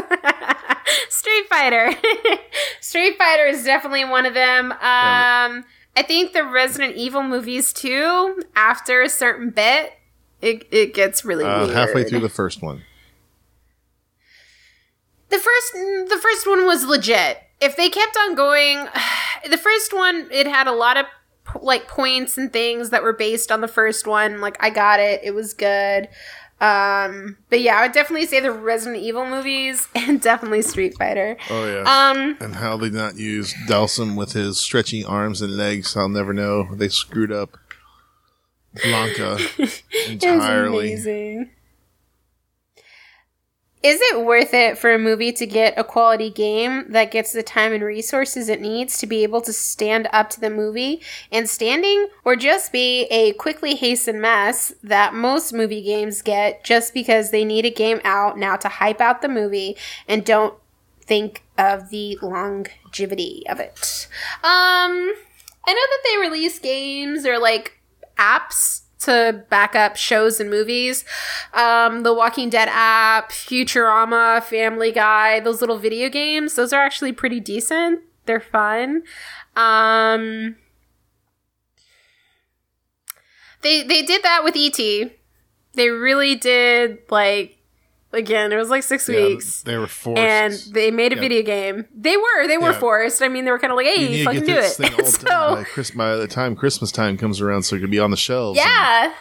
street 1.08 1.46
fighter 1.48 1.92
street 2.80 3.16
fighter 3.18 3.46
is 3.46 3.64
definitely 3.64 4.04
one 4.04 4.26
of 4.26 4.34
them 4.34 4.72
um 4.72 5.64
i 5.96 6.02
think 6.06 6.32
the 6.32 6.44
resident 6.44 6.96
evil 6.96 7.22
movies 7.22 7.72
too 7.72 8.42
after 8.54 9.02
a 9.02 9.08
certain 9.08 9.50
bit 9.50 9.94
it, 10.40 10.66
it 10.70 10.94
gets 10.94 11.24
really 11.24 11.44
Uh, 11.44 11.64
weird. 11.66 11.76
halfway 11.76 12.04
through 12.04 12.20
the 12.20 12.28
first 12.30 12.62
one. 12.62 12.82
The 15.30 15.38
first 15.38 15.72
the 16.10 16.18
first 16.20 16.46
one 16.46 16.66
was 16.66 16.84
legit. 16.84 17.38
If 17.60 17.76
they 17.76 17.88
kept 17.88 18.16
on 18.16 18.34
going, 18.34 18.86
the 19.48 19.58
first 19.58 19.92
one 19.94 20.28
it 20.30 20.46
had 20.46 20.66
a 20.66 20.72
lot 20.72 20.96
of 20.96 21.06
like 21.62 21.88
points 21.88 22.38
and 22.38 22.52
things 22.52 22.90
that 22.90 23.02
were 23.02 23.12
based 23.12 23.50
on 23.50 23.60
the 23.60 23.68
first 23.68 24.06
one. 24.06 24.40
Like 24.40 24.56
I 24.60 24.70
got 24.70 25.00
it. 25.00 25.20
It 25.22 25.32
was 25.32 25.54
good. 25.54 26.08
Um 26.60 27.38
but 27.48 27.60
yeah, 27.60 27.78
I 27.78 27.82
would 27.82 27.92
definitely 27.92 28.26
say 28.26 28.40
the 28.40 28.52
Resident 28.52 29.02
Evil 29.02 29.24
movies 29.24 29.88
and 29.94 30.20
definitely 30.20 30.62
Street 30.62 30.94
Fighter. 30.98 31.36
Oh 31.48 31.66
yeah. 31.66 32.10
Um 32.10 32.36
and 32.40 32.56
how 32.56 32.76
they 32.76 32.90
not 32.90 33.16
use 33.16 33.54
Dhalsim 33.68 34.16
with 34.16 34.32
his 34.32 34.58
stretchy 34.60 35.04
arms 35.04 35.42
and 35.42 35.56
legs, 35.56 35.96
I'll 35.96 36.08
never 36.08 36.32
know. 36.32 36.74
They 36.74 36.88
screwed 36.88 37.32
up 37.32 37.56
Blanka 38.76 39.40
it 39.58 39.58
was 39.58 39.82
entirely. 40.24 41.50
Is 43.82 43.98
it 44.02 44.20
worth 44.20 44.52
it 44.52 44.76
for 44.76 44.92
a 44.92 44.98
movie 44.98 45.32
to 45.32 45.46
get 45.46 45.78
a 45.78 45.84
quality 45.84 46.28
game 46.28 46.90
that 46.90 47.10
gets 47.10 47.32
the 47.32 47.42
time 47.42 47.72
and 47.72 47.82
resources 47.82 48.50
it 48.50 48.60
needs 48.60 48.98
to 48.98 49.06
be 49.06 49.22
able 49.22 49.40
to 49.40 49.54
stand 49.54 50.06
up 50.12 50.28
to 50.30 50.40
the 50.40 50.50
movie 50.50 51.00
and 51.32 51.48
standing, 51.48 52.08
or 52.22 52.36
just 52.36 52.72
be 52.72 53.04
a 53.04 53.32
quickly 53.32 53.74
hastened 53.74 54.20
mess 54.20 54.74
that 54.82 55.14
most 55.14 55.54
movie 55.54 55.80
games 55.80 56.20
get 56.20 56.62
just 56.62 56.92
because 56.92 57.30
they 57.30 57.44
need 57.44 57.64
a 57.64 57.70
game 57.70 58.02
out 58.04 58.36
now 58.36 58.54
to 58.56 58.68
hype 58.68 59.00
out 59.00 59.22
the 59.22 59.28
movie 59.28 59.76
and 60.06 60.26
don't 60.26 60.54
think 61.00 61.42
of 61.56 61.88
the 61.88 62.18
longevity 62.20 63.44
of 63.48 63.60
it? 63.60 64.08
Um, 64.44 65.14
I 65.66 65.68
know 65.68 65.74
that 65.74 66.02
they 66.04 66.18
release 66.18 66.58
games 66.58 67.24
or 67.24 67.38
like 67.38 67.80
apps 68.18 68.82
to 69.00 69.44
back 69.48 69.74
up 69.74 69.96
shows 69.96 70.40
and 70.40 70.50
movies. 70.50 71.04
Um, 71.54 72.02
the 72.02 72.14
Walking 72.14 72.50
Dead 72.50 72.68
app, 72.70 73.30
Futurama, 73.30 74.42
Family 74.42 74.92
Guy, 74.92 75.40
those 75.40 75.60
little 75.60 75.78
video 75.78 76.08
games, 76.08 76.54
those 76.54 76.72
are 76.72 76.82
actually 76.82 77.12
pretty 77.12 77.40
decent. 77.40 78.00
They're 78.26 78.40
fun. 78.40 79.02
Um, 79.56 80.56
they 83.62 83.82
they 83.82 84.02
did 84.02 84.22
that 84.22 84.44
with 84.44 84.54
ET. 84.56 84.78
They 85.74 85.88
really 85.90 86.34
did 86.34 86.98
like 87.10 87.59
again, 88.12 88.52
it 88.52 88.56
was 88.56 88.68
like 88.70 88.82
six 88.82 89.08
Yeah, 89.08 89.20
weeks. 89.26 89.62
they 89.62 89.76
were 89.76 89.86
forced. 89.86 90.18
And 90.18 90.52
they 90.74 90.90
made 90.90 91.12
a 91.12 91.16
Yeah. 91.16 91.20
video 91.20 91.42
game. 91.42 91.86
They 91.94 92.16
were, 92.16 92.46
they 92.46 92.58
were 92.58 92.70
Yeah. 92.72 92.78
forced. 92.78 93.22
I 93.22 93.28
mean, 93.28 93.44
they 93.44 93.50
were 93.50 93.58
kind 93.58 93.72
of 93.72 93.76
like, 93.76 93.86
you 93.86 93.92
"Hey, 94.06 94.24
fucking 94.24 94.44
do 94.46 94.56
it." 94.56 94.70
so, 95.06 95.24
by, 95.26 95.64
Chris- 95.64 95.90
by 95.92 96.16
the 96.16 96.26
time 96.26 96.56
Christmas 96.56 96.90
time 96.92 97.16
comes 97.16 97.40
around, 97.40 97.62
so 97.62 97.76
it 97.76 97.80
could 97.80 97.90
be 97.90 97.98
on 98.00 98.10
the 98.10 98.16
shelves. 98.16 98.58
and- 98.58 99.12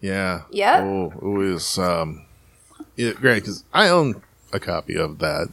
yeah, 0.00 0.42
yeah. 0.50 0.80
Oh, 0.82 1.12
it 1.20 1.22
was 1.24 1.76
um, 1.78 2.24
it, 2.96 3.16
great 3.16 3.42
because 3.42 3.64
I 3.74 3.88
own 3.88 4.22
a 4.52 4.60
copy 4.60 4.96
of 4.96 5.18
that, 5.18 5.48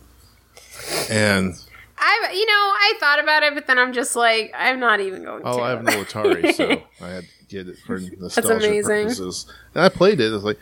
and 1.09 1.53
I, 1.97 2.29
you 2.33 2.45
know, 2.45 2.51
I 2.53 2.93
thought 2.99 3.19
about 3.19 3.41
it, 3.43 3.55
but 3.55 3.65
then 3.67 3.79
I'm 3.79 3.93
just 3.93 4.15
like, 4.15 4.53
I'm 4.55 4.79
not 4.79 4.99
even 4.99 5.23
going 5.23 5.41
to 5.43 5.47
oh, 5.49 5.57
to. 5.57 5.63
I 5.63 5.69
have 5.71 5.83
no 5.83 6.03
Atari, 6.03 6.53
so 6.53 6.69
I 7.01 7.09
had 7.09 7.23
to 7.23 7.29
get 7.49 7.67
it 7.67 7.77
for 7.87 7.99
nostalgia 7.99 8.67
amazing. 8.67 8.83
purposes. 9.05 9.51
And 9.73 9.83
I 9.83 9.89
played 9.89 10.19
it. 10.19 10.31
It's 10.33 10.43
like, 10.43 10.59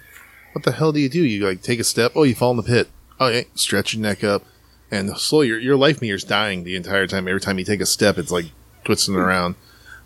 "What 0.54 0.64
the 0.64 0.72
hell 0.72 0.91
do 0.91 0.99
you 0.99 1.10
do? 1.10 1.24
You 1.24 1.45
like 1.45 1.62
take 1.62 1.80
a 1.80 1.84
step? 1.84 2.14
Oh, 2.16 2.24
you 2.24 2.34
fall 2.36 2.51
in 2.51 2.58
the 2.58 2.64
pit. 2.64 2.89
Oh, 3.20 3.28
yeah, 3.28 3.41
stretch 3.56 3.93
your 3.93 4.01
neck 4.01 4.24
up, 4.24 4.43
and 4.89 5.16
slowly 5.18 5.47
your 5.47 5.60
your 5.60 5.76
life 5.76 6.01
meter's 6.01 6.24
dying 6.24 6.64
the 6.64 6.76
entire 6.76 7.06
time. 7.08 7.28
Every 7.28 7.41
time 7.41 7.60
you 7.60 7.66
take 7.66 7.82
a 7.82 7.86
step, 7.86 8.18
it's 8.18 8.32
like 8.32 8.45
twisting 8.84 9.16
around. 9.16 9.56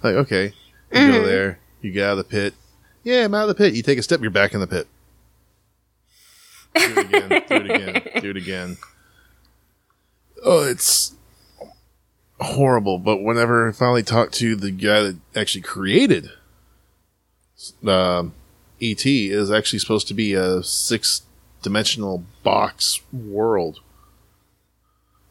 Like, 0.03 0.15
okay, 0.15 0.45
you 0.91 0.99
Mm-hmm. 0.99 1.11
go 1.11 1.25
there, 1.25 1.59
you 1.81 1.91
get 1.91 2.05
out 2.05 2.11
of 2.11 2.17
the 2.17 2.23
pit. 2.25 2.53
Yeah, 3.03 3.23
I'm 3.25 3.33
out 3.33 3.49
of 3.49 3.55
the 3.55 3.55
pit. 3.55 3.73
You 3.73 3.81
take 3.83 3.97
a 3.99 4.03
step, 4.03 4.21
you're 4.21 4.29
back 4.31 4.53
in 4.53 4.59
the 4.59 4.67
pit. 4.67 4.87
Do 6.75 6.81
it 6.83 6.97
again. 7.07 7.29
do 7.29 7.55
it 7.55 7.71
again. 7.71 8.03
Do 8.21 8.29
it 8.31 8.37
again. 8.37 8.77
Oh, 10.43 10.63
it's 10.63 11.15
horrible. 12.39 12.99
But 12.99 13.17
whenever 13.23 13.69
I 13.69 13.71
finally 13.71 14.03
talked 14.03 14.33
to 14.35 14.55
the 14.55 14.71
guy 14.71 15.01
that 15.01 15.15
actually 15.35 15.61
created 15.61 16.29
um, 17.85 18.33
ET, 18.81 19.05
is 19.05 19.51
actually 19.51 19.79
supposed 19.79 20.07
to 20.07 20.13
be 20.13 20.33
a 20.33 20.63
six 20.63 21.23
dimensional 21.61 22.23
box 22.43 23.01
world. 23.11 23.79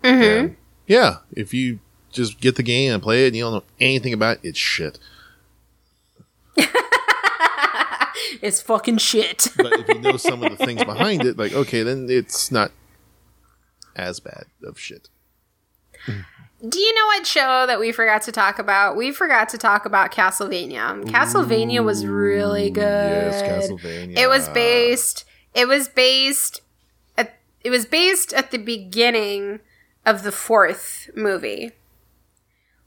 Mm-hmm. 0.03 0.23
And, 0.23 0.57
yeah, 0.87 1.19
if 1.33 1.55
you 1.55 1.79
just 2.13 2.41
get 2.41 2.57
the 2.57 2.63
game 2.63 2.93
and 2.93 3.03
play 3.03 3.25
it 3.25 3.29
and 3.29 3.37
you 3.37 3.45
don't 3.45 3.55
know 3.55 3.65
anything 3.81 4.13
about 4.13 4.39
it, 4.39 4.49
it's 4.49 4.59
shit. 4.59 4.99
it's 8.43 8.61
fucking 8.63 8.99
shit. 8.99 9.49
But 9.57 9.73
if 9.73 9.89
you 9.89 10.01
know 10.01 10.17
some 10.17 10.43
of 10.43 10.57
the 10.57 10.65
things 10.65 10.85
behind 10.85 11.25
it, 11.25 11.37
like, 11.37 11.53
okay, 11.53 11.83
then 11.83 12.07
it's 12.09 12.51
not 12.51 12.73
as 13.95 14.21
bad 14.21 14.45
of 14.65 14.79
shit. 14.79 15.09
Do 16.61 16.81
you 16.81 16.95
know 16.95 17.07
what 17.07 17.27
show 17.27 17.67
that 17.67 17.79
we 17.79 17.93
forgot 17.93 18.23
to 18.23 18.33
talk 18.33 18.59
about? 18.59 18.97
We 18.97 19.13
forgot 19.13 19.51
to 19.51 19.59
talk 19.59 19.85
about 19.85 20.11
Castlevania. 20.11 21.05
Castlevania 21.05 21.85
was 21.85 22.07
really 22.07 22.71
good. 22.71 22.83
Yes, 22.83 23.43
Castlevania. 23.43 24.17
It 24.17 24.29
was 24.29 24.49
based. 24.49 25.27
It 25.53 25.69
was 25.69 25.89
based. 25.89 26.63
At, 27.19 27.37
it 27.61 27.69
was 27.69 27.85
based 27.85 28.33
at 28.33 28.53
the 28.53 28.59
beginning 28.59 29.61
of 30.07 30.23
the 30.23 30.33
fourth 30.33 31.11
movie. 31.15 31.73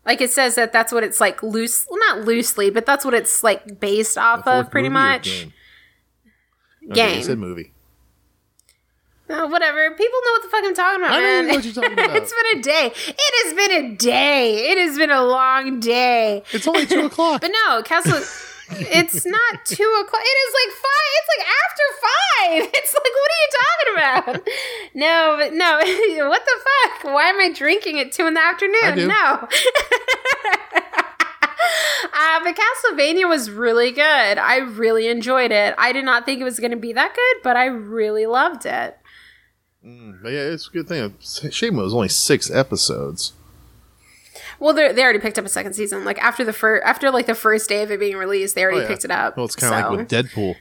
Like 0.04 0.22
it 0.22 0.32
says 0.32 0.56
that 0.56 0.74
that's 0.74 0.92
what 0.92 1.04
it's 1.04 1.22
like 1.22 1.44
loose, 1.44 1.86
well, 1.92 2.00
not 2.00 2.26
loosely, 2.26 2.72
but 2.72 2.88
that's 2.88 3.06
what 3.06 3.14
it's 3.14 3.44
like 3.44 3.80
based 3.80 4.18
off 4.18 4.48
of, 4.48 4.72
pretty 4.72 4.90
much. 4.90 5.26
Game. 5.26 5.54
Okay, 6.92 7.22
said 7.22 7.38
movie. 7.38 7.74
Oh, 9.32 9.48
whatever. 9.48 9.92
People 9.92 10.20
know 10.26 10.32
what 10.32 10.42
the 10.44 10.50
fuck 10.50 10.64
I'm 10.66 10.74
talking 10.74 11.02
about, 11.02 11.12
I 11.12 11.20
don't 11.20 11.24
man. 11.24 11.48
know 11.48 11.54
what 11.56 11.64
you're 11.66 11.74
talking 11.74 11.94
about. 12.00 12.16
it's 12.16 12.34
been 12.34 12.60
a 12.60 12.62
day. 12.64 12.92
It 13.08 13.46
has 13.46 13.54
been 13.54 13.86
a 13.86 13.96
day. 13.96 14.72
It 14.72 14.78
has 14.80 14.98
been 14.98 15.12
a 15.12 15.24
long 15.24 15.80
day. 15.80 16.44
It's 16.52 16.68
only 16.68 16.86
two 16.88 17.06
o'clock. 17.06 17.42
But 17.42 17.52
no, 17.68 17.84
Castle. 17.84 18.18
it's 18.72 19.26
not 19.28 19.66
two 19.66 20.04
o'clock. 20.04 20.22
It 20.24 20.38
is 20.46 20.54
like 20.60 20.74
five. 20.78 21.10
It's 21.20 21.30
like 21.38 21.48
after 21.48 21.84
five. 22.02 22.10
It's 22.74 22.94
like, 22.94 23.04
what 23.04 23.32
are 23.32 23.42
you 23.44 23.50
talking 23.60 23.94
about? 24.34 24.48
No, 24.96 25.36
but 25.38 25.54
no. 25.54 26.28
What 26.30 26.44
the 26.46 26.60
fuck? 26.64 27.14
Why 27.14 27.26
am 27.30 27.40
I 27.40 27.52
drinking 27.54 28.00
at 28.00 28.12
two 28.14 28.26
in 28.28 28.34
the 28.34 28.40
afternoon? 28.42 29.08
No. 29.10 29.48
Uh, 32.22 32.40
but 32.44 32.56
Castlevania 32.56 33.28
was 33.28 33.50
really 33.52 33.92
good. 33.92 34.02
I 34.38 34.58
really 34.58 35.08
enjoyed 35.08 35.52
it. 35.52 35.76
I 35.78 35.92
did 35.92 36.06
not 36.06 36.26
think 36.26 36.40
it 36.42 36.44
was 36.46 36.60
going 36.60 36.72
to 36.72 36.78
be 36.78 36.94
that 36.94 37.14
good, 37.14 37.44
but 37.44 37.58
I 37.58 37.66
really 37.66 38.26
loved 38.26 38.66
it. 38.66 38.98
Mm, 39.86 40.22
but 40.22 40.30
yeah, 40.34 40.40
it's 40.42 40.68
a 40.68 40.72
good 40.72 40.88
thing. 40.88 41.14
Shame 41.52 41.80
it 41.80 41.82
was 41.84 41.94
only 41.94 42.10
six 42.10 42.52
episodes. 42.52 43.34
Well, 44.60 44.74
they 44.74 44.92
they 44.92 45.04
already 45.04 45.20
picked 45.20 45.40
up 45.40 45.46
a 45.46 45.50
second 45.50 45.74
season. 45.74 46.04
Like 46.04 46.18
after 46.20 46.44
the 46.44 46.52
first, 46.54 46.86
after 46.86 47.10
like 47.12 47.28
the 47.28 47.36
first 47.36 47.70
day 47.70 47.82
of 47.82 47.92
it 47.92 48.00
being 48.00 48.18
released, 48.18 48.56
they 48.56 48.64
already 48.64 48.80
Oh, 48.80 48.82
yeah. 48.82 48.88
picked 48.88 49.06
it 49.06 49.12
up. 49.12 49.38
Well, 49.38 49.46
it's 49.46 49.56
kind 49.56 49.74
of 49.74 49.80
So- 49.82 49.90
like 49.90 49.98
with 50.00 50.10
Deadpool. 50.10 50.56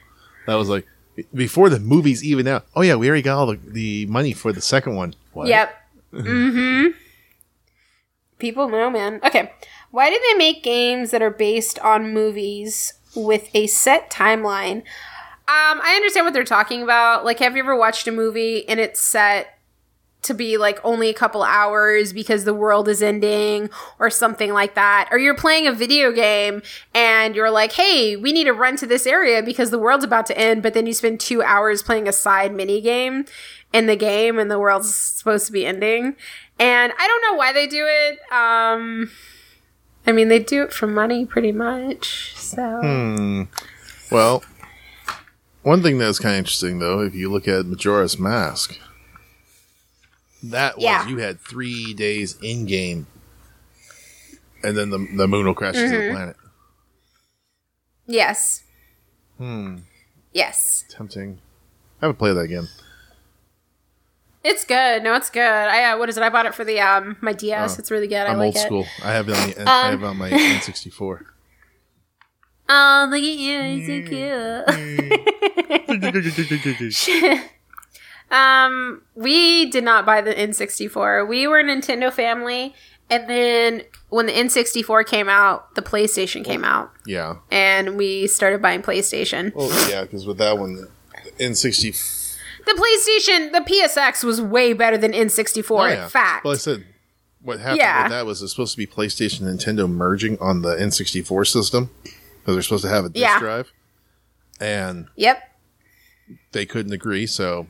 That 0.47 0.55
was 0.55 0.69
like 0.69 0.87
before 1.33 1.69
the 1.69 1.79
movie's 1.79 2.23
even 2.23 2.47
out. 2.47 2.65
Oh 2.75 2.81
yeah, 2.81 2.95
we 2.95 3.07
already 3.07 3.21
got 3.23 3.37
all 3.37 3.47
the, 3.47 3.59
the 3.67 4.05
money 4.05 4.31
for 4.33 4.53
the 4.53 4.61
second 4.61 4.95
one. 4.95 5.15
What? 5.33 5.47
Yep. 5.47 5.75
mm-hmm. 6.13 6.87
People 8.37 8.69
know, 8.69 8.89
man. 8.89 9.19
Okay. 9.23 9.51
Why 9.91 10.09
do 10.09 10.19
they 10.29 10.37
make 10.37 10.63
games 10.63 11.11
that 11.11 11.21
are 11.21 11.29
based 11.29 11.77
on 11.79 12.13
movies 12.13 12.93
with 13.15 13.49
a 13.53 13.67
set 13.67 14.09
timeline? 14.09 14.83
Um, 15.49 15.81
I 15.81 15.93
understand 15.95 16.27
what 16.27 16.33
they're 16.33 16.43
talking 16.43 16.83
about. 16.83 17.25
Like, 17.25 17.39
have 17.39 17.55
you 17.55 17.63
ever 17.63 17.75
watched 17.75 18.07
a 18.07 18.11
movie 18.11 18.69
and 18.69 18.79
it's 18.79 19.01
set 19.01 19.59
to 20.21 20.33
be 20.33 20.57
like 20.57 20.79
only 20.83 21.09
a 21.09 21.13
couple 21.13 21.43
hours 21.43 22.11
because 22.11 22.43
the 22.43 22.53
world 22.53 22.87
is 22.87 23.01
ending 23.01 23.69
or 23.99 24.09
something 24.09 24.51
like 24.51 24.75
that. 24.75 25.07
Or 25.11 25.17
you're 25.17 25.35
playing 25.35 25.65
a 25.65 25.71
video 25.71 26.11
game 26.11 26.61
and 26.93 27.35
you're 27.35 27.49
like, 27.49 27.71
hey, 27.73 28.15
we 28.15 28.33
need 28.33 28.43
to 28.43 28.53
run 28.53 28.75
to 28.77 28.85
this 28.85 29.07
area 29.07 29.41
because 29.41 29.71
the 29.71 29.79
world's 29.79 30.03
about 30.03 30.25
to 30.27 30.37
end, 30.37 30.61
but 30.61 30.73
then 30.73 30.85
you 30.85 30.93
spend 30.93 31.19
two 31.19 31.41
hours 31.41 31.81
playing 31.81 32.07
a 32.07 32.11
side 32.11 32.53
mini 32.53 32.81
game 32.81 33.25
in 33.71 33.85
the 33.85 33.95
game 33.95 34.37
and 34.37 34.51
the 34.51 34.59
world's 34.59 34.93
supposed 34.93 35.45
to 35.45 35.51
be 35.53 35.65
ending. 35.65 36.15
And 36.59 36.93
I 36.99 37.07
don't 37.07 37.31
know 37.31 37.37
why 37.37 37.53
they 37.53 37.67
do 37.67 37.85
it. 37.87 38.19
Um 38.31 39.11
I 40.05 40.11
mean 40.11 40.27
they 40.27 40.39
do 40.39 40.63
it 40.63 40.73
for 40.73 40.87
money 40.87 41.25
pretty 41.25 41.53
much. 41.53 42.35
So 42.35 42.81
Hmm. 42.81 43.43
Well, 44.11 44.43
one 45.69 45.83
thing 45.83 45.99
that's 45.99 46.17
kind 46.19 46.33
of 46.33 46.39
interesting 46.39 46.79
though, 46.79 47.01
if 47.01 47.13
you 47.13 47.29
look 47.31 47.47
at 47.47 47.65
Majora's 47.67 48.17
Mask, 48.17 48.77
that 50.43 50.77
was 50.77 51.07
you 51.07 51.17
had 51.17 51.39
three 51.39 51.93
days 51.93 52.37
in 52.41 52.65
game, 52.65 53.05
and 54.63 54.75
then 54.75 54.89
the 54.89 54.97
the 55.15 55.27
moon 55.27 55.45
will 55.45 55.53
crash 55.53 55.75
into 55.75 55.95
the 55.97 56.11
planet. 56.11 56.35
yes. 58.07 58.63
Hmm. 59.37 59.77
Yes. 60.33 60.83
Tempting. 60.89 61.39
I 62.01 62.05
haven't 62.05 62.17
played 62.17 62.33
that 62.33 62.41
again. 62.41 62.67
It's 64.43 64.63
good. 64.65 65.03
No, 65.03 65.13
it's 65.15 65.29
good. 65.29 65.41
I 65.41 65.91
uh, 65.91 65.97
what 65.97 66.09
is 66.09 66.17
it? 66.17 66.23
I 66.23 66.29
bought 66.29 66.45
it 66.45 66.55
for 66.55 66.63
the 66.65 66.79
um 66.79 67.15
my 67.21 67.33
DS. 67.33 67.75
Oh. 67.75 67.79
it's 67.79 67.91
really 67.91 68.07
good. 68.07 68.17
I 68.27 68.31
I'm 68.31 68.37
like 68.37 68.47
old 68.47 68.55
it. 68.55 68.59
school. 68.59 68.85
I 69.03 69.11
have 69.13 69.29
it 69.29 69.35
on 69.37 69.49
the, 69.49 69.61
I 69.69 69.85
Um, 69.85 69.91
have 69.91 70.03
it 70.03 70.05
on 70.05 70.17
my 70.17 70.29
N64. 70.31 71.25
Oh, 72.71 73.07
look 73.09 73.17
at 73.17 73.23
you. 73.23 73.59
It's 73.61 73.87
so 73.87 74.01
cute. 74.07 74.63
um, 78.31 79.01
we 79.15 79.65
did 79.71 79.83
not 79.83 80.05
buy 80.05 80.21
the 80.21 80.31
N64. 80.33 81.27
We 81.27 81.47
were 81.47 81.57
a 81.59 81.63
Nintendo 81.63 82.13
family, 82.13 82.75
and 83.09 83.27
then 83.27 83.81
when 84.09 84.27
the 84.27 84.33
N64 84.33 85.07
came 85.07 85.27
out, 85.27 85.73
the 85.73 85.81
PlayStation 85.81 86.45
came 86.45 86.63
out, 86.63 86.91
yeah. 87.07 87.37
and 87.51 87.97
we 87.97 88.27
started 88.27 88.61
buying 88.61 88.83
PlayStation. 88.83 89.51
Well, 89.55 89.71
yeah, 89.89 90.03
because 90.03 90.27
with 90.27 90.37
that 90.37 90.59
one, 90.59 90.75
the 90.75 90.87
N64. 91.39 92.27
The 92.65 92.73
PlayStation, 92.73 93.51
the 93.51 93.61
PSX 93.61 94.23
was 94.23 94.39
way 94.41 94.73
better 94.73 94.97
than 94.97 95.11
N64. 95.13 95.71
Oh, 95.71 95.85
yeah. 95.87 96.03
In 96.03 96.09
fact, 96.09 96.43
Well, 96.43 96.53
I 96.53 96.57
said 96.57 96.85
what 97.41 97.59
happened 97.59 97.79
Yeah. 97.79 98.03
with 98.03 98.11
that 98.11 98.25
was 98.25 98.41
it's 98.43 98.51
supposed 98.51 98.73
to 98.73 98.77
be 98.77 98.85
PlayStation 98.85 99.41
Nintendo 99.41 99.89
merging 99.89 100.37
on 100.39 100.61
the 100.61 100.75
N64 100.75 101.47
system 101.47 101.89
because 102.49 102.55
they're 102.55 102.63
supposed 102.63 102.83
to 102.83 102.89
have 102.89 103.05
a 103.05 103.09
disk 103.09 103.21
Yeah. 103.21 103.39
drive, 103.39 103.71
and 104.59 105.07
yep, 105.15 105.43
they 106.51 106.65
couldn't 106.65 106.93
agree. 106.93 107.27
So, 107.27 107.67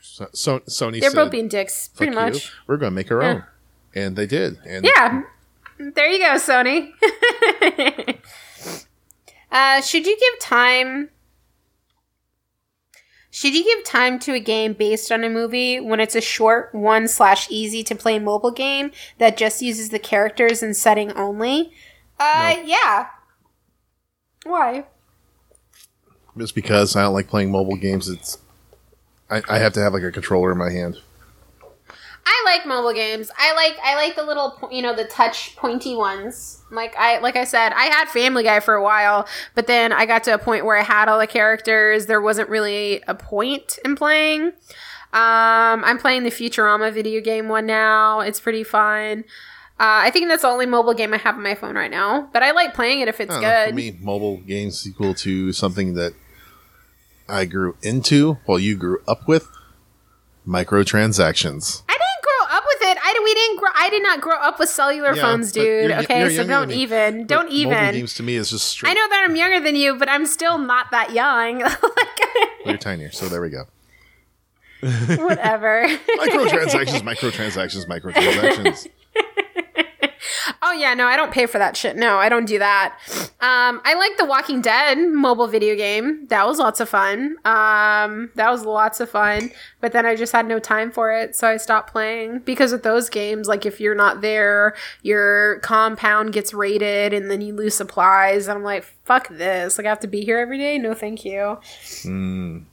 so, 0.00 0.28
so 0.32 0.58
Sony 0.60 1.00
they're 1.00 1.10
said, 1.10 1.16
both 1.16 1.30
being 1.32 1.48
dicks, 1.48 1.88
"Fuck 1.88 1.96
pretty 1.96 2.12
you, 2.12 2.16
much. 2.18 2.52
we're 2.66 2.76
going 2.76 2.92
to 2.92 2.94
make 2.94 3.10
our 3.10 3.22
Yeah. 3.22 3.28
own," 3.28 3.44
and 3.94 4.16
they 4.16 4.26
did. 4.26 4.58
And 4.66 4.84
Yeah. 4.84 5.22
There 5.78 6.08
you 6.08 6.18
go, 6.18 6.36
Sony. 6.36 6.92
uh, 9.50 9.80
should 9.82 10.06
you 10.06 10.16
give 10.18 10.40
time? 10.40 11.10
Should 13.30 13.54
you 13.54 13.62
give 13.64 13.84
time 13.84 14.18
to 14.20 14.32
a 14.32 14.40
game 14.40 14.72
based 14.72 15.12
on 15.12 15.22
a 15.22 15.28
movie 15.28 15.78
when 15.78 16.00
it's 16.00 16.14
a 16.14 16.22
short 16.22 16.74
one 16.74 17.06
slash 17.08 17.46
easy 17.50 17.82
to 17.84 17.94
play 17.94 18.18
mobile 18.18 18.50
game 18.50 18.90
that 19.18 19.36
just 19.36 19.60
uses 19.60 19.90
the 19.90 19.98
characters 19.98 20.62
and 20.62 20.74
setting 20.74 21.12
only? 21.12 21.72
Uh, 22.18 22.54
No. 22.56 22.62
yeah. 22.62 23.06
Why? 24.46 24.84
just 26.38 26.54
because 26.54 26.96
I 26.96 27.02
don't 27.02 27.14
like 27.14 27.28
playing 27.28 27.50
mobile 27.50 27.76
games, 27.76 28.08
it's 28.08 28.38
I, 29.30 29.42
I 29.48 29.58
have 29.58 29.72
to 29.74 29.80
have 29.80 29.92
like 29.92 30.02
a 30.02 30.12
controller 30.12 30.52
in 30.52 30.58
my 30.58 30.70
hand. 30.70 30.98
I 32.28 32.42
like 32.44 32.66
mobile 32.66 32.92
games. 32.92 33.30
I 33.38 33.54
like 33.54 33.78
I 33.82 33.94
like 33.94 34.16
the 34.16 34.24
little 34.24 34.68
you 34.70 34.82
know 34.82 34.94
the 34.94 35.04
touch 35.04 35.56
pointy 35.56 35.94
ones. 35.94 36.62
Like 36.70 36.96
I 36.96 37.18
like 37.18 37.36
I 37.36 37.44
said, 37.44 37.72
I 37.72 37.84
had 37.84 38.08
Family 38.08 38.42
Guy 38.42 38.60
for 38.60 38.74
a 38.74 38.82
while, 38.82 39.26
but 39.54 39.66
then 39.66 39.92
I 39.92 40.06
got 40.06 40.24
to 40.24 40.34
a 40.34 40.38
point 40.38 40.64
where 40.64 40.76
I 40.76 40.82
had 40.82 41.08
all 41.08 41.18
the 41.18 41.26
characters. 41.26 42.06
There 42.06 42.20
wasn't 42.20 42.48
really 42.48 43.02
a 43.06 43.14
point 43.14 43.78
in 43.84 43.94
playing. 43.96 44.52
Um, 45.12 45.84
I'm 45.84 45.98
playing 45.98 46.24
the 46.24 46.30
Futurama 46.30 46.92
video 46.92 47.20
game 47.20 47.48
one 47.48 47.64
now. 47.64 48.20
It's 48.20 48.40
pretty 48.40 48.64
fun. 48.64 49.24
Uh, 49.78 50.08
I 50.08 50.10
think 50.10 50.28
that's 50.28 50.42
the 50.42 50.48
only 50.48 50.64
mobile 50.66 50.94
game 50.94 51.12
I 51.12 51.18
have 51.18 51.34
on 51.36 51.42
my 51.42 51.54
phone 51.54 51.74
right 51.76 51.90
now, 51.90 52.30
but 52.32 52.42
I 52.42 52.52
like 52.52 52.72
playing 52.74 53.00
it 53.00 53.08
if 53.08 53.20
it's 53.20 53.30
don't 53.30 53.42
know, 53.42 53.48
good. 53.50 53.68
for 53.70 53.74
me, 53.74 53.96
mobile 54.00 54.38
games 54.38 54.86
equal 54.88 55.12
to 55.16 55.52
something 55.52 55.92
that 55.94 56.14
I 57.28 57.44
grew 57.44 57.76
into, 57.82 58.38
while 58.46 58.58
you 58.58 58.74
grew 58.76 59.02
up 59.06 59.28
with 59.28 59.48
microtransactions. 60.48 61.82
I 61.88 61.92
didn't 61.92 62.22
grow 62.22 62.56
up 62.56 62.64
with 62.66 62.88
it. 62.90 62.98
I 63.02 63.20
we 63.22 63.34
didn't 63.34 63.58
grow. 63.58 63.68
I 63.76 63.90
did 63.90 64.02
not 64.02 64.20
grow 64.20 64.36
up 64.36 64.58
with 64.58 64.68
cellular 64.70 65.14
Yeah, 65.14 65.22
phones, 65.22 65.52
dude. 65.52 65.90
you're- 65.90 65.94
okay, 66.04 66.20
you're 66.20 66.30
so 66.30 66.46
don't 66.46 66.70
even, 66.70 67.26
don't 67.26 67.46
Mobile 67.46 67.56
even. 67.58 67.92
games 67.94 68.14
to 68.14 68.22
me 68.22 68.36
is 68.36 68.50
just 68.50 68.66
straight. 68.66 68.90
I 68.90 68.94
know 68.94 69.08
that 69.10 69.26
I'm 69.28 69.36
younger 69.36 69.60
than 69.60 69.74
you, 69.76 69.96
but 69.96 70.08
I'm 70.08 70.24
still 70.26 70.56
not 70.56 70.90
that 70.92 71.12
young. 71.12 71.58
like, 71.62 71.78
You're 72.64 72.76
tinier, 72.78 73.10
so 73.10 73.28
there 73.28 73.42
we 73.42 73.50
go. 73.50 73.64
whatever. 74.80 75.86
Microtransactions, 76.18 77.02
microtransactions, 77.02 77.86
microtransactions. 77.86 78.86
oh 80.62 80.72
yeah, 80.72 80.94
no, 80.94 81.06
I 81.06 81.16
don't 81.16 81.32
pay 81.32 81.46
for 81.46 81.58
that 81.58 81.76
shit. 81.76 81.96
No, 81.96 82.18
I 82.18 82.28
don't 82.28 82.46
do 82.46 82.58
that. 82.58 82.98
Um, 83.40 83.80
I 83.84 83.94
like 83.94 84.16
the 84.16 84.24
Walking 84.24 84.60
Dead 84.60 84.98
mobile 84.98 85.46
video 85.46 85.76
game. 85.76 86.26
That 86.26 86.46
was 86.46 86.58
lots 86.58 86.80
of 86.80 86.88
fun. 86.88 87.36
Um, 87.44 88.30
that 88.34 88.50
was 88.50 88.64
lots 88.64 89.00
of 89.00 89.10
fun. 89.10 89.50
But 89.80 89.92
then 89.92 90.06
I 90.06 90.16
just 90.16 90.32
had 90.32 90.46
no 90.46 90.58
time 90.58 90.90
for 90.90 91.12
it, 91.12 91.36
so 91.36 91.48
I 91.48 91.56
stopped 91.56 91.90
playing. 91.90 92.40
Because 92.40 92.72
with 92.72 92.82
those 92.82 93.08
games, 93.08 93.48
like 93.48 93.66
if 93.66 93.80
you're 93.80 93.94
not 93.94 94.20
there, 94.20 94.74
your 95.02 95.60
compound 95.60 96.32
gets 96.32 96.54
raided, 96.54 97.12
and 97.12 97.30
then 97.30 97.40
you 97.40 97.54
lose 97.54 97.74
supplies. 97.74 98.48
And 98.48 98.58
I'm 98.58 98.64
like, 98.64 98.84
fuck 99.04 99.28
this. 99.28 99.78
Like 99.78 99.86
I 99.86 99.90
have 99.90 100.00
to 100.00 100.08
be 100.08 100.22
here 100.22 100.38
every 100.38 100.58
day. 100.58 100.78
No, 100.78 100.94
thank 100.94 101.24
you. 101.24 101.58
Mm. 102.02 102.64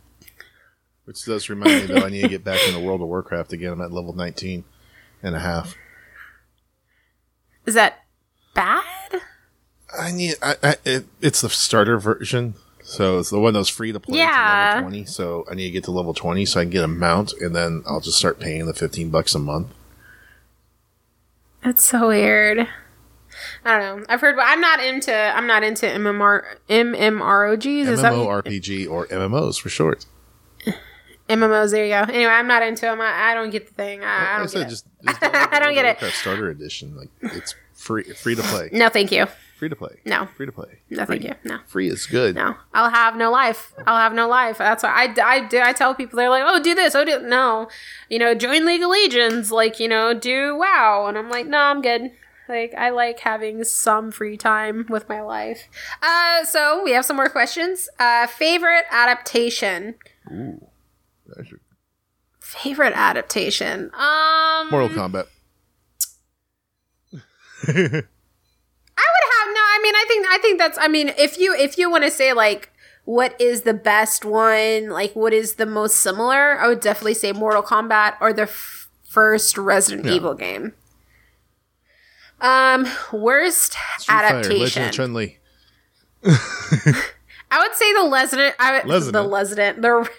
Which 1.06 1.26
does 1.26 1.50
remind 1.50 1.82
me 1.82 1.94
that 1.94 2.04
I 2.06 2.10
need 2.10 2.22
to 2.22 2.30
get 2.30 2.44
back 2.44 2.66
into 2.68 2.80
World 2.80 3.02
of 3.02 3.08
Warcraft 3.08 3.52
again. 3.54 3.74
I'm 3.74 3.82
at 3.82 3.92
level 3.92 4.14
19 4.14 4.64
and 5.22 5.36
a 5.36 5.40
half. 5.40 5.76
Is 7.66 7.74
that 7.76 8.04
bad? 8.54 8.84
I 9.98 10.12
need. 10.12 10.36
I, 10.42 10.56
I, 10.64 10.76
it, 10.86 11.06
it's 11.22 11.42
the 11.42 11.50
starter 11.50 11.98
version, 12.00 12.56
so 12.82 13.20
it's 13.20 13.30
the 13.30 13.40
one 13.40 13.54
that's 13.54 13.70
free 13.70 13.92
to 13.92 14.00
play. 14.00 14.14
to 14.18 14.24
Yeah. 14.24 14.72
level 14.76 14.90
20. 14.90 15.06
So 15.06 15.46
I 15.50 15.54
need 15.56 15.66
to 15.66 15.72
get 15.72 15.84
to 15.86 15.92
level 15.92 16.14
20 16.14 16.46
so 16.46 16.60
I 16.60 16.64
can 16.64 16.72
get 16.72 16.84
a 16.84 16.88
mount, 16.88 17.34
and 17.40 17.56
then 17.56 17.84
I'll 17.88 18.00
just 18.02 18.18
start 18.18 18.40
paying 18.40 18.66
the 18.66 18.74
15 18.74 19.10
bucks 19.10 19.36
a 19.36 19.40
month. 19.40 19.68
That's 21.64 21.84
so 21.86 22.10
weird. 22.10 22.68
I 23.66 23.80
don't 23.80 24.00
know. 24.00 24.06
I've 24.10 24.22
heard, 24.22 24.38
I'm 24.40 24.60
not 24.62 24.84
into. 24.84 25.14
I'm 25.16 25.48
not 25.48 25.64
into 25.64 25.86
MMR 25.86 26.44
MMROGs. 26.70 27.88
Is 27.88 28.02
that 28.02 28.14
what- 28.16 28.46
MMORPG 28.46 28.90
or 28.90 29.06
MMOs 29.08 29.60
for 29.62 29.70
short. 29.70 30.06
MMOs? 31.40 31.72
There 31.72 31.84
you 31.86 31.92
go. 31.92 32.02
Anyway, 32.14 32.32
I'm 32.32 32.48
not 32.48 32.64
into 32.64 32.82
them. 32.82 33.02
I, 33.02 33.32
I 33.32 33.34
don't 33.34 33.50
get 33.50 33.68
the 33.68 33.74
thing. 33.74 34.04
I, 34.04 34.36
I 34.36 34.38
don't 34.40 34.48
said, 34.50 34.60
get 34.60 34.68
it. 34.68 34.70
just, 34.70 34.86
just 35.06 35.18
I 35.24 35.60
don't 35.60 35.74
get 35.74 35.86
it. 36.02 36.12
Starter 36.14 36.50
Edition, 36.50 36.96
like 36.96 37.10
it's 37.22 37.56
free, 37.74 38.04
free 38.04 38.36
to 38.36 38.42
play, 38.44 38.70
No, 38.72 38.90
thank 38.90 39.12
you. 39.12 39.26
free 39.58 39.70
to 39.70 39.76
play, 39.76 39.98
No, 40.06 40.28
free 40.38 40.46
to 40.46 40.52
play. 40.52 40.80
no, 40.90 41.06
free. 41.06 41.20
thank 41.20 41.24
you. 41.44 41.50
No, 41.50 41.60
Free 41.68 41.90
is 41.90 42.06
good. 42.06 42.36
no. 42.36 42.56
I'll 42.74 42.90
have 42.90 43.16
no 43.16 43.32
life. 43.32 43.74
I'll 43.88 43.98
have 43.98 44.14
no 44.14 44.28
life. 44.28 44.58
That's 44.58 44.84
why 44.84 44.90
I, 45.18 45.22
I 45.22 45.40
do. 45.48 45.60
I 45.62 45.74
tell 45.74 45.94
people 45.96 46.18
they're 46.18 46.30
like, 46.30 46.44
oh, 46.46 46.62
do 46.62 46.74
this. 46.76 46.96
Oh, 46.96 47.04
do 47.06 47.20
no. 47.22 47.68
You 48.10 48.20
know, 48.20 48.34
join 48.36 48.66
League 48.66 48.82
of 48.82 48.90
Legends. 48.90 49.52
Like, 49.52 49.80
you 49.80 49.88
know, 49.88 50.14
do 50.14 50.56
WoW. 50.58 51.06
And 51.08 51.18
I'm 51.18 51.30
like, 51.30 51.46
no, 51.48 51.58
I'm 51.58 51.82
good. 51.82 52.12
Like, 52.50 52.74
I 52.74 52.90
like 52.90 53.20
having 53.22 53.64
some 53.64 54.12
free 54.12 54.36
time 54.36 54.86
with 54.90 55.08
my 55.08 55.22
life. 55.22 55.70
Uh, 56.02 56.44
so 56.44 56.84
we 56.84 56.92
have 56.92 57.06
some 57.06 57.16
more 57.16 57.30
questions. 57.30 57.88
Uh, 58.00 58.28
favorite 58.28 58.84
adaptation. 58.92 59.96
Ooh, 60.32 60.66
Favorite 62.62 62.94
adaptation. 62.96 63.90
Um, 63.94 64.70
Mortal 64.70 64.90
Kombat. 64.90 65.28
I 67.68 67.72
would 67.72 67.86
have 67.86 69.48
no. 69.48 69.62
I 69.62 69.80
mean, 69.82 69.96
I 69.96 70.06
think 70.08 70.28
I 70.30 70.38
think 70.42 70.60
that's. 70.60 70.78
I 70.80 70.88
mean, 70.88 71.10
if 71.18 71.38
you 71.40 71.56
if 71.56 71.78
you 71.78 71.90
want 71.90 72.04
to 72.04 72.12
say 72.12 72.34
like 72.34 72.70
what 73.06 73.40
is 73.40 73.62
the 73.64 73.74
best 73.74 74.24
one? 74.24 74.90
Like, 74.90 75.14
what 75.16 75.34
is 75.34 75.56
the 75.56 75.66
most 75.66 75.96
similar? 75.98 76.60
I 76.60 76.68
would 76.68 76.80
definitely 76.80 77.16
say 77.16 77.32
Mortal 77.34 77.62
Kombat 77.64 78.16
or 78.22 78.32
the 78.32 78.44
f- 78.44 78.90
first 79.04 79.58
Resident 79.58 80.06
Yeah. 80.06 80.14
Evil 80.14 80.34
game. 80.36 80.74
Um, 82.40 82.88
worst 83.12 83.76
Street 83.98 84.14
adaptation. 84.16 84.60
Legend 84.60 84.86
of 84.86 84.92
Chun 84.92 85.14
Li. 85.14 85.38
I 87.52 87.60
would 87.60 87.76
say 87.76 87.94
the 87.94 88.10
Resident. 88.12 88.56
I 88.60 88.82
would, 88.86 89.14
the 89.14 89.28
Resident. 89.28 89.82
The 89.82 90.10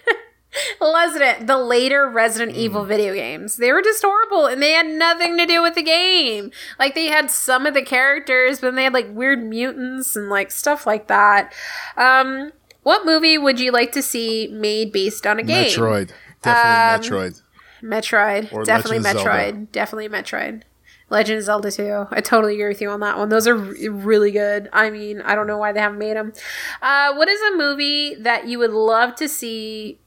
Resident. 0.80 1.46
The 1.46 1.59
later 1.59 2.09
Resident 2.09 2.52
Hmm. 2.52 2.61
Evil 2.62 2.84
video 2.84 3.14
games. 3.14 3.57
They 3.57 3.72
were 3.72 3.82
just 3.82 4.02
horrible, 4.02 4.46
and 4.46 4.62
they 4.62 4.72
had 4.72 4.86
nothing 4.86 5.36
to 5.38 5.46
do 5.46 5.62
with 5.62 5.74
the 5.74 5.82
game. 5.82 6.50
Like 6.78 6.94
they 6.94 7.07
had 7.07 7.30
some 7.30 7.66
of 7.66 7.74
the 7.74 7.82
characters, 7.82 8.61
but 8.61 8.68
then 8.68 8.74
they 8.76 8.84
had 8.84 8.92
like 8.94 9.09
weird 9.11 9.44
mutants 9.44 10.16
and 10.16 10.28
like 10.30 10.50
stuff 10.50 10.86
like 10.86 11.09
that. 11.09 11.52
Um, 11.96 12.52
what 12.82 13.05
movie 13.07 13.38
would 13.38 13.59
you 13.61 13.72
like 13.72 13.92
to 13.92 14.02
see 14.02 14.48
made 14.52 14.92
based 14.92 15.26
on 15.26 15.38
a 15.38 15.42
game? 15.42 15.66
Metroid. 15.66 16.11
Definitely 16.42 17.14
Um, 17.16 17.20
Metroid. 17.22 17.42
Metroid. 17.82 18.52
Or 18.52 18.64
Definitely 18.64 18.98
Legend 18.98 19.16
of 19.16 19.22
Zelda. 19.22 19.30
Metroid. 19.52 19.72
Definitely 19.72 20.09
Metroid. 20.09 20.62
Legend 21.11 21.38
of 21.38 21.44
Zelda 21.44 21.70
2. 21.70 22.07
I 22.11 22.20
totally 22.20 22.55
agree 22.55 22.68
with 22.68 22.80
you 22.80 22.90
on 22.90 23.00
that 23.00 23.18
one. 23.18 23.28
Those 23.28 23.46
are 23.46 23.55
re- 23.55 23.88
really 23.88 24.30
good. 24.30 24.68
I 24.72 24.88
mean, 24.90 25.20
I 25.20 25.34
don't 25.34 25.46
know 25.46 25.59
why 25.59 25.72
they 25.72 25.80
haven't 25.80 25.98
made 25.98 26.16
them. 26.16 26.32
Uh, 26.80 27.12
what 27.14 27.28
is 27.28 27.40
a 27.52 27.57
movie 27.57 28.14
that 28.16 28.46
you 28.46 28.59
would 28.59 28.70
love 28.70 29.14
to 29.16 29.28
see 29.28 30.00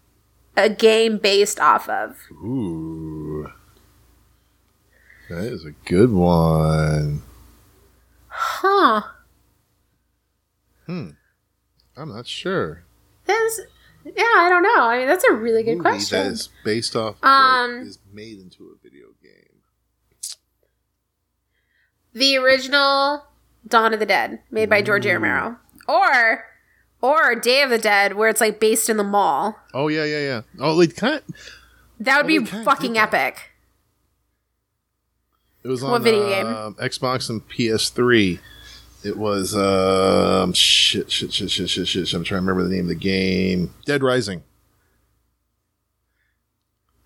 a 0.57 0.67
game 0.69 1.17
based 1.19 1.59
off 1.59 1.87
of? 1.87 2.17
Ooh. 2.31 3.49
That 5.29 5.45
is 5.45 5.63
a 5.65 5.71
good 5.85 6.11
one. 6.11 7.21
Huh. 8.27 9.01
Hmm. 10.85 11.09
I'm 11.95 12.09
not 12.09 12.27
sure. 12.27 12.83
That's, 13.25 13.61
yeah, 14.05 14.23
I 14.37 14.47
don't 14.49 14.63
know. 14.63 14.83
I 14.83 14.99
mean, 14.99 15.07
that's 15.07 15.23
a 15.25 15.33
really 15.33 15.63
good 15.63 15.77
Movie 15.77 15.89
question. 15.89 16.23
That 16.23 16.31
is 16.31 16.49
based 16.63 16.95
off 16.95 17.15
Um, 17.23 17.81
is 17.81 17.99
made 18.11 18.39
into 18.39 18.65
a 18.65 18.81
video 18.81 19.07
game. 19.21 19.33
the 22.13 22.37
original 22.37 23.25
Dawn 23.67 23.93
of 23.93 23.99
the 23.99 24.05
Dead, 24.05 24.39
made 24.49 24.69
by 24.69 24.81
George 24.81 25.05
Romero. 25.05 25.57
Or, 25.87 26.45
or 27.07 27.35
Day 27.35 27.61
of 27.61 27.69
the 27.69 27.77
Dead, 27.77 28.13
where 28.15 28.29
it's 28.29 28.41
like 28.41 28.59
based 28.59 28.89
in 28.89 28.97
the 28.97 29.03
mall. 29.03 29.57
Oh 29.73 29.87
yeah, 29.87 30.03
yeah, 30.05 30.19
yeah. 30.19 30.41
Oh, 30.59 30.73
like 30.73 30.95
kind. 30.95 31.21
That 31.99 32.17
would 32.25 32.25
Oh, 32.35 32.39
be 32.41 32.45
fucking 32.45 32.97
epic. 32.97 33.51
It 35.63 35.67
was 35.69 35.83
on 35.83 35.91
What 35.91 36.01
video 36.03 36.27
game? 36.29 36.45
um, 36.47 36.73
Xbox 36.75 37.29
and 37.29 37.47
PS3. 37.49 38.39
It 39.03 39.17
was 39.17 39.55
um 39.55 40.53
shit, 40.53 41.11
shit, 41.11 41.31
shit, 41.33 41.49
shit, 41.51 41.69
shit, 41.69 41.87
shit. 41.87 42.13
I'm 42.13 42.23
trying 42.23 42.41
to 42.41 42.45
remember 42.47 42.63
the 42.63 42.75
name 42.75 42.85
of 42.85 42.89
the 42.89 42.95
game. 42.95 43.73
Dead 43.85 44.01
Rising. 44.03 44.43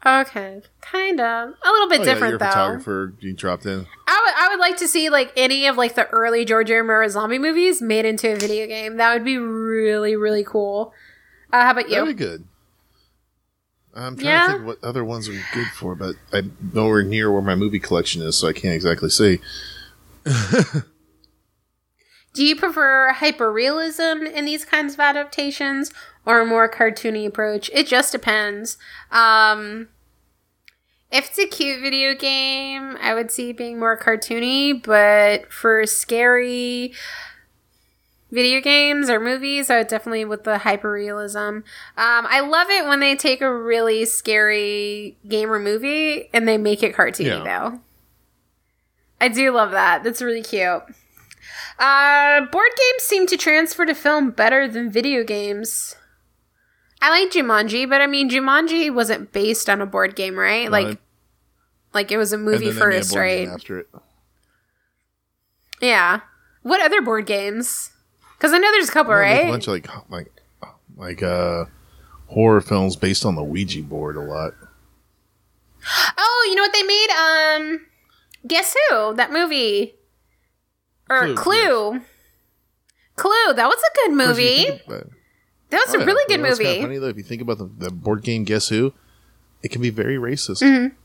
Okay, 0.05 0.61
kind 0.81 1.19
of 1.19 1.49
a 1.63 1.69
little 1.71 1.87
bit 1.87 1.99
Oh, 1.99 2.03
yeah, 2.03 2.13
different 2.13 2.31
you're 2.31 2.35
a 2.37 2.39
though. 2.39 2.45
photographer. 2.47 3.13
You 3.19 3.33
dropped 3.33 3.65
in. 3.67 3.85
I 4.07 4.21
would 4.25 4.33
I 4.35 4.47
would 4.49 4.59
like 4.59 4.77
to 4.77 4.87
see 4.87 5.09
like 5.11 5.31
any 5.37 5.67
of 5.67 5.77
like 5.77 5.93
the 5.95 6.07
early 6.07 6.43
George. 6.43 6.71
Romero 6.71 7.07
zombie 7.07 7.37
movies 7.37 7.81
made 7.83 8.05
into 8.05 8.31
a 8.33 8.35
video 8.35 8.65
game. 8.65 8.97
That 8.97 9.13
would 9.13 9.23
be 9.23 9.37
really 9.37 10.15
really 10.15 10.43
cool. 10.43 10.91
Uh, 11.53 11.61
how 11.61 11.71
about 11.71 11.89
you? 11.89 12.13
good. 12.13 12.45
I'm 13.93 14.15
trying 14.15 14.25
Yeah? 14.27 14.45
to 14.47 14.53
think 14.53 14.65
what 14.65 14.83
other 14.83 15.03
ones 15.03 15.27
are 15.29 15.33
good 15.53 15.67
for, 15.75 15.95
but 15.95 16.15
I'm 16.33 16.55
nowhere 16.73 17.03
near 17.03 17.29
where 17.31 17.41
my 17.41 17.55
movie 17.55 17.79
collection 17.79 18.21
is, 18.21 18.37
so 18.37 18.47
I 18.47 18.53
can't 18.53 18.73
exactly 18.73 19.09
say. 19.09 19.39
Do 22.33 22.45
you 22.45 22.55
prefer 22.55 23.11
hyperrealism 23.13 24.31
in 24.31 24.45
these 24.45 24.63
kinds 24.63 24.93
of 24.93 25.01
adaptations 25.01 25.91
or 26.25 26.39
a 26.41 26.45
more 26.45 26.69
cartoony 26.69 27.25
approach? 27.25 27.69
It 27.73 27.87
just 27.87 28.11
depends. 28.11 28.77
Um, 29.11 29.89
if 31.11 31.29
it's 31.29 31.39
a 31.39 31.47
cute 31.47 31.81
video 31.81 32.13
game, 32.15 32.97
I 33.01 33.13
would 33.13 33.31
see 33.31 33.49
it 33.49 33.57
being 33.57 33.79
more 33.79 33.97
cartoony, 33.97 34.81
but 34.81 35.51
for 35.51 35.85
scary 35.85 36.93
video 38.31 38.61
games 38.61 39.09
or 39.09 39.19
movies, 39.19 39.69
I 39.69 39.79
would 39.79 39.87
definitely 39.87 40.23
with 40.23 40.45
the 40.45 40.57
hyperrealism. 40.59 41.55
Um, 41.57 41.63
I 41.97 42.39
love 42.39 42.69
it 42.69 42.87
when 42.87 43.01
they 43.01 43.15
take 43.15 43.41
a 43.41 43.53
really 43.53 44.05
scary 44.05 45.17
game 45.27 45.51
or 45.51 45.59
movie 45.59 46.29
and 46.33 46.47
they 46.47 46.57
make 46.57 46.81
it 46.81 46.95
cartoony 46.95 47.25
Yeah. 47.25 47.43
though. 47.43 47.81
I 49.19 49.27
do 49.27 49.51
love 49.51 49.71
that. 49.71 50.03
That's 50.03 50.21
really 50.21 50.41
cute. 50.41 50.81
Uh, 51.77 52.41
board 52.45 52.69
games 52.77 53.03
seem 53.03 53.27
to 53.27 53.35
transfer 53.37 53.85
to 53.85 53.93
film 53.93 54.31
better 54.31 54.67
than 54.67 54.89
video 54.89 55.23
games. 55.23 55.95
I 57.01 57.09
like 57.09 57.31
Jumanji, 57.31 57.89
but 57.89 58.01
I 58.01 58.07
mean 58.07 58.29
Jumanji 58.29 58.93
wasn't 58.93 59.31
based 59.31 59.69
on 59.69 59.81
a 59.81 59.85
board 59.85 60.15
game, 60.15 60.35
right? 60.37 60.65
No, 60.65 60.71
like, 60.71 60.87
it- 60.87 60.99
like 61.93 62.11
it 62.11 62.17
was 62.17 62.31
a 62.31 62.37
movie 62.37 62.69
then 62.69 62.75
they 62.79 62.85
made 62.85 62.95
a 62.95 62.99
first, 63.01 63.15
right? 63.15 63.47
After 63.47 63.79
it, 63.79 63.87
Yeah. 65.81 66.21
What 66.63 66.81
other 66.81 67.01
board 67.01 67.25
games? 67.25 67.89
Because 68.37 68.53
I 68.53 68.57
know 68.59 68.71
there's 68.71 68.89
a 68.89 68.91
couple, 68.91 69.13
there's 69.13 69.21
right? 69.39 69.47
A 69.47 69.51
bunch 69.51 69.67
of 69.67 69.73
like 69.73 70.09
like 70.09 70.31
like 70.95 71.23
uh 71.23 71.65
horror 72.27 72.61
films 72.61 72.95
based 72.95 73.25
on 73.25 73.35
the 73.35 73.43
Ouija 73.43 73.81
board 73.81 74.15
a 74.15 74.21
lot. 74.21 74.53
oh, 76.17 76.47
you 76.49 76.55
know 76.55 76.61
what 76.63 76.73
they 76.73 76.83
made? 76.83 77.09
Um, 77.09 77.81
Guess 78.47 78.75
Who? 78.89 79.15
That 79.15 79.31
movie. 79.31 79.95
Or 81.09 81.33
Clue, 81.33 81.35
Clue. 81.35 82.01
Clue. 83.15 83.53
That 83.53 83.67
was 83.67 83.77
a 83.79 83.95
good 83.95 84.11
Of 84.11 84.17
course, 84.25 84.37
if 84.37 84.67
you 84.67 84.79
movie. 84.87 85.11
That 85.71 85.83
was 85.87 85.95
Oh, 85.95 85.97
a 85.97 86.01
yeah. 86.01 86.05
really 86.05 86.23
good 86.27 86.37
You 86.37 86.43
know 86.43 86.49
what's 86.49 86.59
kinda 86.59 86.71
movie. 86.73 86.81
funny 86.83 86.97
though, 86.99 87.07
if 87.07 87.17
you 87.17 87.23
think 87.23 87.41
about 87.41 87.57
the, 87.57 87.65
the 87.77 87.89
board 87.91 88.21
game 88.23 88.43
Guess 88.43 88.69
Who, 88.69 88.93
it 89.63 89.69
can 89.71 89.81
be 89.81 89.89
very 89.89 90.17
racist. 90.17 90.61
Mm-hmm. 90.61 90.95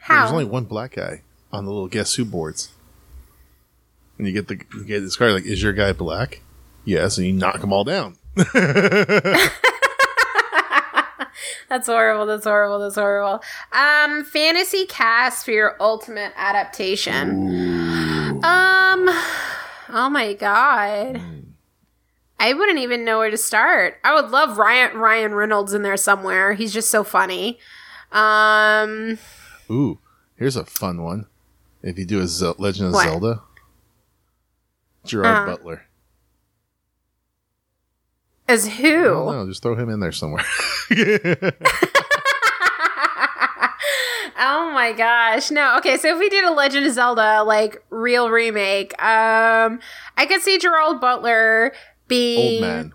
How? 0.00 0.20
There's 0.22 0.32
only 0.32 0.44
one 0.46 0.64
black 0.64 0.94
guy 0.94 1.22
on 1.52 1.64
the 1.64 1.70
little 1.70 1.88
Guess 1.88 2.14
Who 2.14 2.24
boards, 2.24 2.70
and 4.16 4.26
you 4.26 4.32
get 4.32 4.48
the 4.48 4.60
you 4.74 4.84
get 4.84 5.00
this 5.00 5.16
card 5.16 5.32
like, 5.32 5.44
"Is 5.44 5.62
your 5.62 5.72
guy 5.72 5.92
black?" 5.92 6.42
Yes, 6.84 7.18
and 7.18 7.26
you 7.26 7.32
knock 7.32 7.60
them 7.60 7.72
all 7.72 7.84
down. 7.84 8.16
That's 11.68 11.86
horrible. 11.86 12.24
That's 12.24 12.44
horrible. 12.44 12.78
That's 12.78 12.94
horrible. 12.94 13.42
Um, 13.72 14.24
fantasy 14.24 14.86
cast 14.86 15.44
for 15.44 15.50
your 15.50 15.76
ultimate 15.80 16.32
adaptation. 16.34 18.40
Um, 18.42 19.10
oh 19.90 20.08
my 20.10 20.32
god. 20.34 21.20
I 22.40 22.52
wouldn't 22.54 22.78
even 22.78 23.04
know 23.04 23.18
where 23.18 23.30
to 23.30 23.36
start. 23.36 23.96
I 24.04 24.14
would 24.14 24.30
love 24.30 24.58
Ryan 24.58 24.96
Ryan 24.96 25.34
Reynolds 25.34 25.72
in 25.74 25.82
there 25.82 25.96
somewhere. 25.96 26.54
He's 26.54 26.72
just 26.72 26.88
so 26.90 27.02
funny. 27.02 27.58
Um, 28.12 29.18
Ooh, 29.70 29.98
here's 30.36 30.56
a 30.56 30.64
fun 30.64 31.02
one. 31.02 31.26
If 31.82 31.98
you 31.98 32.04
do 32.06 32.20
a 32.20 32.54
Legend 32.58 32.88
of 32.88 32.92
What? 32.94 33.04
Zelda, 33.04 33.42
Gerard 35.04 35.26
Uh-huh. 35.26 35.46
Butler. 35.56 35.82
as 38.48 38.66
I 38.66 38.70
who? 38.70 39.04
don't 39.04 39.32
know, 39.34 39.46
just 39.48 39.62
throw 39.62 39.74
him 39.74 39.88
in 39.90 40.00
there 40.00 40.12
somewhere. 40.12 40.44
oh 44.38 44.70
my 44.72 44.92
gosh. 44.92 45.50
No. 45.50 45.76
Okay, 45.78 45.96
so 45.96 46.08
if 46.08 46.18
we 46.18 46.28
did 46.28 46.44
a 46.44 46.52
Legend 46.52 46.86
of 46.86 46.92
Zelda 46.92 47.42
like 47.42 47.82
real 47.90 48.30
remake, 48.30 49.00
um 49.02 49.80
I 50.16 50.26
could 50.26 50.42
see 50.42 50.58
Gerald 50.58 51.00
Butler 51.00 51.72
being 52.06 52.62
Old 52.64 52.70
man. 52.70 52.92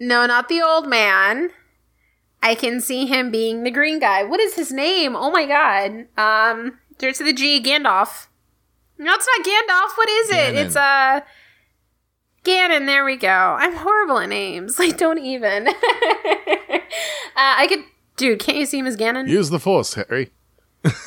No, 0.00 0.26
not 0.26 0.48
the 0.48 0.62
old 0.62 0.88
man. 0.88 1.50
I 2.42 2.54
can 2.54 2.80
see 2.80 3.06
him 3.06 3.30
being 3.30 3.64
the 3.64 3.70
green 3.70 3.98
guy. 3.98 4.22
What 4.22 4.40
is 4.40 4.54
his 4.54 4.72
name? 4.72 5.16
Oh 5.16 5.30
my 5.30 5.46
god. 5.46 6.06
Um 6.16 6.78
there's 6.98 7.18
the 7.18 7.32
G 7.32 7.62
Gandalf. 7.62 8.26
No, 8.98 9.12
it's 9.14 9.28
not 9.36 9.46
Gandalf. 9.46 9.96
What 9.96 10.08
is 10.08 10.30
it? 10.30 10.54
Ganon. 10.54 10.66
It's 10.66 10.76
uh 10.76 11.20
Ganon, 12.44 12.86
there 12.86 13.04
we 13.04 13.16
go. 13.16 13.28
I'm 13.28 13.74
horrible 13.74 14.18
at 14.18 14.28
names. 14.28 14.78
Like, 14.88 14.96
don't 14.96 15.18
even. 15.18 15.68
uh, 15.68 15.72
I 17.36 17.66
could, 17.68 17.84
dude. 18.18 18.40
Can't 18.40 18.58
you 18.58 18.66
see 18.66 18.78
him 18.78 18.86
as 18.86 18.96
Ganon? 18.96 19.28
Use 19.28 19.48
the 19.48 19.58
Force, 19.58 19.94
Harry. 19.94 20.30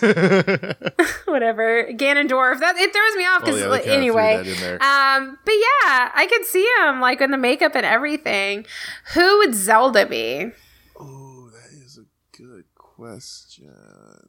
Whatever, 1.26 1.86
Ganondorf. 1.94 2.60
That 2.60 2.76
it 2.78 2.92
throws 2.92 3.16
me 3.16 3.26
off 3.26 3.42
because 3.42 3.60
yeah, 3.60 3.68
they 3.68 3.80
kinda 3.80 3.84
threw 3.84 3.94
anyway. 3.94 4.38
that 4.38 4.48
in 4.48 4.60
there. 4.60 4.84
Um, 4.84 5.38
but 5.46 5.54
yeah, 5.54 6.12
I 6.14 6.28
could 6.30 6.46
see 6.46 6.68
him 6.80 7.00
like 7.00 7.22
in 7.22 7.32
the 7.32 7.38
makeup 7.38 7.76
and 7.76 7.86
everything. 7.86 8.66
Who 9.14 9.38
would 9.40 9.56
Zelda 9.56 10.06
be? 10.06 10.52
Oh, 11.00 11.50
that 11.54 11.72
is 11.86 11.98
a 11.98 12.06
good 12.38 12.66
question. 12.76 13.74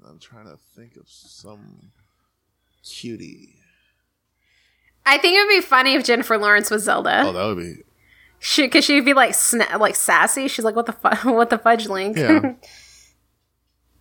I'm 0.08 0.18
trying 0.18 0.46
to 0.46 0.56
think 0.76 0.96
of 0.96 1.08
some 1.08 1.92
cutie. 2.84 3.56
I 5.04 5.18
think 5.18 5.36
it 5.36 5.40
would 5.44 5.54
be 5.54 5.60
funny 5.60 5.94
if 5.94 6.04
Jennifer 6.04 6.38
Lawrence 6.38 6.70
was 6.70 6.84
Zelda. 6.84 7.22
Oh, 7.26 7.32
that 7.32 7.44
would 7.46 7.58
be 7.58 7.82
She, 8.44 8.68
cause 8.68 8.84
she'd 8.84 9.04
be 9.04 9.14
like 9.14 9.30
sna- 9.34 9.78
like 9.78 9.94
sassy. 9.94 10.48
She's 10.48 10.64
like, 10.64 10.74
what 10.74 10.86
the 10.86 10.92
fu- 10.92 11.30
what 11.32 11.48
the 11.48 11.58
fudge, 11.58 11.86
Link? 11.88 12.16
yeah. 12.18 12.40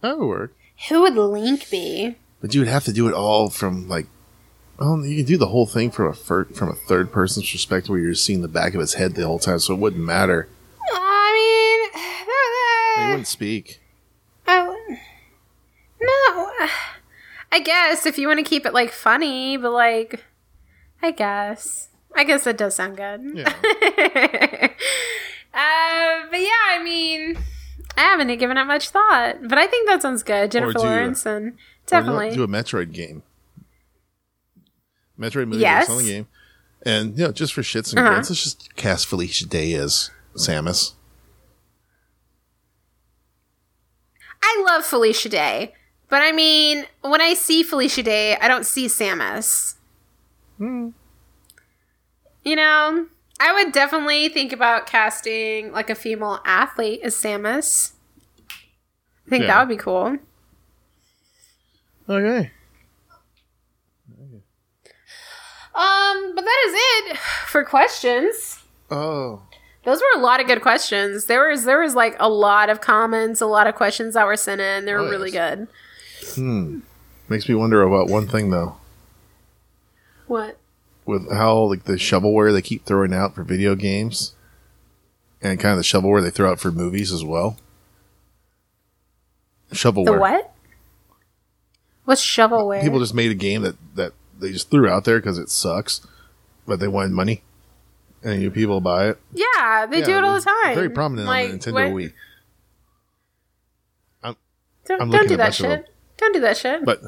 that 0.01 0.17
would 0.17 0.25
work. 0.27 0.55
Who 0.89 1.01
would 1.01 1.13
Link 1.15 1.69
be? 1.69 2.15
But 2.41 2.55
you 2.55 2.61
would 2.61 2.67
have 2.67 2.83
to 2.85 2.91
do 2.93 3.07
it 3.07 3.13
all 3.13 3.51
from 3.51 3.87
like 3.87 4.07
Well, 4.79 5.05
you 5.05 5.17
can 5.17 5.25
do 5.25 5.37
the 5.37 5.47
whole 5.49 5.67
thing 5.67 5.91
from 5.91 6.07
a 6.07 6.13
fir- 6.13 6.45
from 6.45 6.69
a 6.69 6.73
third 6.75 7.11
person's 7.11 7.51
perspective, 7.51 7.89
where 7.91 7.99
you're 7.99 8.15
seeing 8.15 8.41
the 8.41 8.47
back 8.47 8.73
of 8.73 8.79
his 8.79 8.95
head 8.95 9.13
the 9.13 9.27
whole 9.27 9.37
time, 9.37 9.59
so 9.59 9.75
it 9.75 9.79
wouldn't 9.79 10.03
matter. 10.03 10.49
I 10.91 11.89
mean, 11.93 12.01
He 12.97 13.03
uh, 13.03 13.09
wouldn't 13.09 13.27
speak. 13.27 13.79
I 14.47 14.55
w- 14.65 14.97
no. 16.01 16.51
I 17.53 17.59
guess 17.59 18.07
if 18.07 18.17
you 18.17 18.27
want 18.27 18.39
to 18.39 18.43
keep 18.49 18.65
it 18.65 18.73
like 18.73 18.91
funny, 18.91 19.55
but 19.57 19.71
like, 19.71 20.25
I 21.03 21.11
guess. 21.11 21.89
I 22.15 22.23
guess 22.23 22.43
that 22.43 22.57
does 22.57 22.75
sound 22.75 22.97
good. 22.97 23.21
Yeah. 23.33 23.47
uh, 25.53 26.27
but 26.29 26.39
yeah, 26.39 26.63
I 26.69 26.81
mean, 26.83 27.37
I 27.97 28.01
haven't 28.01 28.35
given 28.37 28.57
it 28.57 28.65
much 28.65 28.89
thought, 28.89 29.37
but 29.47 29.57
I 29.57 29.67
think 29.67 29.87
that 29.89 30.01
sounds 30.01 30.23
good. 30.23 30.51
Jennifer 30.51 30.73
do- 30.73 30.79
Lawrence 30.79 31.25
and 31.25 31.53
Or 31.53 31.55
definitely. 31.87 32.31
do 32.35 32.43
a 32.43 32.47
Metroid 32.47 32.91
game. 32.91 33.23
Metroid 35.19 35.47
movie 35.47 35.61
Yes. 35.61 35.89
on 35.89 36.03
game, 36.03 36.27
and 36.85 37.17
you 37.17 37.25
know, 37.25 37.31
just 37.31 37.53
for 37.53 37.61
shits 37.61 37.91
and 37.91 37.99
Uh-huh. 37.99 38.09
grins, 38.09 38.29
let's 38.29 38.43
just 38.43 38.75
cast 38.75 39.05
Felicia 39.07 39.45
Day 39.45 39.73
as 39.73 40.09
Samus. 40.35 40.93
I 44.43 44.63
love 44.65 44.83
Felicia 44.85 45.29
Day, 45.29 45.73
but 46.09 46.21
I 46.23 46.31
mean, 46.31 46.85
when 47.01 47.21
I 47.21 47.35
see 47.35 47.63
Felicia 47.63 48.03
Day, 48.03 48.35
I 48.37 48.47
don't 48.47 48.65
see 48.65 48.87
Samus. 48.87 49.75
You 52.43 52.55
know, 52.55 53.05
I 53.39 53.53
would 53.53 53.71
definitely 53.73 54.29
think 54.29 54.51
about 54.53 54.87
casting 54.87 55.71
like 55.71 55.89
a 55.89 55.95
female 55.95 56.39
athlete 56.45 57.01
as 57.03 57.15
Samus. 57.15 57.91
I 58.49 59.29
think 59.29 59.41
Yeah. 59.43 59.47
that 59.47 59.59
would 59.59 59.69
be 59.69 59.81
cool. 59.81 60.17
Okay. 62.09 62.51
Um, 65.73 66.33
but 66.35 66.43
that 66.43 66.63
is 66.67 66.73
it 67.13 67.17
for 67.47 67.63
questions. 67.63 68.59
Oh, 68.89 69.41
Those 69.83 69.99
were 70.01 70.19
a 70.19 70.23
lot 70.23 70.41
of 70.41 70.47
good 70.47 70.61
questions. 70.61 71.25
There 71.25 71.47
was 71.49 71.63
there 71.63 71.79
was 71.81 71.95
like 71.95 72.15
a 72.19 72.29
lot 72.29 72.69
of 72.69 72.81
comments, 72.81 73.39
a 73.41 73.45
lot 73.47 73.65
of 73.67 73.75
questions 73.75 74.13
that 74.15 74.25
were 74.25 74.35
sent 74.35 74.59
in. 74.61 74.85
They 74.85 74.93
were 74.93 74.99
Oh, 74.99 75.09
really 75.09 75.31
good. 75.31 75.67
hmm. 76.35 76.79
Makes 77.29 77.47
me 77.47 77.55
wonder 77.55 77.81
about 77.83 78.09
one 78.09 78.27
thing 78.27 78.49
though. 78.49 78.75
What? 80.27 80.57
With 81.05 81.31
how 81.31 81.57
like 81.63 81.83
the 81.85 81.93
shovelware 81.93 82.51
they 82.53 82.61
keep 82.61 82.85
throwing 82.85 83.13
out 83.13 83.35
for 83.35 83.43
video 83.43 83.75
games 83.75 84.33
and 85.41 85.59
kind 85.59 85.71
of 85.73 85.77
the 85.77 85.83
shovelware 85.83 86.21
they 86.21 86.29
throw 86.29 86.51
out 86.51 86.59
for 86.59 86.71
movies 86.71 87.11
as 87.11 87.23
well. 87.23 87.57
Shovelware. 89.71 90.05
The 90.05 90.13
what? 90.13 90.53
What's 92.05 92.25
shovelware? 92.25 92.81
People 92.81 92.99
just 92.99 93.13
made 93.13 93.31
a 93.31 93.35
game 93.35 93.61
that 93.61 93.75
that 93.95 94.13
they 94.39 94.51
just 94.51 94.69
threw 94.69 94.89
out 94.89 95.05
there 95.05 95.19
because 95.19 95.37
it 95.37 95.49
sucks, 95.49 96.05
but 96.65 96.79
they 96.79 96.87
wanted 96.87 97.11
money, 97.11 97.43
and 98.23 98.41
you 98.41 98.51
people 98.51 98.81
buy 98.81 99.09
it. 99.09 99.19
yeah, 99.33 99.85
they 99.85 99.99
Yeah, 99.99 100.05
do 100.05 100.17
it 100.17 100.23
all 100.23 100.33
the 100.35 100.41
time. 100.41 100.75
Very 100.75 100.89
prominent 100.89 101.27
Like, 101.27 101.45
on 101.51 101.51
the 101.51 101.57
Nintendo 101.59 101.73
what- 101.73 101.91
Wii. 101.93 102.13
Don't, 104.83 104.99
I'm 105.03 105.11
don't 105.11 105.27
do 105.29 105.37
that 105.37 105.53
them. 105.53 105.69
shit. 105.83 105.93
Don't 106.17 106.33
do 106.33 106.39
that 106.41 106.57
shit. 106.57 106.83
But 106.83 107.01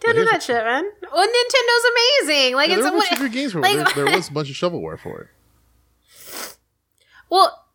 don't 0.00 0.14
do 0.14 0.24
that 0.26 0.42
shit, 0.42 0.62
man. 0.64 0.84
Well, 1.12 1.26
Nintendo's 1.26 2.24
amazing. 2.26 2.54
Like 2.54 2.68
yeah, 2.68 2.74
it's 2.76 2.84
there 2.84 2.92
a 2.92 2.96
were 2.96 3.04
a 3.04 3.08
bunch 3.10 3.20
of 3.22 3.32
games 3.32 3.54
it. 3.54 3.58
like- 3.60 3.94
there, 3.94 4.04
there 4.06 4.16
was 4.16 4.28
a 4.30 4.32
bunch 4.32 4.50
of 4.50 4.56
shovelware 4.56 4.98
for 4.98 5.20
it. 5.22 6.56
well, 7.30 7.66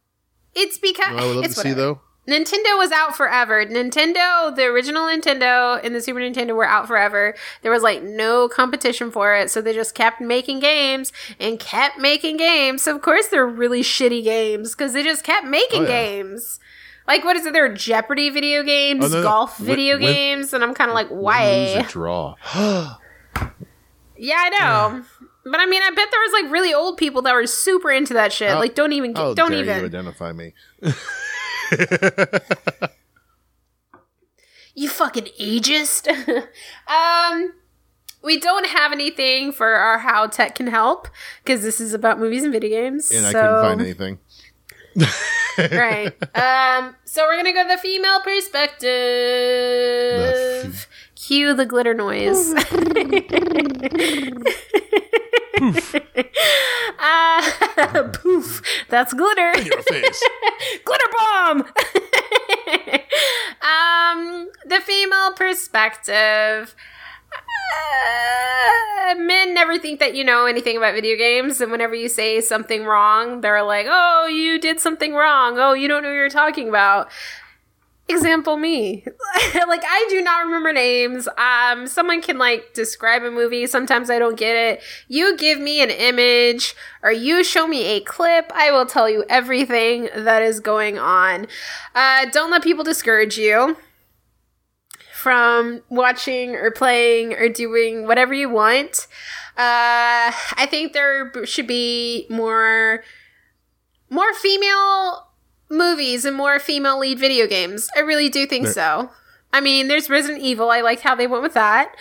it's 0.55 0.77
because 0.77 1.09
You 1.11 1.17
know 1.17 1.23
I 1.23 1.27
would 1.27 1.35
love 1.37 1.45
it's 1.45 1.55
to 1.55 1.61
see 1.61 1.73
though. 1.73 2.01
Nintendo 2.27 2.77
was 2.77 2.91
out 2.91 3.15
forever. 3.15 3.65
Nintendo, 3.65 4.53
the 4.53 4.65
original 4.65 5.03
Nintendo 5.07 5.79
and 5.81 5.95
the 5.95 6.01
Super 6.01 6.19
Nintendo 6.19 6.53
were 6.57 6.65
out 6.65 6.85
forever. 6.85 7.33
There 7.61 7.71
was 7.71 7.83
like 7.83 8.03
no 8.03 8.49
competition 8.49 9.11
for 9.11 9.33
it, 9.33 9.49
so 9.49 9.61
they 9.61 9.73
just 9.73 9.95
kept 9.95 10.19
making 10.19 10.59
games 10.59 11.13
and 11.39 11.57
kept 11.57 11.99
making 11.99 12.35
games. 12.35 12.81
So 12.81 12.93
of 12.93 13.01
course 13.01 13.27
they're 13.27 13.47
really 13.47 13.81
shitty 13.81 14.25
games 14.25 14.75
because 14.75 14.91
they 14.91 15.03
just 15.03 15.23
kept 15.23 15.47
making 15.47 15.83
Oh, 15.83 15.89
yeah. 15.89 16.05
games. 16.05 16.59
Like 17.07 17.23
what 17.23 17.35
is 17.37 17.45
it? 17.45 17.53
There 17.53 17.65
are 17.65 17.73
Jeopardy 17.73 18.29
video 18.29 18.63
games, 18.63 19.05
Oh, 19.05 19.07
no, 19.07 19.15
no. 19.17 19.23
golf 19.23 19.59
Win- 19.59 19.67
video 19.67 19.95
win- 19.97 20.05
games, 20.13 20.53
and 20.53 20.63
I'm 20.63 20.73
kind 20.73 20.89
of 20.91 20.95
like, 20.95 21.09
Lose 21.09 21.19
why? 21.21 21.85
draw. 21.87 22.35
Yeah, 24.19 24.35
I 24.35 24.49
know. 24.49 25.03
But 25.45 25.59
I 25.59 25.67
mean, 25.67 25.81
I 25.83 25.89
bet 25.91 26.07
there 26.11 26.19
was 26.21 26.31
like 26.41 26.51
really 26.51 26.73
old 26.73 26.97
people 26.97 27.21
that 27.21 27.35
were 27.35 27.45
super 27.45 27.91
into 27.91 28.15
that 28.15 28.33
shit. 28.33 28.55
Like, 28.55 28.73
don't 28.73 28.91
even, 28.93 29.13
don't 29.13 29.53
even. 29.53 29.79
you 29.79 29.85
identify 29.85 30.31
me? 30.33 30.53
You 34.75 34.89
fucking 34.89 35.25
ageist. 35.39 36.07
um, 36.87 37.53
we 38.23 38.39
don't 38.39 38.67
have 38.67 38.91
anything 38.91 39.51
for 39.51 39.67
our 39.67 39.97
how 39.97 40.27
tech 40.27 40.53
can 40.53 40.67
help 40.67 41.07
because 41.43 41.63
this 41.63 41.81
is 41.81 41.95
about 41.95 42.19
movies 42.19 42.43
and 42.43 42.53
video 42.53 42.69
games. 42.69 43.09
And 43.11 43.25
I 43.25 43.31
couldn't 43.33 43.61
find 43.61 43.81
anything. 43.81 44.19
Right. 45.57 46.13
Um, 46.35 46.95
so 47.05 47.23
we're 47.25 47.37
gonna 47.37 47.53
go 47.53 47.67
the 47.67 47.77
female 47.77 48.21
perspective. 48.21 48.87
The 50.73 50.87
Cue 51.15 51.53
the 51.53 51.65
glitter 51.65 51.93
noise. 51.93 52.53
uh, 56.99 58.09
poof. 58.13 58.61
That's 58.89 59.13
glitter. 59.13 59.59
Your 59.61 59.81
face. 59.83 60.23
glitter 60.85 61.09
bomb 61.17 61.65
um 63.61 64.49
the 64.65 64.79
female 64.81 65.33
perspective 65.33 66.75
uh, 69.09 69.15
men 69.15 69.53
never 69.53 69.77
think 69.77 69.99
that 69.99 70.15
you 70.15 70.23
know 70.23 70.45
anything 70.45 70.77
about 70.77 70.93
video 70.93 71.17
games 71.17 71.61
and 71.61 71.71
whenever 71.71 71.95
you 71.95 72.09
say 72.09 72.41
something 72.41 72.83
wrong 72.85 73.41
they're 73.41 73.63
like 73.63 73.85
oh 73.89 74.27
you 74.27 74.59
did 74.59 74.79
something 74.79 75.13
wrong. 75.13 75.57
Oh 75.57 75.73
you 75.73 75.87
don't 75.87 76.03
know 76.03 76.09
what 76.09 76.15
you're 76.15 76.29
talking 76.29 76.69
about. 76.69 77.09
Example 78.09 78.55
me. 78.57 79.05
Like 79.67 79.83
i 79.85 80.07
do 80.09 80.21
not 80.21 80.45
remember 80.45 80.71
names. 80.73 81.27
Um 81.37 81.87
someone 81.87 82.21
can 82.21 82.37
like 82.37 82.73
describe 82.73 83.23
a 83.23 83.31
movie. 83.31 83.67
Sometimes 83.67 84.09
i 84.09 84.17
don't 84.19 84.37
get 84.37 84.55
it. 84.55 84.81
You 85.07 85.37
give 85.37 85.59
me 85.59 85.81
an 85.81 85.89
image 85.89 86.75
or 87.03 87.11
you 87.11 87.43
show 87.43 87.67
me 87.67 87.85
a 87.85 87.99
clip 88.01 88.51
i 88.55 88.71
will 88.71 88.85
tell 88.85 89.09
you 89.09 89.23
everything 89.29 90.09
that 90.15 90.41
is 90.41 90.59
going 90.59 90.97
on. 90.97 91.47
Uh 91.95 92.25
don't 92.31 92.51
let 92.51 92.63
people 92.63 92.83
discourage 92.83 93.37
you 93.37 93.77
from 95.17 95.81
watching 95.89 96.55
or 96.55 96.69
playing 96.71 97.33
or 97.33 97.49
doing 97.49 98.05
whatever 98.05 98.33
you 98.33 98.47
want 98.49 99.07
uh 99.57 100.29
i 100.55 100.67
think 100.69 100.93
there 100.93 101.31
should 101.45 101.65
be 101.67 102.25
more 102.29 103.03
more 104.09 104.33
female 104.35 105.27
movies 105.69 106.23
and 106.25 106.35
more 106.37 106.59
female 106.59 106.97
lead 106.99 107.19
video 107.19 107.45
games. 107.45 107.89
I 107.95 107.99
really 107.99 108.29
do 108.29 108.45
think 108.45 108.67
so. 108.67 109.09
I 109.51 109.59
mean, 109.59 109.89
there's 109.89 110.09
Resident 110.09 110.41
Evil. 110.41 110.69
I 110.69 110.79
liked 110.79 111.01
how 111.01 111.13
they 111.15 111.27
went 111.27 111.43
with 111.43 111.53
that. 111.55 111.93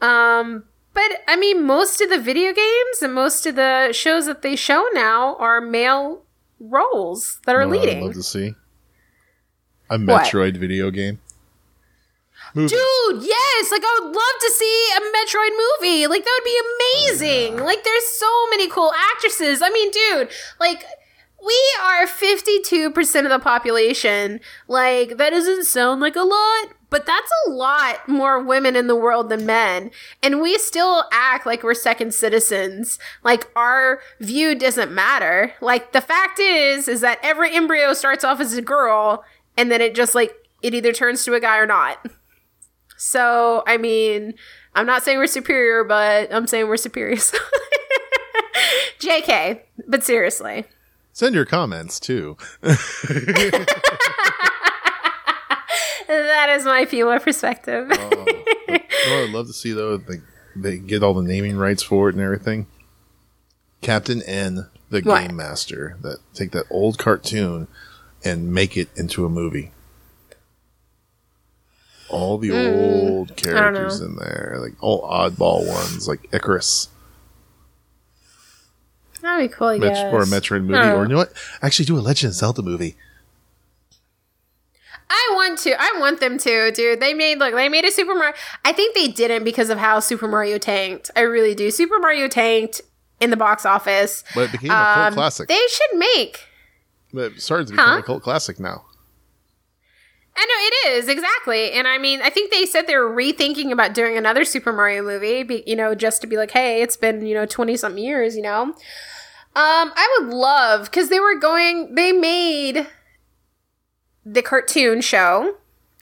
Um, 0.00 0.64
but 0.94 1.22
I 1.26 1.34
mean, 1.36 1.64
most 1.64 2.00
of 2.00 2.10
the 2.10 2.20
video 2.20 2.52
games 2.52 3.02
and 3.02 3.12
most 3.14 3.44
of 3.46 3.56
the 3.56 3.92
shows 3.92 4.26
that 4.26 4.42
they 4.42 4.54
show 4.54 4.86
now 4.92 5.34
are 5.36 5.60
male 5.60 6.22
roles 6.60 7.40
that 7.46 7.56
are 7.56 7.66
what 7.66 7.76
I'd 7.78 7.80
leading. 7.80 8.04
love 8.04 8.14
to 8.14 8.22
see 8.22 8.54
a 9.90 9.98
What? 9.98 10.26
Metroid 10.26 10.56
video 10.58 10.90
game. 10.92 11.20
Movie. 12.58 12.74
Dude, 12.74 13.22
yes! 13.22 13.70
Like, 13.70 13.82
I 13.84 14.00
would 14.02 14.08
love 14.08 14.38
to 14.40 14.50
see 14.50 14.88
a 14.96 15.00
Metroid 15.00 15.56
movie. 15.56 16.06
Like, 16.06 16.24
that 16.24 16.40
would 16.40 16.44
be 16.44 16.60
amazing. 17.06 17.64
Like, 17.64 17.84
there's 17.84 18.06
so 18.18 18.46
many 18.50 18.68
cool 18.68 18.92
actresses. 19.12 19.62
I 19.62 19.70
mean, 19.70 19.90
dude, 19.90 20.30
like, 20.58 20.84
we 21.44 21.56
are 21.82 22.04
52% 22.06 23.24
of 23.24 23.30
the 23.30 23.38
population. 23.38 24.40
Like, 24.66 25.18
that 25.18 25.30
doesn't 25.30 25.66
sound 25.66 26.00
like 26.00 26.16
a 26.16 26.22
lot, 26.22 26.74
but 26.90 27.06
that's 27.06 27.30
a 27.46 27.50
lot 27.50 28.08
more 28.08 28.42
women 28.42 28.74
in 28.74 28.88
the 28.88 28.96
world 28.96 29.28
than 29.28 29.46
men. 29.46 29.92
And 30.20 30.40
we 30.40 30.58
still 30.58 31.04
act 31.12 31.46
like 31.46 31.62
we're 31.62 31.74
second 31.74 32.12
citizens. 32.12 32.98
Like, 33.22 33.48
our 33.54 34.00
view 34.18 34.56
doesn't 34.56 34.90
matter. 34.90 35.52
Like, 35.60 35.92
the 35.92 36.00
fact 36.00 36.40
is, 36.40 36.88
is 36.88 37.02
that 37.02 37.20
every 37.22 37.54
embryo 37.54 37.94
starts 37.94 38.24
off 38.24 38.40
as 38.40 38.54
a 38.54 38.62
girl, 38.62 39.22
and 39.56 39.70
then 39.70 39.80
it 39.80 39.94
just, 39.94 40.16
like, 40.16 40.34
it 40.60 40.74
either 40.74 40.92
turns 40.92 41.24
to 41.24 41.34
a 41.34 41.40
guy 41.40 41.58
or 41.58 41.66
not. 41.66 42.04
So, 42.98 43.62
I 43.66 43.76
mean, 43.78 44.34
I'm 44.74 44.86
not 44.86 45.02
saying 45.04 45.18
we're 45.18 45.26
superior, 45.28 45.84
but 45.84 46.32
I'm 46.32 46.46
saying 46.46 46.68
we're 46.68 46.76
superior. 46.76 47.16
JK, 48.98 49.60
but 49.86 50.02
seriously. 50.04 50.64
Send 51.12 51.34
your 51.34 51.44
comments 51.46 51.98
too. 52.00 52.36
That 56.08 56.48
is 56.58 56.64
my 56.64 56.86
female 56.86 57.18
perspective. 57.20 57.86
Oh, 57.90 58.24
you 58.68 58.78
know 59.10 59.24
I'd 59.24 59.30
love 59.30 59.46
to 59.48 59.52
see 59.52 59.72
though, 59.72 59.98
they 59.98 60.20
they 60.56 60.78
get 60.78 61.02
all 61.02 61.12
the 61.14 61.22
naming 61.22 61.56
rights 61.56 61.82
for 61.82 62.08
it 62.08 62.14
and 62.14 62.24
everything. 62.24 62.66
Captain 63.82 64.22
N, 64.22 64.68
the 64.90 65.02
What? 65.02 65.20
game 65.28 65.36
master, 65.36 65.98
that 66.02 66.18
take 66.32 66.52
that 66.52 66.64
old 66.70 66.96
cartoon 66.98 67.68
and 68.24 68.52
make 68.52 68.76
it 68.76 68.88
into 68.96 69.26
a 69.26 69.28
movie. 69.28 69.72
All 72.08 72.38
the 72.38 72.50
Mm. 72.50 72.76
old 72.76 73.36
characters 73.36 74.00
in 74.00 74.16
there, 74.16 74.56
like 74.60 74.74
all 74.80 75.02
oddball 75.08 75.66
ones, 75.66 76.06
like 76.08 76.28
Icarus, 76.32 76.88
That'd 79.20 79.50
be 79.50 79.54
cool, 79.54 79.68
I 79.68 79.78
Met- 79.78 79.94
guess. 79.94 80.12
or 80.14 80.22
a 80.22 80.26
Metroid 80.26 80.62
movie, 80.64 80.78
or 80.78 81.02
you 81.02 81.08
know 81.08 81.16
what? 81.16 81.32
Actually, 81.60 81.86
do 81.86 81.98
a 81.98 82.00
Legend 82.00 82.30
of 82.30 82.34
Zelda 82.36 82.62
movie. 82.62 82.96
I 85.10 85.30
want 85.34 85.58
to. 85.60 85.74
I 85.80 85.94
want 85.98 86.20
them 86.20 86.38
to, 86.38 86.70
dude. 86.70 87.00
They 87.00 87.14
made 87.14 87.38
look. 87.38 87.54
They 87.54 87.68
made 87.68 87.84
a 87.84 87.90
Super 87.90 88.14
Mario. 88.14 88.34
I 88.64 88.72
think 88.72 88.94
they 88.94 89.08
didn't 89.08 89.42
because 89.44 89.70
of 89.70 89.78
how 89.78 90.00
Super 90.00 90.28
Mario 90.28 90.58
tanked. 90.58 91.10
I 91.16 91.20
really 91.20 91.54
do. 91.54 91.70
Super 91.70 91.98
Mario 91.98 92.28
tanked 92.28 92.80
in 93.20 93.30
the 93.30 93.36
box 93.36 93.64
office. 93.66 94.22
But 94.34 94.42
it 94.42 94.52
became 94.52 94.70
a 94.70 94.74
cult 94.74 95.06
Um, 95.08 95.14
classic. 95.14 95.48
They 95.48 95.60
should 95.68 95.98
make. 95.98 96.44
But 97.12 97.32
it 97.32 97.40
started 97.42 97.68
to 97.68 97.72
become 97.72 97.88
Huh? 97.88 97.98
a 97.98 98.02
cult 98.02 98.22
classic 98.22 98.60
now. 98.60 98.84
I 100.40 100.44
know 100.44 100.88
it 100.92 100.98
is 100.98 101.08
exactly, 101.08 101.72
and 101.72 101.88
I 101.88 101.98
mean, 101.98 102.20
I 102.22 102.30
think 102.30 102.52
they 102.52 102.64
said 102.64 102.86
they 102.86 102.96
were 102.96 103.10
rethinking 103.10 103.72
about 103.72 103.92
doing 103.92 104.16
another 104.16 104.44
Super 104.44 104.72
Mario 104.72 105.02
movie. 105.02 105.42
Be, 105.42 105.64
you 105.66 105.74
know, 105.74 105.96
just 105.96 106.20
to 106.20 106.28
be 106.28 106.36
like, 106.36 106.52
hey, 106.52 106.80
it's 106.80 106.96
been 106.96 107.26
you 107.26 107.34
know 107.34 107.44
twenty 107.44 107.76
something 107.76 108.02
years. 108.02 108.36
You 108.36 108.42
know, 108.42 108.62
um, 108.62 108.74
I 109.54 110.18
would 110.20 110.32
love 110.32 110.84
because 110.84 111.08
they 111.08 111.18
were 111.18 111.38
going. 111.38 111.96
They 111.96 112.12
made 112.12 112.86
the 114.24 114.42
cartoon 114.42 115.00
show 115.00 115.56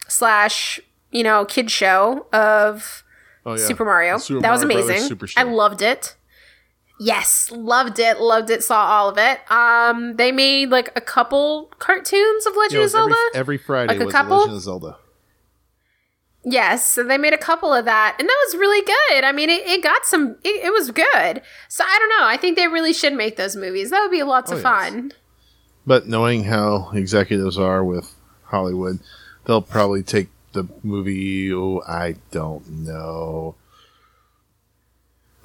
slash 0.08 0.80
you 1.10 1.22
know 1.22 1.46
kid 1.46 1.70
show 1.70 2.26
of 2.32 3.04
Oh 3.46 3.52
yeah, 3.52 3.64
Super 3.64 3.84
Mario. 3.84 4.18
Super 4.18 4.42
that 4.42 4.50
was 4.50 4.62
Mario 4.64 4.84
Brothers 4.84 5.10
amazing. 5.10 5.32
I 5.36 5.44
loved 5.44 5.80
it. 5.80 6.16
Yes, 6.98 7.50
loved 7.52 7.98
it, 7.98 8.20
loved 8.20 8.48
it, 8.50 8.64
saw 8.64 8.86
all 8.86 9.08
of 9.10 9.18
it. 9.18 9.40
Um, 9.50 10.16
they 10.16 10.32
made 10.32 10.70
like 10.70 10.90
a 10.96 11.00
couple 11.00 11.70
cartoons 11.78 12.46
of 12.46 12.56
Legend 12.56 12.78
of 12.78 12.82
was 12.84 12.94
every, 12.94 13.12
Zelda. 13.12 13.38
every 13.38 13.58
Friday 13.58 13.92
Like 13.92 14.00
a 14.00 14.04
was 14.06 14.14
couple? 14.14 14.36
Legend 14.38 14.56
of 14.56 14.62
Zelda. 14.62 14.96
Yes, 16.48 16.88
so 16.88 17.02
they 17.02 17.18
made 17.18 17.32
a 17.32 17.38
couple 17.38 17.74
of 17.74 17.84
that, 17.86 18.16
and 18.20 18.28
that 18.28 18.44
was 18.46 18.56
really 18.56 18.80
good. 19.10 19.24
I 19.24 19.32
mean, 19.32 19.50
it, 19.50 19.66
it 19.66 19.82
got 19.82 20.06
some, 20.06 20.36
it, 20.44 20.64
it 20.64 20.72
was 20.72 20.92
good. 20.92 21.42
So 21.68 21.84
I 21.84 21.98
don't 21.98 22.20
know. 22.20 22.26
I 22.28 22.36
think 22.36 22.56
they 22.56 22.68
really 22.68 22.92
should 22.92 23.14
make 23.14 23.36
those 23.36 23.56
movies. 23.56 23.90
That 23.90 24.00
would 24.02 24.12
be 24.12 24.22
lots 24.22 24.52
Oh, 24.52 24.54
of 24.56 24.62
yes. 24.62 24.62
fun. 24.62 25.12
But 25.84 26.06
knowing 26.06 26.44
how 26.44 26.90
executives 26.94 27.58
are 27.58 27.84
with 27.84 28.14
Hollywood, 28.44 29.00
they'll 29.44 29.60
probably 29.60 30.02
take 30.04 30.28
the 30.52 30.68
movie. 30.84 31.52
Oh, 31.52 31.82
I 31.86 32.14
don't 32.30 32.68
know. 32.70 33.56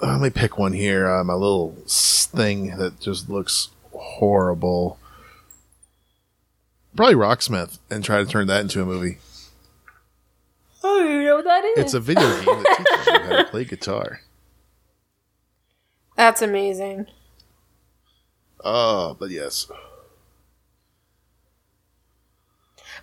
Let 0.02 0.20
me 0.20 0.30
pick 0.30 0.58
one 0.58 0.72
here. 0.72 1.08
Uh, 1.08 1.22
my 1.22 1.34
little 1.34 1.76
thing 1.86 2.76
that 2.76 2.98
just 2.98 3.30
looks 3.30 3.68
horrible. 3.92 4.98
Probably 6.96 7.14
Rocksmith, 7.14 7.78
and 7.88 8.04
try 8.04 8.18
to 8.18 8.28
turn 8.28 8.48
that 8.48 8.62
into 8.62 8.82
a 8.82 8.84
movie. 8.84 9.18
Oh, 10.82 11.02
you 11.04 11.24
know 11.24 11.36
what 11.36 11.44
that 11.44 11.64
is? 11.64 11.78
It's 11.78 11.94
a 11.94 12.00
video 12.00 12.28
game 12.42 12.62
that 12.62 12.76
teaches 12.76 13.06
you 13.06 13.12
how 13.20 13.36
to 13.36 13.44
play 13.50 13.64
guitar. 13.64 14.20
That's 16.16 16.42
amazing. 16.42 17.06
Oh, 18.64 19.16
but 19.18 19.30
yes. 19.30 19.70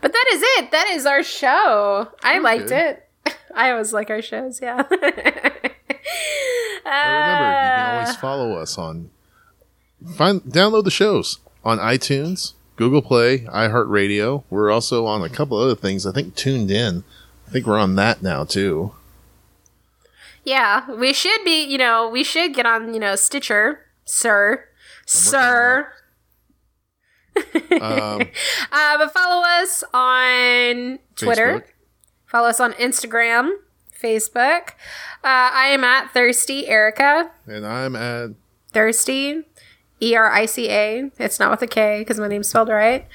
But 0.01 0.11
that 0.11 0.25
is 0.33 0.41
it. 0.43 0.71
That 0.71 0.89
is 0.91 1.05
our 1.05 1.23
show. 1.23 2.09
I 2.23 2.39
liked 2.39 2.71
it. 2.71 3.07
I 3.55 3.71
always 3.71 3.93
like 3.93 4.09
our 4.09 4.21
shows. 4.21 4.61
Yeah. 4.61 4.83
Remember, 6.85 7.45
you 7.45 7.69
can 7.85 7.95
always 7.95 8.09
Uh, 8.09 8.19
follow 8.19 8.53
us 8.57 8.77
on 8.77 9.09
find 10.15 10.41
download 10.43 10.83
the 10.85 10.91
shows 10.91 11.39
on 11.63 11.77
iTunes, 11.79 12.53
Google 12.77 13.01
Play, 13.01 13.39
iHeartRadio. 13.39 14.43
We're 14.49 14.71
also 14.71 15.05
on 15.05 15.21
a 15.23 15.29
couple 15.29 15.57
other 15.57 15.75
things. 15.75 16.05
I 16.05 16.11
think 16.11 16.35
TuneIn. 16.35 17.03
I 17.47 17.51
think 17.51 17.65
we're 17.65 17.77
on 17.79 17.95
that 17.95 18.21
now 18.23 18.43
too. 18.43 18.93
Yeah, 20.45 20.89
we 20.91 21.13
should 21.13 21.43
be, 21.43 21.63
you 21.63 21.77
know, 21.77 22.07
we 22.09 22.23
should 22.23 22.53
get 22.55 22.65
on, 22.65 22.93
you 22.93 22.99
know, 22.99 23.15
Stitcher, 23.15 23.81
sir. 24.05 24.65
Sir. 25.05 25.91
Um, 27.81 28.21
Uh, 28.71 28.97
but 28.97 29.13
follow 29.13 29.43
us 29.45 29.83
on 29.93 30.99
Twitter. 31.15 31.59
Facebook. 31.59 31.63
Follow 32.25 32.47
us 32.49 32.59
on 32.59 32.73
Instagram, 32.73 33.51
Facebook. 34.01 34.69
Uh, 35.23 35.51
I 35.53 35.67
am 35.67 35.83
at 35.83 36.11
Thirsty 36.11 36.67
Erica. 36.67 37.31
and 37.47 37.65
I'm 37.65 37.95
at 37.95 38.31
Thirsty. 38.71 39.43
E 40.01 40.15
R 40.15 40.31
I 40.31 40.45
C 40.45 40.69
A. 40.69 41.11
It's 41.19 41.39
not 41.39 41.51
with 41.51 41.61
a 41.61 41.67
K 41.67 41.99
because 41.99 42.19
my 42.19 42.27
name's 42.29 42.47
spelled 42.47 42.69
right. 42.69 43.05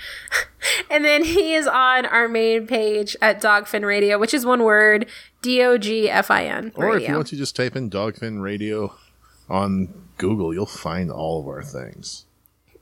and 0.91 1.03
then 1.05 1.25
he 1.25 1.55
is 1.55 1.67
on 1.67 2.05
our 2.05 2.29
main 2.29 2.67
page 2.67 3.17
at 3.23 3.41
Dogfin 3.41 3.87
Radio, 3.87 4.19
which 4.19 4.35
is 4.35 4.45
one 4.45 4.63
word 4.63 5.07
D 5.41 5.63
O 5.63 5.79
G 5.79 6.11
F 6.11 6.31
I 6.31 6.45
N. 6.45 6.73
or 6.75 6.97
if 6.97 7.09
you 7.09 7.15
want 7.15 7.29
to 7.29 7.37
just 7.37 7.57
type 7.57 7.75
in 7.75 7.89
Dogfin 7.89 8.43
Radio 8.43 8.95
on 9.49 9.95
Google, 10.19 10.53
you'll 10.53 10.67
find 10.67 11.11
all 11.11 11.41
of 11.41 11.47
our 11.49 11.63
things. 11.63 12.27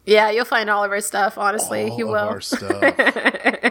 Yeah, 0.04 0.30
you'll 0.30 0.44
find 0.44 0.68
all 0.68 0.82
of 0.82 0.90
our 0.90 1.00
stuff, 1.00 1.38
honestly. 1.38 1.88
all 1.88 1.98
you 1.98 2.08
will. 2.08 2.40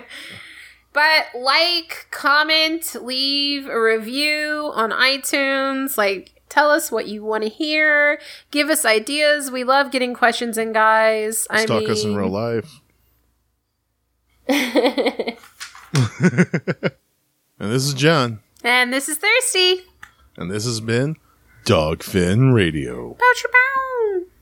But 0.93 1.27
like, 1.35 2.07
comment, 2.11 2.95
leave 3.01 3.67
a 3.67 3.81
review 3.81 4.71
on 4.75 4.91
iTunes. 4.91 5.97
Like, 5.97 6.41
tell 6.49 6.69
us 6.69 6.91
what 6.91 7.07
you 7.07 7.23
want 7.23 7.43
to 7.43 7.49
hear. 7.49 8.19
Give 8.51 8.69
us 8.69 8.83
ideas. 8.83 9.49
We 9.51 9.63
love 9.63 9.91
getting 9.91 10.13
questions 10.13 10.57
in, 10.57 10.73
guys. 10.73 11.47
I 11.49 11.63
Stalk 11.63 11.83
mean, 11.83 11.91
us 11.91 12.03
in 12.03 12.15
real 12.15 12.29
life. 12.29 12.81
and 14.47 15.37
this 17.57 17.85
is 17.85 17.93
Jon, 17.93 18.39
and 18.63 18.91
this 18.91 19.07
is 19.07 19.17
Thirsty. 19.17 19.81
and 20.35 20.51
this 20.51 20.65
has 20.65 20.81
been 20.81 21.15
Dogfin 21.65 22.53
Radio. 22.53 23.13
Bow. 23.13 24.10